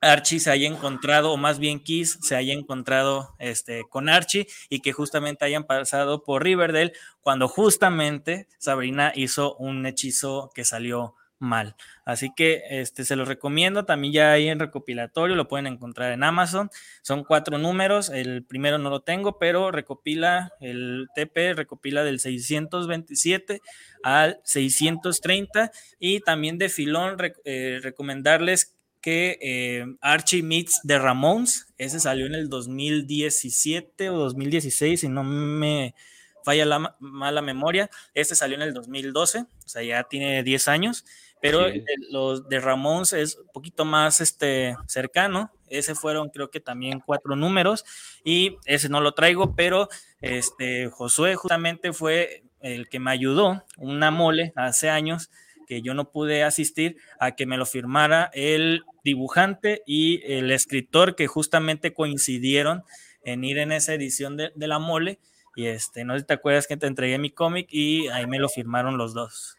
Archie 0.00 0.38
se 0.38 0.50
haya 0.50 0.68
encontrado, 0.68 1.32
o 1.32 1.36
más 1.36 1.58
bien 1.58 1.80
Kiss 1.80 2.18
se 2.22 2.36
haya 2.36 2.52
encontrado 2.52 3.34
este, 3.40 3.82
con 3.88 4.08
Archie 4.08 4.46
y 4.68 4.80
que 4.80 4.92
justamente 4.92 5.44
hayan 5.44 5.64
pasado 5.64 6.22
por 6.22 6.44
Riverdale 6.44 6.92
cuando 7.20 7.48
justamente 7.48 8.46
Sabrina 8.58 9.12
hizo 9.14 9.56
un 9.56 9.86
hechizo 9.86 10.50
que 10.54 10.64
salió 10.64 11.16
mal. 11.44 11.76
Así 12.04 12.32
que 12.34 12.62
este, 12.70 13.04
se 13.04 13.16
los 13.16 13.28
recomiendo. 13.28 13.84
También 13.84 14.12
ya 14.12 14.32
hay 14.32 14.48
en 14.48 14.58
recopilatorio, 14.58 15.36
lo 15.36 15.46
pueden 15.46 15.66
encontrar 15.66 16.12
en 16.12 16.24
Amazon. 16.24 16.70
Son 17.02 17.22
cuatro 17.22 17.58
números. 17.58 18.10
El 18.10 18.44
primero 18.44 18.78
no 18.78 18.90
lo 18.90 19.00
tengo, 19.00 19.38
pero 19.38 19.70
recopila, 19.70 20.52
el 20.60 21.08
TP 21.14 21.54
recopila 21.54 22.02
del 22.02 22.18
627 22.18 23.60
al 24.02 24.40
630. 24.44 25.70
Y 25.98 26.20
también 26.20 26.58
de 26.58 26.68
filón, 26.68 27.16
eh, 27.44 27.78
recomendarles 27.82 28.74
que 29.04 29.38
eh, 29.42 29.84
Archie 30.00 30.42
Meets 30.42 30.80
The 30.86 30.98
Ramones, 30.98 31.66
ese 31.76 32.00
salió 32.00 32.24
en 32.24 32.34
el 32.34 32.48
2017 32.48 34.08
o 34.08 34.16
2016, 34.16 35.00
si 35.00 35.08
no 35.10 35.22
me 35.22 35.94
falla 36.42 36.64
la 36.64 36.96
mala 37.00 37.42
memoria. 37.42 37.90
Este 38.14 38.34
salió 38.34 38.56
en 38.56 38.62
el 38.62 38.72
2012, 38.72 39.40
o 39.40 39.46
sea, 39.66 39.82
ya 39.82 40.04
tiene 40.04 40.42
10 40.42 40.68
años 40.68 41.04
pero 41.44 41.66
los 42.08 42.48
de 42.48 42.58
Ramones 42.58 43.12
es 43.12 43.36
un 43.36 43.48
poquito 43.52 43.84
más 43.84 44.22
este, 44.22 44.78
cercano. 44.86 45.52
Ese 45.68 45.94
fueron 45.94 46.30
creo 46.30 46.50
que 46.50 46.58
también 46.58 47.02
cuatro 47.04 47.36
números 47.36 47.84
y 48.24 48.56
ese 48.64 48.88
no 48.88 49.02
lo 49.02 49.12
traigo, 49.12 49.54
pero 49.54 49.90
este, 50.22 50.88
Josué 50.88 51.34
justamente 51.34 51.92
fue 51.92 52.44
el 52.60 52.88
que 52.88 52.98
me 52.98 53.10
ayudó, 53.10 53.62
una 53.76 54.10
mole 54.10 54.54
hace 54.56 54.88
años 54.88 55.30
que 55.68 55.82
yo 55.82 55.92
no 55.92 56.10
pude 56.10 56.44
asistir 56.44 56.96
a 57.20 57.32
que 57.32 57.44
me 57.44 57.58
lo 57.58 57.66
firmara 57.66 58.30
el 58.32 58.82
dibujante 59.04 59.82
y 59.86 60.22
el 60.24 60.50
escritor 60.50 61.14
que 61.14 61.26
justamente 61.26 61.92
coincidieron 61.92 62.84
en 63.22 63.44
ir 63.44 63.58
en 63.58 63.72
esa 63.72 63.92
edición 63.92 64.38
de, 64.38 64.50
la 64.56 64.78
mole. 64.78 65.18
Y 65.56 65.66
este, 65.66 66.06
no 66.06 66.14
sé 66.14 66.20
si 66.20 66.26
te 66.26 66.32
acuerdas 66.32 66.66
que 66.66 66.78
te 66.78 66.86
entregué 66.86 67.18
mi 67.18 67.28
cómic 67.28 67.66
y 67.70 68.08
ahí 68.08 68.26
me 68.26 68.38
lo 68.38 68.48
firmaron 68.48 68.96
los 68.96 69.12
dos. 69.12 69.58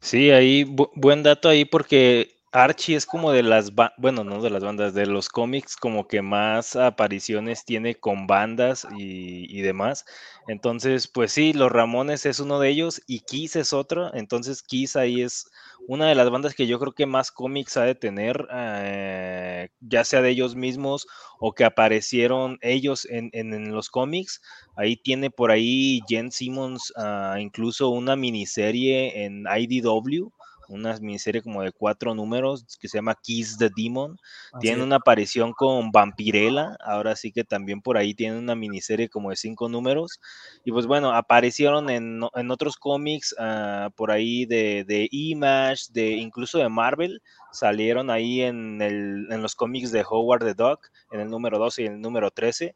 Sí, 0.00 0.30
ahí, 0.30 0.64
buen 0.94 1.22
dato 1.22 1.48
ahí 1.48 1.64
porque 1.64 2.35
Archie 2.56 2.96
es 2.96 3.04
como 3.04 3.32
de 3.32 3.42
las, 3.42 3.70
bueno, 3.98 4.24
no 4.24 4.40
de 4.40 4.48
las 4.48 4.64
bandas, 4.64 4.94
de 4.94 5.04
los 5.04 5.28
cómics 5.28 5.76
como 5.76 6.08
que 6.08 6.22
más 6.22 6.74
apariciones 6.74 7.66
tiene 7.66 7.96
con 7.96 8.26
bandas 8.26 8.86
y, 8.96 9.60
demás. 9.60 10.06
Entonces, 10.48 11.06
pues 11.06 11.32
sí, 11.32 11.52
Los 11.52 11.70
Ramones 11.70 12.24
es 12.24 12.40
uno 12.40 12.58
de 12.58 12.70
ellos 12.70 13.02
y 13.06 13.20
Kiss 13.20 13.56
es 13.56 13.74
otro. 13.74 14.10
Entonces, 14.14 14.62
Kiss 14.62 14.96
ahí 14.96 15.20
es 15.20 15.50
una 15.86 16.08
de 16.08 16.14
las 16.14 16.30
bandas 16.30 16.54
que 16.54 16.66
yo 16.66 16.78
creo 16.80 16.94
que 16.94 17.04
más 17.04 17.30
cómics 17.30 17.76
ha 17.76 17.82
de 17.82 17.94
tener, 17.94 18.48
eh, 18.50 19.68
ya 19.80 20.04
sea 20.04 20.22
de 20.22 20.30
ellos 20.30 20.56
mismos 20.56 21.06
o 21.38 21.52
que 21.52 21.64
aparecieron 21.64 22.56
ellos 22.62 23.06
en, 23.10 23.70
los 23.70 23.90
cómics. 23.90 24.40
Ahí 24.76 24.96
tiene 24.96 25.28
por 25.30 25.50
ahí 25.50 26.00
Jen 26.08 26.32
Simmons 26.32 26.90
ah, 26.96 27.36
incluso 27.38 27.90
una 27.90 28.16
miniserie 28.16 29.26
en 29.26 29.44
IDW 29.46 30.32
una 30.68 30.96
miniserie 30.98 31.42
como 31.42 31.62
de 31.62 31.72
cuatro 31.72 32.14
números 32.14 32.64
que 32.80 32.88
se 32.88 32.98
llama 32.98 33.14
Kiss 33.14 33.58
the 33.58 33.70
Demon. 33.74 34.18
tiene 34.60 34.82
una 34.82 34.96
aparición 34.96 35.52
con 35.52 35.90
Vampirella, 35.90 36.76
ahora 36.84 37.16
sí 37.16 37.32
que 37.32 37.44
también 37.44 37.80
por 37.80 37.96
ahí 37.96 38.14
tiene 38.14 38.38
una 38.38 38.54
miniserie 38.54 39.08
como 39.08 39.30
de 39.30 39.36
cinco 39.36 39.68
números. 39.68 40.20
Y 40.64 40.72
pues 40.72 40.86
bueno, 40.86 41.12
aparecieron 41.12 41.90
en, 41.90 42.22
otros 42.50 42.76
cómics 42.76 43.34
ah, 43.38 43.90
por 43.96 44.10
ahí 44.10 44.46
de, 44.46 44.84
de, 44.84 45.08
Image, 45.10 45.84
de 45.90 46.10
incluso 46.12 46.58
de 46.58 46.68
Marvel, 46.68 47.22
salieron 47.52 48.10
ahí 48.10 48.42
en, 48.42 48.80
el, 48.82 49.26
en 49.30 49.42
los 49.42 49.54
cómics 49.54 49.92
de 49.92 50.04
Howard 50.08 50.44
the 50.44 50.54
Duck, 50.54 50.80
en 51.10 51.20
el 51.20 51.30
número 51.30 51.58
12 51.58 51.82
y 51.82 51.86
en 51.86 51.94
el 51.94 52.00
número 52.00 52.30
13. 52.30 52.74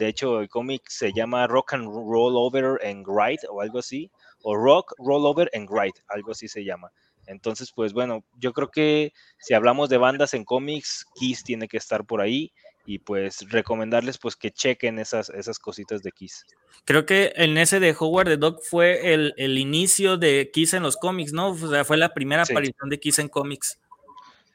De 0.00 0.08
hecho, 0.08 0.40
el 0.40 0.48
cómic 0.48 0.82
se 0.88 1.12
llama 1.12 1.46
Rock 1.46 1.74
and 1.74 1.84
Roll 1.84 2.34
Over 2.34 2.78
and 2.86 3.06
Ride 3.06 3.46
o 3.50 3.60
algo 3.60 3.80
así, 3.80 4.10
o 4.42 4.56
Rock 4.56 4.94
Roll 4.98 5.26
Over 5.26 5.50
and 5.52 5.68
Ride, 5.70 6.00
algo 6.08 6.32
así 6.32 6.48
se 6.48 6.64
llama. 6.64 6.90
Entonces, 7.26 7.72
pues 7.74 7.92
bueno, 7.92 8.24
yo 8.38 8.52
creo 8.52 8.70
que 8.70 9.12
si 9.38 9.54
hablamos 9.54 9.88
de 9.88 9.98
bandas 9.98 10.34
en 10.34 10.44
cómics, 10.44 11.06
Kiss 11.14 11.44
tiene 11.44 11.68
que 11.68 11.76
estar 11.76 12.04
por 12.04 12.20
ahí 12.20 12.52
y 12.86 12.98
pues 12.98 13.48
recomendarles 13.50 14.18
pues 14.18 14.36
que 14.36 14.50
chequen 14.50 14.98
esas, 14.98 15.30
esas 15.30 15.58
cositas 15.58 16.02
de 16.02 16.12
Kiss. 16.12 16.44
Creo 16.84 17.06
que 17.06 17.32
en 17.36 17.56
ese 17.58 17.78
de 17.78 17.94
Howard 17.98 18.26
the 18.26 18.36
Dog 18.36 18.62
fue 18.62 19.14
el, 19.14 19.58
inicio 19.58 20.16
de 20.16 20.50
Kiss 20.52 20.74
en 20.74 20.82
los 20.82 20.96
cómics, 20.96 21.32
¿no? 21.32 21.50
O 21.50 21.56
sea, 21.56 21.84
fue 21.84 21.96
la 21.96 22.12
primera 22.14 22.42
aparición 22.42 22.88
de 22.88 22.98
Kiss 22.98 23.18
en 23.18 23.28
cómics. 23.28 23.78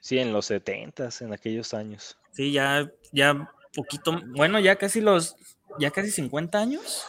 Sí, 0.01 0.19
en 0.19 0.33
los 0.33 0.47
70 0.47 1.09
en 1.21 1.33
aquellos 1.33 1.73
años. 1.73 2.17
Sí, 2.31 2.51
ya, 2.51 2.91
ya 3.11 3.51
poquito, 3.73 4.21
bueno, 4.35 4.59
ya 4.59 4.75
casi 4.75 5.01
los, 5.01 5.35
ya 5.79 5.91
casi 5.91 6.11
50 6.11 6.59
años 6.59 7.05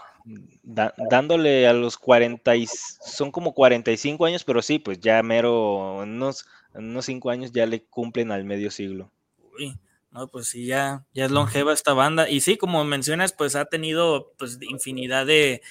dándole 0.63 1.67
a 1.69 1.73
los 1.73 1.97
40, 1.99 2.53
son 2.67 3.31
como 3.31 3.55
45 3.55 4.25
años, 4.27 4.45
pero 4.45 4.63
sí, 4.63 4.79
pues 4.79 5.01
ya 5.01 5.23
mero, 5.23 5.99
unos, 6.03 6.47
unos 6.75 7.05
5 7.05 7.31
años 7.31 7.53
ya 7.53 7.67
le 7.67 7.85
cumplen 7.85 8.33
al 8.33 8.45
medio 8.45 8.71
siglo. 8.71 9.13
Uy, 9.59 9.79
no, 10.11 10.29
pues 10.29 10.49
sí, 10.49 10.67
ya, 10.67 11.05
ya 11.13 11.27
es 11.27 11.31
longeva 11.31 11.73
esta 11.73 11.93
banda. 11.93 12.29
Y 12.29 12.41
sí, 12.41 12.57
como 12.57 12.85
mencionas, 12.85 13.33
pues 13.33 13.55
ha 13.55 13.67
tenido 13.67 14.33
pues 14.39 14.59
infinidad 14.63 15.27
de, 15.27 15.63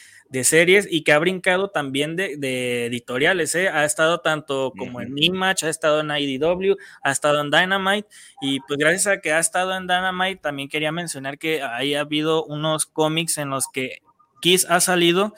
series 0.43 0.85
y 0.91 1.03
que 1.03 1.13
ha 1.13 1.19
brincado 1.19 1.69
también 1.69 2.17
de, 2.17 2.85
editoriales, 2.85 3.55
¿eh? 3.55 3.69
Ha 3.69 3.85
estado 3.85 4.19
tanto 4.19 4.73
como 4.77 4.99
en 4.99 5.17
Image, 5.17 5.65
ha 5.65 5.69
estado 5.69 6.01
en 6.01 6.11
IDW, 6.11 6.75
ha 7.01 7.11
estado 7.11 7.39
en 7.39 7.49
Dynamite 7.49 8.09
y 8.41 8.59
pues 8.59 8.77
gracias 8.77 9.07
a 9.07 9.21
que 9.21 9.31
ha 9.31 9.39
estado 9.39 9.73
en 9.77 9.87
Dynamite 9.87 10.41
también 10.41 10.67
quería 10.67 10.91
mencionar 10.91 11.37
que 11.37 11.63
ahí 11.63 11.95
ha 11.95 12.01
habido 12.01 12.43
unos 12.43 12.85
cómics 12.85 13.37
en 13.37 13.49
los 13.49 13.67
que 13.71 14.01
Kiss 14.41 14.65
ha 14.69 14.79
salido 14.79 15.33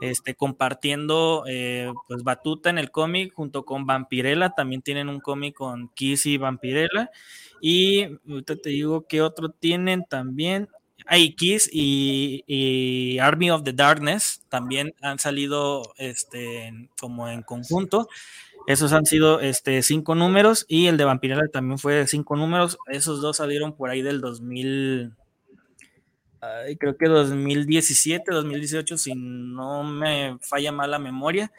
este, 0.00 0.34
compartiendo 0.34 1.44
eh, 1.48 1.92
pues 2.06 2.22
batuta 2.22 2.70
en 2.70 2.78
el 2.78 2.90
cómic 2.90 3.32
junto 3.34 3.64
con 3.64 3.86
Vampirella, 3.86 4.50
también 4.50 4.82
tienen 4.82 5.08
un 5.08 5.20
cómic 5.20 5.54
con 5.54 5.88
Kiss 5.90 6.26
y 6.26 6.36
Vampirella. 6.36 7.10
Y 7.60 8.04
ahorita 8.28 8.56
te 8.56 8.70
digo 8.70 9.06
que 9.06 9.22
otro 9.22 9.50
tienen 9.50 10.04
también. 10.08 10.68
Hay 11.06 11.34
Kiss 11.34 11.70
y, 11.72 13.18
Army 13.20 13.50
of 13.50 13.62
the 13.62 13.72
Darkness 13.72 14.42
también 14.48 14.94
han 15.00 15.18
salido 15.18 15.94
este, 15.96 16.90
como 17.00 17.28
en 17.28 17.42
conjunto. 17.42 18.08
Esos 18.66 18.92
han 18.92 19.06
sido 19.06 19.40
este, 19.40 19.82
cinco 19.82 20.14
números 20.14 20.66
y 20.68 20.86
el 20.88 20.98
de 20.98 21.04
Vampirella 21.04 21.48
también 21.50 21.78
fue 21.78 22.06
cinco 22.06 22.36
números. 22.36 22.76
Esos 22.86 23.22
dos 23.22 23.38
salieron 23.38 23.74
por 23.74 23.88
ahí 23.88 24.02
del 24.02 24.20
2000, 24.20 25.14
creo 26.78 26.96
que 26.96 27.06
2017, 27.06 28.32
2018, 28.32 28.98
si 28.98 29.14
no 29.14 29.84
me 29.84 30.38
falla 30.40 30.72
mal 30.72 30.90
la 30.90 30.98
memoria, 30.98 31.50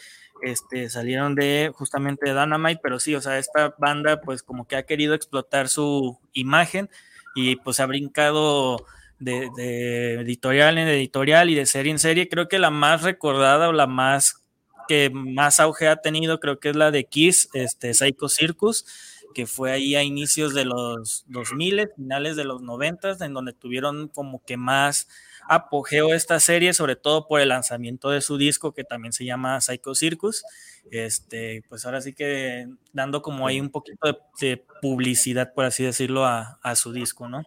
este, 0.42 0.90
salieron 0.90 1.36
de 1.36 1.72
justamente 1.74 2.30
de 2.30 2.40
Dynamite, 2.40 2.80
pero 2.82 3.00
sí, 3.00 3.16
o 3.16 3.22
sea, 3.22 3.38
esta 3.38 3.76
banda 3.78 4.22
pues 4.22 4.44
como 4.44 4.68
que 4.68 4.76
ha 4.76 4.84
querido 4.84 5.14
explotar 5.14 5.68
su 5.68 6.18
imagen 6.34 6.90
y 7.36 7.58
pues 7.58 7.80
ha 7.80 7.86
brincado 7.86 8.86
de, 9.20 10.16
editorial 10.16 10.78
en 10.78 10.88
editorial 10.88 11.50
y 11.50 11.56
de 11.56 11.66
serie 11.66 11.92
en 11.92 12.00
serie. 12.00 12.30
Creo 12.30 12.48
que 12.48 12.60
la 12.60 12.70
más 12.70 13.04
recordada 13.04 13.70
o 13.70 13.74
la 13.74 13.88
más 13.88 14.44
que 14.88 15.12
más 15.12 15.60
auge 15.60 15.88
ha 15.88 15.98
tenido, 15.98 16.40
creo 16.40 16.60
que 16.60 16.70
es 16.70 16.76
la 16.76 16.90
de 16.90 17.04
Kiss, 17.06 17.50
este, 17.54 17.94
Psycho 17.94 18.28
Circus, 18.28 18.86
que 19.34 19.46
fue 19.46 19.72
ahí 19.72 19.96
a 19.96 20.04
inicios 20.04 20.54
de 20.54 20.66
los 20.66 21.26
2000, 21.28 21.90
finales 21.96 22.36
de 22.36 22.46
los 22.46 22.62
90, 22.62 23.18
en 23.22 23.34
donde 23.34 23.54
tuvieron 23.54 24.08
como 24.08 24.44
que 24.44 24.58
más 24.58 25.08
apogeo 25.48 26.14
esta 26.14 26.40
serie, 26.40 26.74
sobre 26.74 26.96
todo 26.96 27.28
por 27.28 27.42
el 27.42 27.50
lanzamiento 27.50 28.12
de 28.12 28.22
su 28.22 28.38
disco 28.38 28.74
que 28.74 28.84
también 28.84 29.14
se 29.14 29.26
llama 29.26 29.60
Psycho 29.62 29.96
Circus. 29.96 30.44
Este, 30.92 31.64
pues 31.68 31.86
ahora 31.86 32.02
sí 32.02 32.14
que 32.14 32.68
dando 32.94 33.22
como 33.22 33.48
ahí 33.48 33.60
un 33.60 33.70
poquito 33.70 34.20
de, 34.40 34.64
publicidad, 34.82 35.54
por 35.54 35.66
así 35.66 35.84
decirlo, 35.84 36.26
a, 36.26 36.60
a 36.62 36.76
su 36.76 36.94
disco, 36.94 37.28
¿no? 37.28 37.44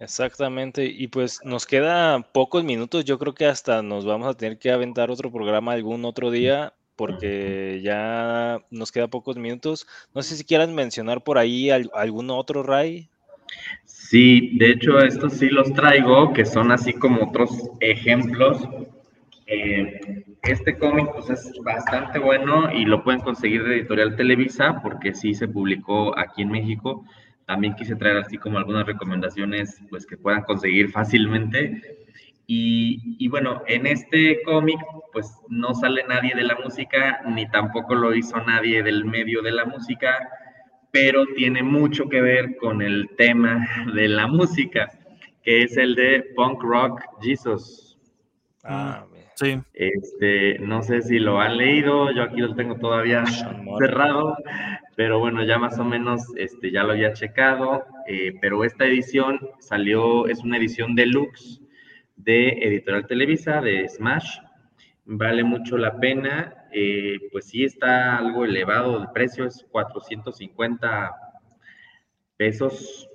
Exactamente, 0.00 0.84
y 0.84 1.08
pues 1.08 1.40
nos 1.42 1.66
queda 1.66 2.20
pocos 2.20 2.62
minutos, 2.62 3.04
yo 3.04 3.18
creo 3.18 3.34
que 3.34 3.46
hasta 3.46 3.82
nos 3.82 4.04
vamos 4.04 4.28
a 4.28 4.34
tener 4.34 4.56
que 4.56 4.70
aventar 4.70 5.10
otro 5.10 5.32
programa 5.32 5.72
algún 5.72 6.04
otro 6.04 6.30
día, 6.30 6.72
porque 6.98 7.80
ya 7.80 8.60
nos 8.72 8.90
queda 8.90 9.06
pocos 9.06 9.36
minutos. 9.36 9.86
No 10.16 10.20
sé 10.20 10.34
si 10.34 10.42
quieran 10.42 10.74
mencionar 10.74 11.22
por 11.22 11.38
ahí 11.38 11.70
algún 11.70 12.28
otro, 12.30 12.64
Ray. 12.64 13.08
Sí, 13.84 14.58
de 14.58 14.72
hecho 14.72 14.98
estos 14.98 15.34
sí 15.34 15.48
los 15.48 15.72
traigo, 15.74 16.32
que 16.32 16.44
son 16.44 16.72
así 16.72 16.92
como 16.92 17.28
otros 17.28 17.50
ejemplos. 17.78 18.68
Eh, 19.46 20.24
este 20.42 20.76
cómic 20.76 21.06
pues 21.12 21.30
es 21.30 21.52
bastante 21.64 22.18
bueno 22.18 22.72
y 22.72 22.84
lo 22.84 23.04
pueden 23.04 23.20
conseguir 23.20 23.62
de 23.62 23.76
Editorial 23.76 24.16
Televisa 24.16 24.80
porque 24.82 25.14
sí 25.14 25.34
se 25.34 25.46
publicó 25.46 26.18
aquí 26.18 26.42
en 26.42 26.50
México. 26.50 27.04
También 27.46 27.76
quise 27.76 27.94
traer 27.94 28.16
así 28.16 28.38
como 28.38 28.58
algunas 28.58 28.86
recomendaciones 28.86 29.80
pues 29.88 30.04
que 30.04 30.16
puedan 30.16 30.42
conseguir 30.42 30.90
fácilmente. 30.90 32.07
Y, 32.50 33.28
bueno, 33.28 33.62
en 33.66 33.86
este 33.86 34.40
cómic, 34.42 34.80
pues 35.12 35.30
no 35.50 35.74
sale 35.74 36.02
nadie 36.08 36.34
de 36.34 36.44
la 36.44 36.56
música, 36.56 37.20
ni 37.26 37.46
tampoco 37.50 37.94
lo 37.94 38.14
hizo 38.14 38.40
nadie 38.40 38.82
del 38.82 39.04
medio 39.04 39.42
de 39.42 39.52
la 39.52 39.66
música, 39.66 40.26
pero 40.90 41.26
tiene 41.36 41.62
mucho 41.62 42.08
que 42.08 42.22
ver 42.22 42.56
con 42.56 42.80
el 42.80 43.10
tema 43.18 43.68
de 43.94 44.08
la 44.08 44.26
música, 44.28 44.90
que 45.42 45.64
es 45.64 45.76
el 45.76 45.94
de 45.94 46.24
Punk 46.34 46.62
Rock 46.62 47.02
Jesus. 47.20 47.98
Ah, 48.64 49.04
sí. 49.34 49.58
Este, 49.74 50.58
no 50.60 50.82
sé 50.82 51.02
si 51.02 51.18
lo 51.18 51.42
han 51.42 51.58
leído, 51.58 52.10
yo 52.12 52.22
aquí 52.22 52.40
lo 52.40 52.54
tengo 52.54 52.76
todavía 52.76 53.26
cerrado, 53.26 54.38
pero 54.96 55.18
bueno, 55.18 55.44
ya 55.44 55.58
más 55.58 55.78
o 55.78 55.84
menos 55.84 56.22
este, 56.36 56.70
ya 56.70 56.82
lo 56.82 56.92
había 56.92 57.12
checado, 57.12 57.84
eh, 58.06 58.32
pero 58.40 58.64
esta 58.64 58.86
edición 58.86 59.38
salió, 59.58 60.26
es 60.28 60.38
una 60.38 60.56
edición 60.56 60.94
deluxe 60.94 61.60
de 62.18 62.48
Editorial 62.48 63.06
Televisa, 63.06 63.60
de 63.60 63.88
Smash. 63.88 64.38
Vale 65.04 65.42
mucho 65.42 65.78
la 65.78 65.98
pena, 65.98 66.66
eh, 66.72 67.18
pues 67.32 67.46
sí 67.46 67.64
está 67.64 68.18
algo 68.18 68.44
elevado 68.44 69.00
el 69.00 69.08
precio, 69.12 69.46
es 69.46 69.64
450 69.70 71.10
pesos, 72.36 73.08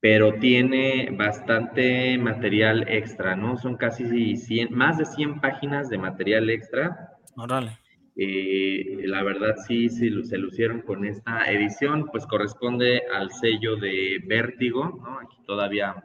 pero 0.00 0.34
tiene 0.34 1.10
bastante 1.12 2.16
material 2.16 2.86
extra, 2.88 3.36
¿no? 3.36 3.58
Son 3.58 3.76
casi 3.76 4.36
100, 4.36 4.74
más 4.74 4.96
de 4.96 5.04
100 5.04 5.40
páginas 5.40 5.90
de 5.90 5.98
material 5.98 6.48
extra. 6.48 7.18
Órale. 7.36 7.78
Eh, 8.18 9.02
la 9.04 9.22
verdad 9.22 9.56
sí, 9.66 9.90
sí, 9.90 10.24
se 10.24 10.38
lucieron 10.38 10.80
con 10.80 11.04
esta 11.04 11.44
edición, 11.52 12.06
pues 12.06 12.26
corresponde 12.26 13.02
al 13.14 13.30
sello 13.30 13.76
de 13.76 14.22
Vértigo, 14.24 14.98
¿no? 15.04 15.20
Aquí 15.20 15.36
todavía 15.46 16.02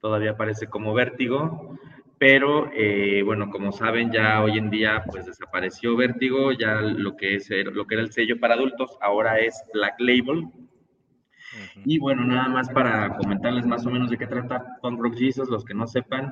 todavía 0.00 0.32
aparece 0.32 0.66
como 0.66 0.94
Vértigo, 0.94 1.78
pero 2.18 2.70
eh, 2.74 3.22
bueno, 3.24 3.50
como 3.50 3.72
saben, 3.72 4.12
ya 4.12 4.42
hoy 4.42 4.58
en 4.58 4.70
día 4.70 5.02
pues 5.10 5.26
desapareció 5.26 5.96
Vértigo, 5.96 6.52
ya 6.52 6.74
lo 6.80 7.16
que, 7.16 7.36
es, 7.36 7.48
lo 7.50 7.86
que 7.86 7.94
era 7.94 8.02
el 8.02 8.12
sello 8.12 8.38
para 8.38 8.54
adultos 8.54 8.96
ahora 9.00 9.38
es 9.38 9.62
Black 9.72 9.94
Label. 9.98 10.48
Y 11.84 11.98
bueno, 11.98 12.24
nada 12.24 12.48
más 12.48 12.68
para 12.70 13.16
comentarles 13.16 13.66
más 13.66 13.84
o 13.86 13.90
menos 13.90 14.10
de 14.10 14.18
qué 14.18 14.26
trata 14.26 14.78
Punk 14.82 15.00
Rock 15.00 15.16
Jesus, 15.16 15.48
los 15.48 15.64
que 15.64 15.74
no 15.74 15.86
sepan, 15.86 16.30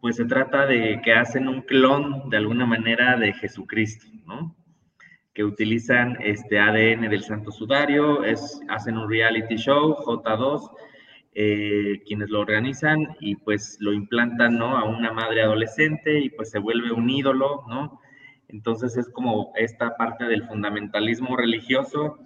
pues 0.00 0.16
se 0.16 0.24
trata 0.24 0.66
de 0.66 1.00
que 1.02 1.12
hacen 1.12 1.48
un 1.48 1.62
clon 1.62 2.30
de 2.30 2.36
alguna 2.36 2.64
manera 2.64 3.16
de 3.16 3.32
Jesucristo, 3.32 4.06
¿no? 4.26 4.56
Que 5.34 5.44
utilizan 5.44 6.16
este 6.20 6.60
ADN 6.60 7.10
del 7.10 7.24
Santo 7.24 7.50
Sudario, 7.50 8.22
es, 8.22 8.60
hacen 8.68 8.96
un 8.96 9.10
reality 9.10 9.56
show, 9.56 9.96
J2, 9.96 10.70
eh, 11.36 12.00
quienes 12.06 12.30
lo 12.30 12.40
organizan 12.40 13.16
y 13.18 13.34
pues 13.36 13.76
lo 13.80 13.92
implantan, 13.92 14.56
¿no? 14.56 14.78
A 14.78 14.84
una 14.84 15.12
madre 15.12 15.42
adolescente 15.42 16.20
y 16.20 16.30
pues 16.30 16.50
se 16.50 16.60
vuelve 16.60 16.92
un 16.92 17.10
ídolo, 17.10 17.64
¿no? 17.68 18.00
Entonces 18.48 18.96
es 18.96 19.08
como 19.08 19.52
esta 19.56 19.96
parte 19.96 20.26
del 20.26 20.46
fundamentalismo 20.46 21.36
religioso, 21.36 22.18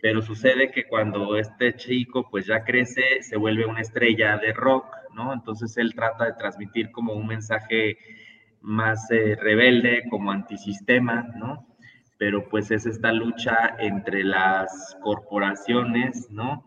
pero 0.00 0.22
sucede 0.22 0.70
que 0.70 0.86
cuando 0.86 1.36
este 1.36 1.74
chico 1.74 2.28
pues 2.30 2.46
ya 2.46 2.62
crece, 2.62 3.22
se 3.22 3.36
vuelve 3.36 3.66
una 3.66 3.80
estrella 3.80 4.38
de 4.38 4.52
rock, 4.52 4.86
¿no? 5.12 5.32
Entonces 5.32 5.76
él 5.76 5.94
trata 5.94 6.26
de 6.26 6.34
transmitir 6.34 6.92
como 6.92 7.14
un 7.14 7.26
mensaje 7.26 7.98
más 8.60 9.10
eh, 9.10 9.36
rebelde, 9.40 10.04
como 10.08 10.30
antisistema, 10.30 11.26
¿no? 11.36 11.66
Pero 12.16 12.48
pues 12.48 12.70
es 12.70 12.86
esta 12.86 13.12
lucha 13.12 13.74
entre 13.80 14.22
las 14.22 14.96
corporaciones, 15.02 16.28
¿no? 16.30 16.64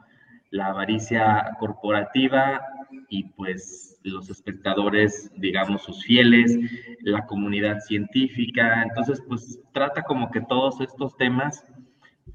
La 0.52 0.68
avaricia 0.68 1.56
corporativa 1.60 2.62
y 3.10 3.24
pues 3.24 4.00
los 4.04 4.30
espectadores, 4.30 5.32
digamos, 5.38 5.84
sus 5.84 6.04
fieles, 6.04 6.58
la 7.02 7.26
comunidad 7.26 7.80
científica. 7.80 8.84
Entonces, 8.84 9.22
pues 9.28 9.60
trata 9.74 10.04
como 10.04 10.30
que 10.32 10.42
todos 10.42 10.80
estos 10.82 11.16
temas, 11.18 11.64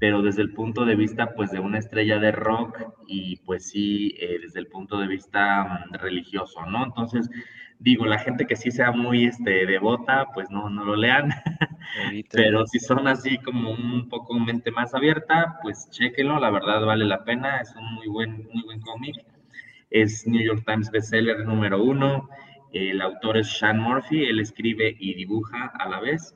pero 0.01 0.21
desde 0.21 0.41
el 0.41 0.53
punto 0.53 0.83
de 0.83 0.95
vista, 0.95 1.33
pues, 1.35 1.51
de 1.51 1.59
una 1.59 1.77
estrella 1.77 2.19
de 2.19 2.31
rock 2.31 2.79
y 3.07 3.37
pues 3.45 3.69
sí, 3.69 4.15
eh, 4.19 4.39
desde 4.41 4.59
el 4.59 4.67
punto 4.67 4.97
de 4.97 5.07
vista 5.07 5.85
mm, 5.91 5.93
religioso, 5.99 6.65
¿no? 6.65 6.83
Entonces, 6.83 7.29
digo, 7.77 8.05
la 8.05 8.17
gente 8.17 8.47
que 8.47 8.55
sí 8.55 8.71
sea 8.71 8.91
muy 8.91 9.25
este, 9.25 9.65
devota, 9.67 10.27
pues 10.33 10.49
no, 10.49 10.69
no 10.71 10.83
lo 10.85 10.95
lean. 10.95 11.29
Pero 12.31 12.65
si 12.65 12.79
son 12.79 13.07
así 13.07 13.37
como 13.37 13.71
un 13.71 14.09
poco 14.09 14.33
mente 14.39 14.71
más 14.71 14.95
abierta, 14.95 15.59
pues 15.61 15.87
chéquenlo, 15.91 16.39
la 16.39 16.49
verdad 16.49 16.83
vale 16.83 17.05
la 17.05 17.23
pena, 17.23 17.61
es 17.61 17.73
un 17.75 17.93
muy 17.93 18.07
buen, 18.07 18.47
muy 18.51 18.63
buen 18.63 18.81
cómic 18.81 19.15
es 19.91 20.25
New 20.25 20.41
York 20.41 20.63
Times 20.65 20.89
bestseller 20.89 21.45
número 21.45 21.83
uno. 21.83 22.29
El 22.73 23.01
autor 23.01 23.37
es 23.37 23.47
Sean 23.51 23.79
Murphy, 23.79 24.23
él 24.23 24.39
escribe 24.39 24.95
y 24.97 25.13
dibuja 25.13 25.71
a 25.77 25.89
la 25.89 25.99
vez. 25.99 26.35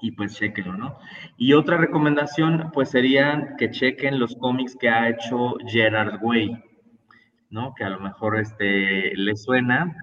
Y 0.00 0.12
pues 0.12 0.36
chequenlo, 0.36 0.76
¿no? 0.76 0.98
Y 1.38 1.54
otra 1.54 1.78
recomendación, 1.78 2.70
pues 2.72 2.90
sería 2.90 3.54
que 3.58 3.70
chequen 3.70 4.18
los 4.18 4.36
cómics 4.36 4.76
que 4.76 4.88
ha 4.88 5.08
hecho 5.08 5.54
Gerard 5.66 6.22
Way, 6.22 6.62
¿no? 7.50 7.74
Que 7.74 7.84
a 7.84 7.90
lo 7.90 8.00
mejor 8.00 8.38
este, 8.38 9.16
le 9.16 9.36
suena, 9.36 9.96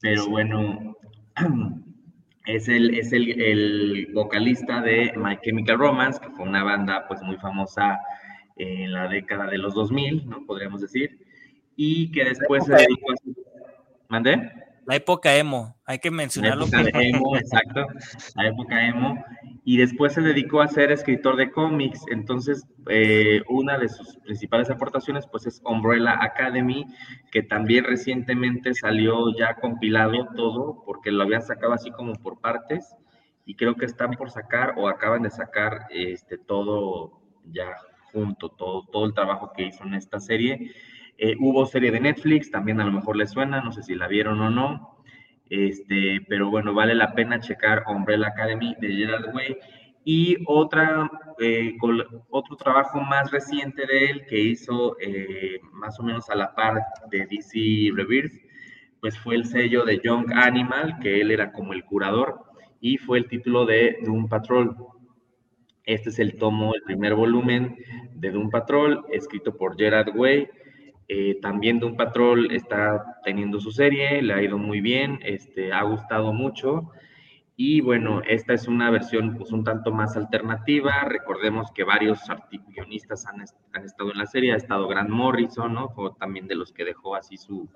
pero 0.00 0.28
bueno, 0.28 0.96
es 2.46 2.68
el, 2.68 2.94
es 2.94 3.12
el, 3.12 3.40
el, 3.40 4.08
vocalista 4.14 4.80
de 4.80 5.12
My 5.16 5.38
Chemical 5.42 5.78
Romance, 5.78 6.20
que 6.20 6.30
fue 6.30 6.46
una 6.46 6.62
banda 6.62 7.08
pues 7.08 7.20
muy 7.22 7.36
famosa 7.36 7.98
en 8.56 8.92
la 8.92 9.08
década 9.08 9.46
de 9.46 9.58
los 9.58 9.74
2000, 9.74 10.28
¿no? 10.28 10.46
Podríamos 10.46 10.80
decir 10.80 11.18
y 11.76 12.10
que 12.12 12.24
después 12.24 12.64
se 12.64 12.74
dedicó 12.74 13.12
a... 13.12 13.14
¿Mandé? 14.08 14.52
La 14.86 14.96
época 14.96 15.36
emo, 15.36 15.76
hay 15.86 15.98
que 15.98 16.10
mencionarlo. 16.10 16.66
La 16.70 16.82
época 16.82 17.02
emo, 17.02 17.36
exacto, 17.36 17.86
la 18.34 18.48
época 18.48 18.86
emo. 18.86 19.24
Y 19.64 19.78
después 19.78 20.12
se 20.12 20.20
dedicó 20.20 20.60
a 20.60 20.68
ser 20.68 20.92
escritor 20.92 21.36
de 21.36 21.50
cómics. 21.50 22.00
Entonces, 22.10 22.66
eh, 22.90 23.42
una 23.48 23.78
de 23.78 23.88
sus 23.88 24.16
principales 24.18 24.70
aportaciones, 24.70 25.26
pues, 25.26 25.46
es 25.46 25.62
Umbrella 25.64 26.18
Academy, 26.20 26.86
que 27.30 27.42
también 27.42 27.84
recientemente 27.84 28.74
salió 28.74 29.34
ya 29.36 29.54
compilado 29.54 30.28
todo, 30.36 30.82
porque 30.84 31.10
lo 31.10 31.22
habían 31.22 31.42
sacado 31.42 31.72
así 31.72 31.90
como 31.90 32.12
por 32.14 32.40
partes. 32.40 32.94
Y 33.46 33.56
creo 33.56 33.76
que 33.76 33.86
están 33.86 34.12
por 34.12 34.30
sacar 34.30 34.74
o 34.76 34.88
acaban 34.88 35.22
de 35.22 35.30
sacar 35.30 35.86
este, 35.90 36.38
todo 36.38 37.20
ya 37.44 37.74
junto, 38.12 38.50
todo, 38.50 38.86
todo 38.86 39.06
el 39.06 39.14
trabajo 39.14 39.52
que 39.54 39.66
hizo 39.66 39.84
en 39.84 39.94
esta 39.94 40.20
serie. 40.20 40.72
Eh, 41.16 41.36
hubo 41.38 41.64
serie 41.64 41.92
de 41.92 42.00
Netflix, 42.00 42.50
también 42.50 42.80
a 42.80 42.84
lo 42.84 42.92
mejor 42.92 43.16
les 43.16 43.30
suena, 43.30 43.60
no 43.60 43.70
sé 43.72 43.82
si 43.82 43.94
la 43.94 44.08
vieron 44.08 44.40
o 44.40 44.50
no. 44.50 44.98
Este, 45.48 46.20
pero 46.28 46.50
bueno, 46.50 46.74
vale 46.74 46.94
la 46.94 47.14
pena 47.14 47.38
checar 47.38 47.84
Umbrella 47.86 48.28
Academy 48.28 48.74
de 48.80 48.88
Gerard 48.88 49.34
Way. 49.34 49.56
Y 50.04 50.36
otra, 50.46 51.10
eh, 51.38 51.76
otro 52.28 52.56
trabajo 52.56 53.00
más 53.00 53.30
reciente 53.30 53.86
de 53.86 54.10
él 54.10 54.26
que 54.26 54.38
hizo 54.38 54.96
eh, 55.00 55.60
más 55.72 55.98
o 56.00 56.02
menos 56.02 56.28
a 56.28 56.34
la 56.34 56.54
par 56.54 56.82
de 57.10 57.26
DC 57.26 57.90
Rebirth, 57.94 58.32
pues 59.00 59.18
fue 59.18 59.36
el 59.36 59.46
sello 59.46 59.84
de 59.84 60.00
Young 60.00 60.32
Animal, 60.34 60.98
que 61.00 61.20
él 61.20 61.30
era 61.30 61.52
como 61.52 61.72
el 61.72 61.84
curador, 61.84 62.40
y 62.80 62.98
fue 62.98 63.18
el 63.18 63.28
título 63.28 63.64
de 63.64 63.98
Doom 64.04 64.28
Patrol. 64.28 64.76
Este 65.84 66.10
es 66.10 66.18
el 66.18 66.36
tomo, 66.36 66.74
el 66.74 66.82
primer 66.82 67.14
volumen 67.14 67.76
de 68.14 68.30
Doom 68.30 68.50
Patrol, 68.50 69.04
escrito 69.10 69.56
por 69.56 69.76
Gerard 69.76 70.14
Way 70.16 70.48
eh, 71.08 71.38
también 71.42 71.80
Doom 71.80 71.96
Patrol 71.96 72.50
está 72.52 73.20
teniendo 73.24 73.60
su 73.60 73.70
serie, 73.70 74.22
le 74.22 74.34
ha 74.34 74.42
ido 74.42 74.58
muy 74.58 74.80
bien, 74.80 75.20
este, 75.22 75.72
ha 75.72 75.82
gustado 75.82 76.32
mucho. 76.32 76.90
Y 77.56 77.80
bueno, 77.82 78.20
esta 78.26 78.52
es 78.52 78.66
una 78.66 78.90
versión 78.90 79.36
pues 79.36 79.52
un 79.52 79.62
tanto 79.62 79.92
más 79.92 80.16
alternativa. 80.16 81.04
Recordemos 81.04 81.70
que 81.72 81.84
varios 81.84 82.20
guionistas 82.68 83.26
han, 83.26 83.42
estado 83.84 84.10
en 84.10 84.18
la 84.18 84.26
serie, 84.26 84.52
ha 84.52 84.56
estado 84.56 84.88
Grant 84.88 85.10
Morrison, 85.10 85.72
¿no? 85.72 85.94
también 86.18 86.48
de 86.48 86.56
los 86.56 86.72
que 86.72 86.84
dejó 86.84 87.14
así 87.14 87.36
su, 87.36 87.68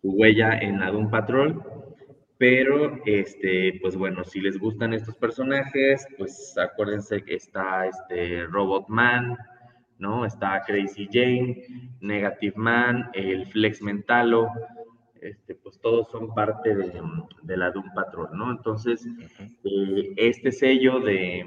su, 0.00 0.10
huella 0.10 0.58
en 0.58 0.80
la 0.80 0.90
Doom 0.90 1.10
Patrol. 1.10 1.62
Pero, 2.38 3.00
este, 3.06 3.78
pues 3.80 3.96
bueno, 3.96 4.24
si 4.24 4.40
les 4.40 4.58
gustan 4.58 4.92
estos 4.92 5.14
personajes, 5.16 6.04
pues 6.18 6.58
acuérdense 6.58 7.22
que 7.22 7.34
está 7.34 7.86
este 7.86 8.44
Robot 8.46 8.88
Man, 8.88 9.36
¿no? 10.04 10.26
Está 10.26 10.62
Crazy 10.66 11.08
Jane, 11.10 11.90
Negative 12.00 12.52
Man, 12.56 13.10
el 13.14 13.46
Flex 13.46 13.80
Mentalo, 13.80 14.50
este, 15.22 15.54
pues 15.54 15.80
todos 15.80 16.10
son 16.10 16.34
parte 16.34 16.76
de, 16.76 17.00
de 17.42 17.56
la 17.56 17.70
Doom 17.70 17.90
Patrol, 17.94 18.28
¿no? 18.34 18.50
Entonces, 18.50 19.08
eh, 19.64 20.12
este 20.16 20.52
sello 20.52 21.00
de, 21.00 21.46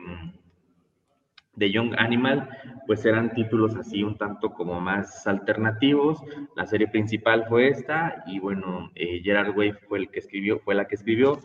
de 1.55 1.72
Young 1.72 1.93
Animal, 1.99 2.49
pues 2.88 3.05
eran 3.05 3.32
títulos 3.36 3.76
así 3.76 4.01
un 4.01 4.18
tanto 4.18 4.49
como 4.49 4.82
más 4.82 5.28
alternativos. 5.28 6.24
La 6.55 6.66
serie 6.66 6.88
principal 6.88 7.45
fue 7.47 7.68
esta 7.68 8.24
y 8.26 8.39
bueno, 8.39 8.89
eh, 8.95 9.22
Gerard 9.24 9.55
Way 9.55 9.74
fue 9.88 9.99
el 9.99 10.10
que 10.10 10.18
escribió, 10.18 10.58
fue 10.58 10.74
la 10.74 10.88
que 10.88 10.95
escribió, 10.95 11.39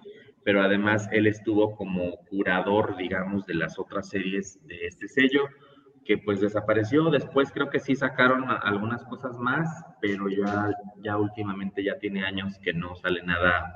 pero 0.45 0.63
además 0.63 1.11
él 1.13 1.27
estuvo 1.27 1.77
como 1.77 2.17
curador, 2.31 2.97
digamos, 2.97 3.45
de 3.45 3.55
las 3.55 3.79
otras 3.79 4.09
series 4.09 4.59
de 4.67 4.87
este 4.87 5.09
sello 5.09 5.51
que 6.05 6.19
pues 6.19 6.41
desapareció. 6.41 7.11
Después 7.11 7.51
creo 7.53 7.71
que 7.71 7.81
sí 7.81 7.95
sacaron 7.95 8.45
algunas 8.63 9.05
cosas 9.05 9.39
más, 9.39 9.69
pero 10.01 10.29
ya, 10.29 10.71
ya 11.03 11.17
últimamente 11.17 11.85
ya 11.85 11.99
tiene 11.99 12.25
años 12.25 12.59
que 12.59 12.73
no 12.73 12.95
sale 12.97 13.23
nada 13.23 13.75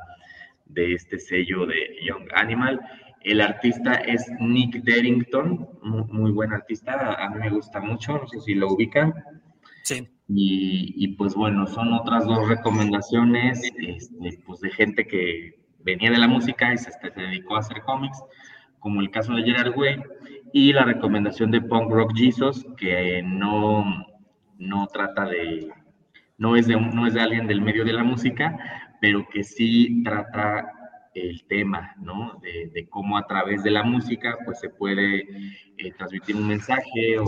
de 0.66 0.94
este 0.94 1.18
sello 1.18 1.66
de 1.66 1.96
Young 2.02 2.28
Animal. 2.34 2.80
El 3.22 3.40
artista 3.40 3.94
es 3.94 4.26
Nick 4.40 4.82
Derrington, 4.82 5.68
muy, 5.82 6.30
buen 6.30 6.52
artista, 6.52 7.14
a 7.14 7.30
mí 7.30 7.40
me 7.40 7.50
gusta 7.50 7.80
mucho, 7.80 8.18
no 8.18 8.26
sé 8.28 8.40
si 8.40 8.54
lo 8.54 8.68
ubican. 8.72 9.14
Sí. 9.82 10.08
Y, 10.28 10.94
y 10.96 11.08
pues 11.14 11.34
bueno, 11.34 11.66
son 11.66 11.92
otras 11.92 12.24
dos 12.24 12.48
recomendaciones 12.48 13.62
este, 13.78 14.40
pues 14.44 14.60
de 14.60 14.70
gente 14.70 15.06
que 15.06 15.58
venía 15.80 16.10
de 16.10 16.18
la 16.18 16.26
música 16.26 16.72
y 16.74 16.78
se, 16.78 16.90
se 16.90 17.10
dedicó 17.10 17.56
a 17.56 17.60
hacer 17.60 17.82
cómics, 17.82 18.20
como 18.80 19.00
el 19.00 19.10
caso 19.10 19.34
de 19.34 19.44
Gerard 19.44 19.76
Way 19.76 20.02
y 20.52 20.72
la 20.72 20.84
recomendación 20.84 21.50
de 21.50 21.60
Punk 21.60 21.90
Rock 21.90 22.12
Jesus, 22.16 22.66
que 22.76 23.22
no, 23.22 23.84
no 24.58 24.86
trata 24.88 25.26
de, 25.26 25.70
no 26.38 26.56
es 26.56 26.66
de, 26.66 26.76
no 26.76 27.06
es 27.06 27.14
de 27.14 27.20
alguien 27.20 27.46
del 27.46 27.60
medio 27.60 27.84
de 27.84 27.92
la 27.92 28.04
música, 28.04 28.58
pero 29.00 29.26
que 29.28 29.44
sí 29.44 30.02
trata 30.02 30.72
el 31.14 31.44
tema, 31.46 31.94
¿no? 31.98 32.40
De, 32.42 32.88
cómo 32.90 33.16
a 33.16 33.26
través 33.26 33.62
de 33.62 33.70
la 33.70 33.82
música, 33.82 34.38
pues 34.44 34.60
se 34.60 34.68
puede 34.68 35.20
eh, 35.78 35.92
transmitir 35.96 36.36
un 36.36 36.46
mensaje 36.46 37.18
o 37.18 37.26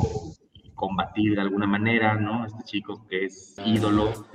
combatir 0.75 1.35
de 1.35 1.41
alguna 1.41 1.67
manera, 1.67 2.15
¿no? 2.15 2.47
Este 2.47 2.63
chico 2.65 3.07
que 3.09 3.25
es 3.25 3.57
ídolo 3.65 4.27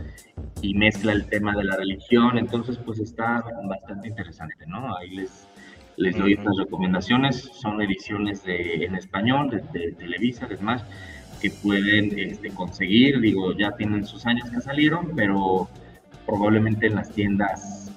y 0.61 0.73
mezcla 0.73 1.13
el 1.13 1.27
tema 1.27 1.55
de 1.55 1.63
la 1.63 1.77
religión, 1.77 2.37
entonces 2.37 2.77
pues 2.77 2.99
está 2.99 3.43
bastante 3.67 4.09
interesante, 4.09 4.65
¿no? 4.67 4.95
Ahí 4.97 5.11
les, 5.11 5.47
les 5.97 6.15
doy 6.15 6.33
estas 6.33 6.55
recomendaciones. 6.57 7.49
Son 7.53 7.81
ediciones 7.81 8.43
de, 8.43 8.85
en 8.85 8.95
español 8.95 9.49
de, 9.71 9.91
Televisa, 9.93 10.47
de 10.47 10.57
Smash, 10.57 10.81
que 11.41 11.49
pueden 11.49 12.17
este, 12.17 12.49
conseguir. 12.49 13.19
Digo, 13.19 13.53
ya 13.53 13.71
tienen 13.71 14.05
sus 14.05 14.25
años 14.25 14.49
que 14.49 14.61
salieron, 14.61 15.15
pero 15.15 15.69
probablemente 16.25 16.87
en 16.87 16.95
las 16.95 17.11
tiendas 17.11 17.91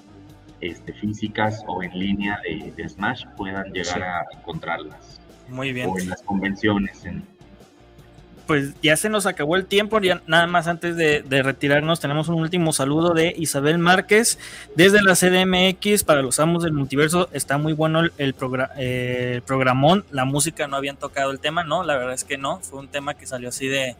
este, 0.61 0.93
físicas 0.93 1.63
o 1.67 1.83
en 1.83 1.97
línea 1.97 2.39
de, 2.43 2.89
Smash 2.89 3.25
puedan 3.35 3.71
llegar 3.71 4.03
a 4.03 4.25
encontrarlas. 4.33 5.21
Muy 5.49 5.71
bien. 5.71 5.89
O 5.89 5.97
en 5.99 6.09
las 6.09 6.21
convenciones. 6.23 7.05
Pues 8.47 8.73
ya 8.81 8.95
se 8.95 9.09
nos 9.09 9.25
acabó 9.25 9.57
el 9.57 9.65
tiempo, 9.65 9.99
ya 9.99 10.21
nada 10.25 10.47
más 10.47 10.67
antes 10.67 10.95
de, 10.95 11.21
retirarnos 11.43 11.99
tenemos 11.99 12.29
un 12.29 12.35
último 12.35 12.73
saludo 12.73 13.13
de 13.13 13.35
Isabel 13.37 13.77
Márquez 13.77 14.39
desde 14.75 15.03
la 15.03 15.15
CDMX 15.15 16.03
para 16.03 16.21
los 16.21 16.39
amos 16.39 16.63
del 16.63 16.73
multiverso, 16.73 17.29
está 17.33 17.57
muy 17.57 17.73
bueno 17.73 18.01
el, 18.17 18.33
programón, 19.43 20.05
la 20.11 20.25
música 20.25 20.67
no 20.67 20.77
habían 20.77 20.97
tocado 20.97 21.31
el 21.31 21.39
tema, 21.39 21.63
no, 21.63 21.83
la 21.83 21.97
verdad 21.97 22.13
es 22.13 22.23
que 22.23 22.37
no, 22.37 22.59
fue 22.61 22.79
un 22.79 22.87
tema 22.87 23.13
que 23.13 23.27
salió 23.27 23.49
así 23.49 23.67
de, 23.67 23.95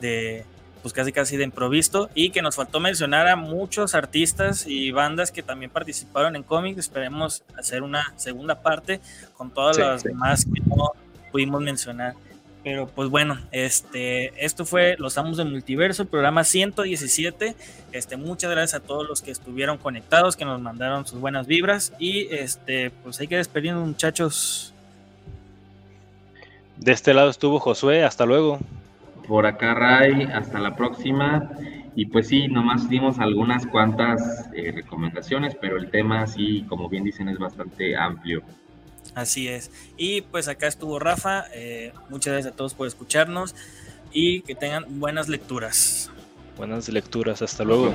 de 0.00 0.44
pues 0.82 0.92
casi 0.92 1.12
casi 1.12 1.38
de 1.38 1.44
improviso 1.44 2.10
y 2.14 2.30
que 2.30 2.42
nos 2.42 2.56
faltó 2.56 2.80
mencionar 2.80 3.28
a 3.28 3.36
muchos 3.36 3.94
artistas 3.94 4.66
y 4.66 4.90
bandas 4.90 5.30
que 5.30 5.42
también 5.42 5.70
participaron 5.70 6.36
en 6.36 6.42
cómics, 6.42 6.78
esperemos 6.78 7.42
hacer 7.56 7.82
una 7.82 8.12
segunda 8.16 8.60
parte 8.60 9.00
con 9.34 9.50
todas 9.50 9.78
las 9.78 10.02
demás 10.02 10.44
que 10.44 10.60
no 10.66 10.92
pudimos 11.32 11.62
mencionar. 11.62 12.14
Pero 12.64 12.88
pues 12.88 13.10
bueno, 13.10 13.38
este, 13.52 14.42
esto 14.42 14.64
fue 14.64 14.96
Los 14.98 15.18
Amos 15.18 15.36
del 15.36 15.50
Multiverso, 15.50 16.06
programa 16.06 16.44
117. 16.44 17.54
Este, 17.92 18.16
muchas 18.16 18.50
gracias 18.50 18.82
a 18.82 18.84
todos 18.84 19.06
los 19.06 19.20
que 19.20 19.30
estuvieron 19.30 19.76
conectados, 19.76 20.34
que 20.34 20.46
nos 20.46 20.58
mandaron 20.62 21.06
sus 21.06 21.20
buenas 21.20 21.46
vibras. 21.46 21.92
Y 21.98 22.26
este, 22.34 22.90
pues 22.90 23.20
hay 23.20 23.28
que 23.28 23.36
despedir, 23.36 23.74
muchachos. 23.74 24.72
De 26.78 26.92
este 26.92 27.12
lado 27.12 27.28
estuvo 27.28 27.60
Josué, 27.60 28.02
hasta 28.02 28.24
luego. 28.24 28.58
Por 29.28 29.44
acá, 29.44 29.74
Ray, 29.74 30.22
hasta 30.22 30.58
la 30.58 30.74
próxima. 30.74 31.50
Y 31.94 32.06
pues 32.06 32.28
sí, 32.28 32.48
nomás 32.48 32.88
dimos 32.88 33.18
algunas 33.18 33.66
cuantas 33.66 34.48
eh, 34.54 34.72
recomendaciones, 34.72 35.54
pero 35.60 35.76
el 35.76 35.90
tema, 35.90 36.26
sí, 36.26 36.64
como 36.66 36.88
bien 36.88 37.04
dicen, 37.04 37.28
es 37.28 37.38
bastante 37.38 37.94
amplio. 37.94 38.42
Así 39.14 39.48
es. 39.48 39.70
Y 39.96 40.22
pues 40.22 40.48
acá 40.48 40.66
estuvo 40.66 40.98
Rafa. 40.98 41.44
Eh, 41.52 41.92
muchas 42.08 42.32
gracias 42.32 42.52
a 42.52 42.56
todos 42.56 42.74
por 42.74 42.86
escucharnos 42.86 43.54
y 44.12 44.40
que 44.42 44.54
tengan 44.54 45.00
buenas 45.00 45.28
lecturas. 45.28 46.10
Buenas 46.56 46.88
lecturas. 46.88 47.42
Hasta 47.42 47.64
luego. 47.64 47.92